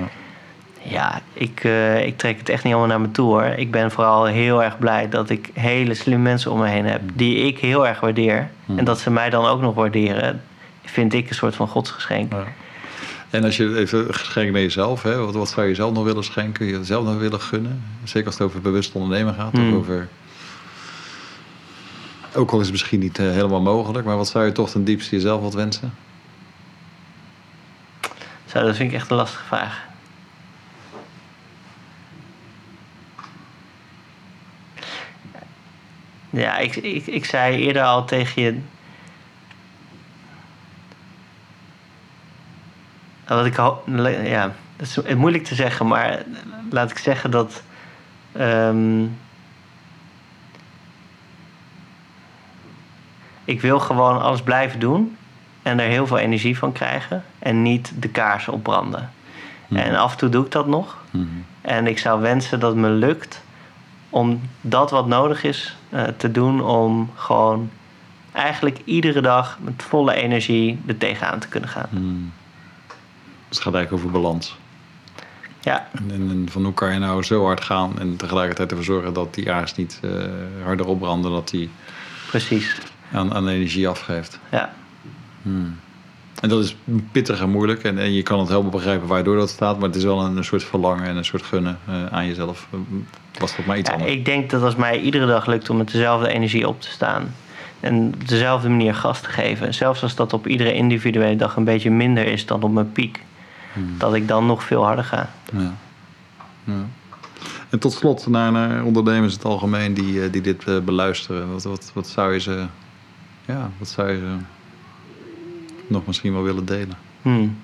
ja 0.83 1.20
ik, 1.33 1.64
uh, 1.64 2.07
ik 2.07 2.18
trek 2.18 2.38
het 2.38 2.48
echt 2.48 2.64
niet 2.64 2.72
allemaal 2.72 2.98
naar 2.98 3.07
me 3.07 3.11
toe 3.11 3.28
hoor. 3.28 3.44
Ik 3.44 3.70
ben 3.70 3.90
vooral 3.90 4.24
heel 4.24 4.62
erg 4.62 4.78
blij 4.78 5.09
dat 5.09 5.30
ik 5.30 5.50
hele 5.52 5.94
slimme 5.94 6.22
mensen 6.22 6.50
om 6.50 6.59
me 6.59 6.68
heen 6.68 6.87
heb. 6.87 7.00
Die 7.14 7.37
ik 7.37 7.59
heel 7.59 7.87
erg 7.87 8.00
waardeer. 8.00 8.50
En 8.76 8.85
dat 8.85 8.98
ze 8.98 9.11
mij 9.11 9.30
dan 9.30 9.46
ook 9.46 9.61
nog 9.61 9.74
waarderen. 9.74 10.42
Vind 10.85 11.12
ik 11.12 11.28
een 11.28 11.35
soort 11.35 11.54
van 11.54 11.68
godsgeschenk. 11.68 12.33
Ja. 12.33 12.44
En 13.35 13.44
als 13.44 13.57
je 13.57 13.77
even 13.77 14.14
geschenk 14.14 14.53
naar 14.53 14.61
jezelf, 14.61 15.03
hè, 15.03 15.16
wat, 15.16 15.35
wat 15.35 15.49
zou 15.49 15.66
je 15.66 15.75
zelf 15.75 15.92
nog 15.92 16.05
willen 16.05 16.25
schenken, 16.25 16.66
je 16.66 16.85
zelf 16.85 17.05
nog 17.05 17.18
willen 17.18 17.40
gunnen? 17.40 17.83
Zeker 18.05 18.27
als 18.27 18.38
het 18.38 18.47
over 18.47 18.61
bewust 18.61 18.92
ondernemen 18.92 19.35
gaat, 19.35 19.53
Hmm. 19.53 19.73
of 19.73 19.79
over. 19.79 20.09
Ook 22.35 22.51
al 22.51 22.59
is 22.59 22.64
het 22.64 22.73
misschien 22.73 23.01
niet 23.01 23.18
uh, 23.18 23.31
helemaal 23.31 23.61
mogelijk, 23.61 24.07
maar 24.07 24.16
wat 24.16 24.29
zou 24.29 24.44
je 24.44 24.53
toch 24.53 24.70
ten 24.70 24.85
diepste 24.85 25.14
jezelf 25.14 25.40
wat 25.40 25.55
wensen? 25.55 25.94
Zo, 28.47 28.62
dat 28.62 28.77
vind 28.77 28.90
ik 28.90 28.97
echt 28.97 29.11
een 29.11 29.16
lastige 29.16 29.44
vraag. 29.44 29.83
Ja, 36.31 36.59
ik, 36.59 36.77
ik, 36.77 37.07
ik 37.07 37.25
zei 37.25 37.57
eerder 37.57 37.83
al 37.83 38.05
tegen 38.05 38.42
je. 38.42 38.59
Wat 43.26 43.46
ik. 43.46 43.56
Ja, 44.26 44.52
dat 44.76 45.04
is 45.04 45.14
moeilijk 45.14 45.44
te 45.44 45.54
zeggen, 45.54 45.87
maar 45.87 46.22
laat 46.70 46.90
ik 46.90 46.98
zeggen 46.98 47.30
dat. 47.30 47.62
Um, 48.40 49.16
ik 53.44 53.60
wil 53.60 53.80
gewoon 53.80 54.22
alles 54.22 54.42
blijven 54.42 54.80
doen 54.80 55.16
en 55.62 55.80
er 55.80 55.88
heel 55.88 56.06
veel 56.06 56.18
energie 56.18 56.58
van 56.58 56.72
krijgen 56.72 57.24
en 57.38 57.62
niet 57.62 57.92
de 57.98 58.08
kaars 58.08 58.48
opbranden. 58.48 59.10
Mm. 59.68 59.76
En 59.76 59.96
af 59.96 60.12
en 60.12 60.18
toe 60.18 60.28
doe 60.28 60.44
ik 60.44 60.52
dat 60.52 60.66
nog. 60.66 60.96
Mm. 61.10 61.44
En 61.60 61.87
ik 61.87 61.98
zou 61.98 62.20
wensen 62.20 62.60
dat 62.60 62.70
het 62.70 62.80
me 62.80 62.88
lukt 62.88 63.42
om 64.10 64.40
dat 64.60 64.90
wat 64.90 65.06
nodig 65.06 65.44
is 65.44 65.76
uh, 65.90 66.02
te 66.02 66.30
doen 66.30 66.60
om 66.60 67.10
gewoon 67.14 67.70
eigenlijk 68.32 68.80
iedere 68.84 69.20
dag 69.20 69.58
met 69.60 69.82
volle 69.82 70.14
energie 70.14 70.82
er 70.87 70.98
tegenaan 70.98 71.38
te 71.38 71.48
kunnen 71.48 71.68
gaan. 71.68 71.88
Mm. 71.90 72.32
Dus 73.54 73.64
het 73.64 73.72
gaat 73.72 73.80
eigenlijk 73.82 74.04
over 74.04 74.20
balans. 74.20 74.56
Ja. 75.60 75.88
En, 76.08 76.30
en, 76.30 76.46
van 76.50 76.64
hoe 76.64 76.74
kan 76.74 76.92
je 76.92 76.98
nou 76.98 77.22
zo 77.22 77.44
hard 77.44 77.60
gaan 77.60 77.98
en 77.98 78.16
tegelijkertijd 78.16 78.70
ervoor 78.70 78.84
zorgen 78.84 79.12
dat 79.12 79.34
die 79.34 79.52
aars 79.52 79.74
niet 79.74 80.00
uh, 80.04 80.10
harder 80.64 80.86
opbranden, 80.86 81.30
dat 81.30 81.48
die 81.48 81.70
Precies. 82.28 82.76
Aan, 83.12 83.34
aan 83.34 83.48
energie 83.48 83.88
afgeeft. 83.88 84.38
Ja. 84.50 84.74
Hmm. 85.42 85.78
En 86.40 86.48
dat 86.48 86.64
is 86.64 86.76
pittig 87.12 87.40
en 87.40 87.50
moeilijk. 87.50 87.82
En, 87.82 87.98
en, 87.98 88.12
je 88.12 88.22
kan 88.22 88.38
het 88.38 88.48
helemaal 88.48 88.70
begrijpen 88.70 89.08
waardoor 89.08 89.36
dat 89.36 89.48
staat. 89.48 89.78
Maar 89.78 89.88
het 89.88 89.96
is 89.96 90.04
wel 90.04 90.20
een, 90.20 90.36
een 90.36 90.44
soort 90.44 90.64
verlangen 90.64 91.04
en 91.04 91.16
een 91.16 91.24
soort 91.24 91.42
gunnen 91.42 91.78
uh, 91.88 92.06
aan 92.06 92.26
jezelf. 92.26 92.68
Was 93.38 93.56
dat 93.56 93.66
maar 93.66 93.78
iets 93.78 93.88
ja, 93.88 93.94
anders? 93.94 94.12
Ik 94.12 94.24
denk 94.24 94.50
dat 94.50 94.62
als 94.62 94.76
mij 94.76 95.00
iedere 95.00 95.26
dag 95.26 95.46
lukt 95.46 95.70
om 95.70 95.76
met 95.76 95.92
dezelfde 95.92 96.28
energie 96.28 96.68
op 96.68 96.80
te 96.80 96.88
staan. 96.88 97.34
En 97.80 98.12
op 98.14 98.28
dezelfde 98.28 98.68
manier 98.68 98.94
gas 98.94 99.20
te 99.20 99.28
geven. 99.28 99.74
Zelfs 99.74 100.02
als 100.02 100.14
dat 100.14 100.32
op 100.32 100.46
iedere 100.46 100.74
individuele 100.74 101.36
dag 101.36 101.56
een 101.56 101.64
beetje 101.64 101.90
minder 101.90 102.26
is 102.26 102.46
dan 102.46 102.62
op 102.62 102.72
mijn 102.72 102.92
piek. 102.92 103.22
Hmm. 103.74 103.98
Dat 103.98 104.14
ik 104.14 104.28
dan 104.28 104.46
nog 104.46 104.64
veel 104.64 104.84
harder 104.84 105.04
ga. 105.04 105.30
Ja. 105.52 105.72
ja. 106.64 106.84
En 107.70 107.78
tot 107.78 107.92
slot 107.92 108.26
naar, 108.26 108.52
naar 108.52 108.84
ondernemers 108.84 109.32
in 109.32 109.38
het 109.38 109.48
algemeen 109.48 109.94
die, 109.94 110.30
die 110.30 110.40
dit 110.40 110.66
uh, 110.66 110.80
beluisteren. 110.80 111.52
Wat, 111.52 111.62
wat, 111.62 111.90
wat 111.94 112.06
zou 112.06 112.32
je 112.32 112.40
ze 112.40 112.66
ja, 113.46 113.70
wat 113.78 113.88
zou 113.88 114.10
je 114.10 114.37
nog 115.87 116.06
misschien 116.06 116.32
wel 116.32 116.42
willen 116.42 116.64
delen? 116.64 116.96
Hmm. 117.22 117.60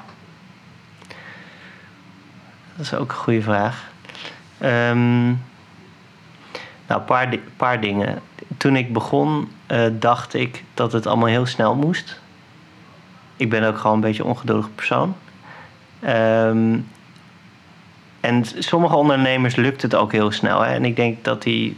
Dat 2.76 2.86
is 2.86 2.94
ook 2.94 3.10
een 3.10 3.16
goede 3.16 3.42
vraag. 3.42 3.90
Um, 4.62 5.26
nou, 6.86 7.00
een 7.00 7.04
paar, 7.04 7.30
di 7.30 7.40
paar 7.56 7.80
dingen. 7.80 8.22
Toen 8.56 8.76
ik 8.76 8.92
begon, 8.92 9.48
uh, 9.68 9.86
dacht 9.92 10.34
ik 10.34 10.64
dat 10.74 10.92
het 10.92 11.06
allemaal 11.06 11.28
heel 11.28 11.46
snel 11.46 11.74
moest. 11.74 12.20
Ik 13.36 13.50
ben 13.50 13.64
ook 13.64 13.78
gewoon 13.78 13.94
een 13.94 14.02
beetje 14.02 14.22
een 14.22 14.28
ongeduldige 14.28 14.70
persoon. 14.70 15.16
Um, 16.08 16.88
en 18.20 18.44
sommige 18.58 18.96
ondernemers 18.96 19.56
lukt 19.56 19.82
het 19.82 19.94
ook 19.94 20.12
heel 20.12 20.30
snel. 20.30 20.60
Hè? 20.60 20.74
En 20.74 20.84
ik 20.84 20.96
denk 20.96 21.24
dat 21.24 21.42
die 21.42 21.76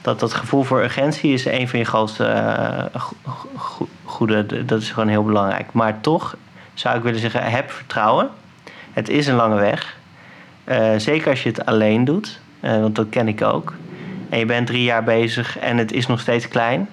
dat 0.00 0.20
dat 0.20 0.34
gevoel 0.34 0.62
voor 0.62 0.82
urgentie 0.82 1.32
is 1.32 1.44
een 1.44 1.68
van 1.68 1.78
je 1.78 1.84
grootste 1.84 2.24
uh, 2.94 3.02
go 3.56 3.88
goede. 4.04 4.64
Dat 4.64 4.80
is 4.80 4.90
gewoon 4.90 5.08
heel 5.08 5.24
belangrijk. 5.24 5.72
Maar 5.72 6.00
toch 6.00 6.36
zou 6.74 6.96
ik 6.96 7.02
willen 7.02 7.20
zeggen, 7.20 7.50
heb 7.50 7.70
vertrouwen. 7.70 8.30
Het 8.92 9.08
is 9.08 9.26
een 9.26 9.34
lange 9.34 9.60
weg. 9.60 9.96
Uh, 10.64 10.90
zeker 10.96 11.30
als 11.30 11.42
je 11.42 11.48
het 11.48 11.66
alleen 11.66 12.04
doet, 12.04 12.40
uh, 12.60 12.80
want 12.80 12.94
dat 12.94 13.06
ken 13.10 13.28
ik 13.28 13.42
ook. 13.42 13.74
En 14.28 14.38
je 14.38 14.46
bent 14.46 14.66
drie 14.66 14.82
jaar 14.82 15.04
bezig 15.04 15.58
en 15.58 15.76
het 15.76 15.92
is 15.92 16.06
nog 16.06 16.20
steeds 16.20 16.48
klein. 16.48 16.88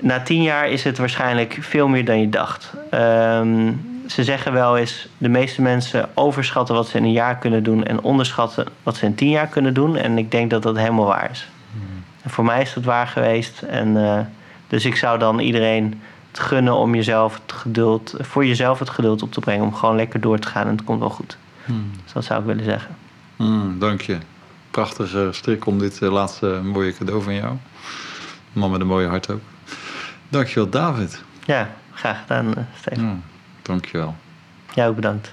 Na 0.00 0.20
tien 0.20 0.42
jaar 0.42 0.68
is 0.68 0.84
het 0.84 0.98
waarschijnlijk 0.98 1.58
veel 1.60 1.88
meer 1.88 2.04
dan 2.04 2.20
je 2.20 2.28
dacht. 2.28 2.72
Um, 2.94 3.97
ze 4.08 4.24
zeggen 4.24 4.52
wel 4.52 4.76
eens, 4.76 5.08
de 5.18 5.28
meeste 5.28 5.62
mensen 5.62 6.08
overschatten 6.14 6.74
wat 6.74 6.88
ze 6.88 6.96
in 6.96 7.04
een 7.04 7.12
jaar 7.12 7.38
kunnen 7.38 7.62
doen 7.62 7.84
en 7.84 8.02
onderschatten 8.02 8.66
wat 8.82 8.96
ze 8.96 9.04
in 9.04 9.14
tien 9.14 9.28
jaar 9.28 9.46
kunnen 9.46 9.74
doen. 9.74 9.96
En 9.96 10.18
ik 10.18 10.30
denk 10.30 10.50
dat 10.50 10.62
dat 10.62 10.76
helemaal 10.76 11.06
waar 11.06 11.30
is. 11.30 11.48
Hmm. 11.72 12.04
En 12.22 12.30
voor 12.30 12.44
mij 12.44 12.62
is 12.62 12.72
dat 12.72 12.84
waar 12.84 13.06
geweest. 13.06 13.62
En, 13.62 13.88
uh, 13.88 14.20
dus 14.66 14.84
ik 14.84 14.96
zou 14.96 15.18
dan 15.18 15.38
iedereen 15.38 16.00
het 16.30 16.40
gunnen 16.40 16.74
om 16.74 16.94
jezelf 16.94 17.40
het 17.42 17.52
geduld, 17.52 18.14
voor 18.18 18.46
jezelf 18.46 18.78
het 18.78 18.90
geduld 18.90 19.22
op 19.22 19.32
te 19.32 19.40
brengen. 19.40 19.64
Om 19.64 19.74
gewoon 19.74 19.96
lekker 19.96 20.20
door 20.20 20.38
te 20.38 20.48
gaan 20.48 20.66
en 20.66 20.76
het 20.76 20.84
komt 20.84 21.00
wel 21.00 21.10
goed. 21.10 21.36
Hmm. 21.64 21.90
Dus 22.04 22.12
dat 22.12 22.24
zou 22.24 22.40
ik 22.40 22.46
willen 22.46 22.64
zeggen. 22.64 22.96
Hmm, 23.36 23.78
dank 23.78 24.00
je. 24.00 24.18
Prachtige 24.70 25.28
strik 25.32 25.66
om 25.66 25.78
dit 25.78 26.00
uh, 26.00 26.12
laatste 26.12 26.60
mooie 26.62 26.92
cadeau 26.92 27.22
van 27.22 27.34
jou. 27.34 27.56
Man 28.52 28.70
met 28.70 28.80
een 28.80 28.86
mooie 28.86 29.08
hart 29.08 29.30
ook. 29.30 29.40
Dankjewel 30.28 30.68
David. 30.68 31.22
Ja, 31.44 31.70
graag 31.94 32.20
gedaan 32.20 32.54
Steven. 32.76 33.04
Ja, 33.04 33.16
dankjewel. 33.68 34.14
Jij 34.74 34.88
ook 34.88 34.94
bedankt. 34.94 35.32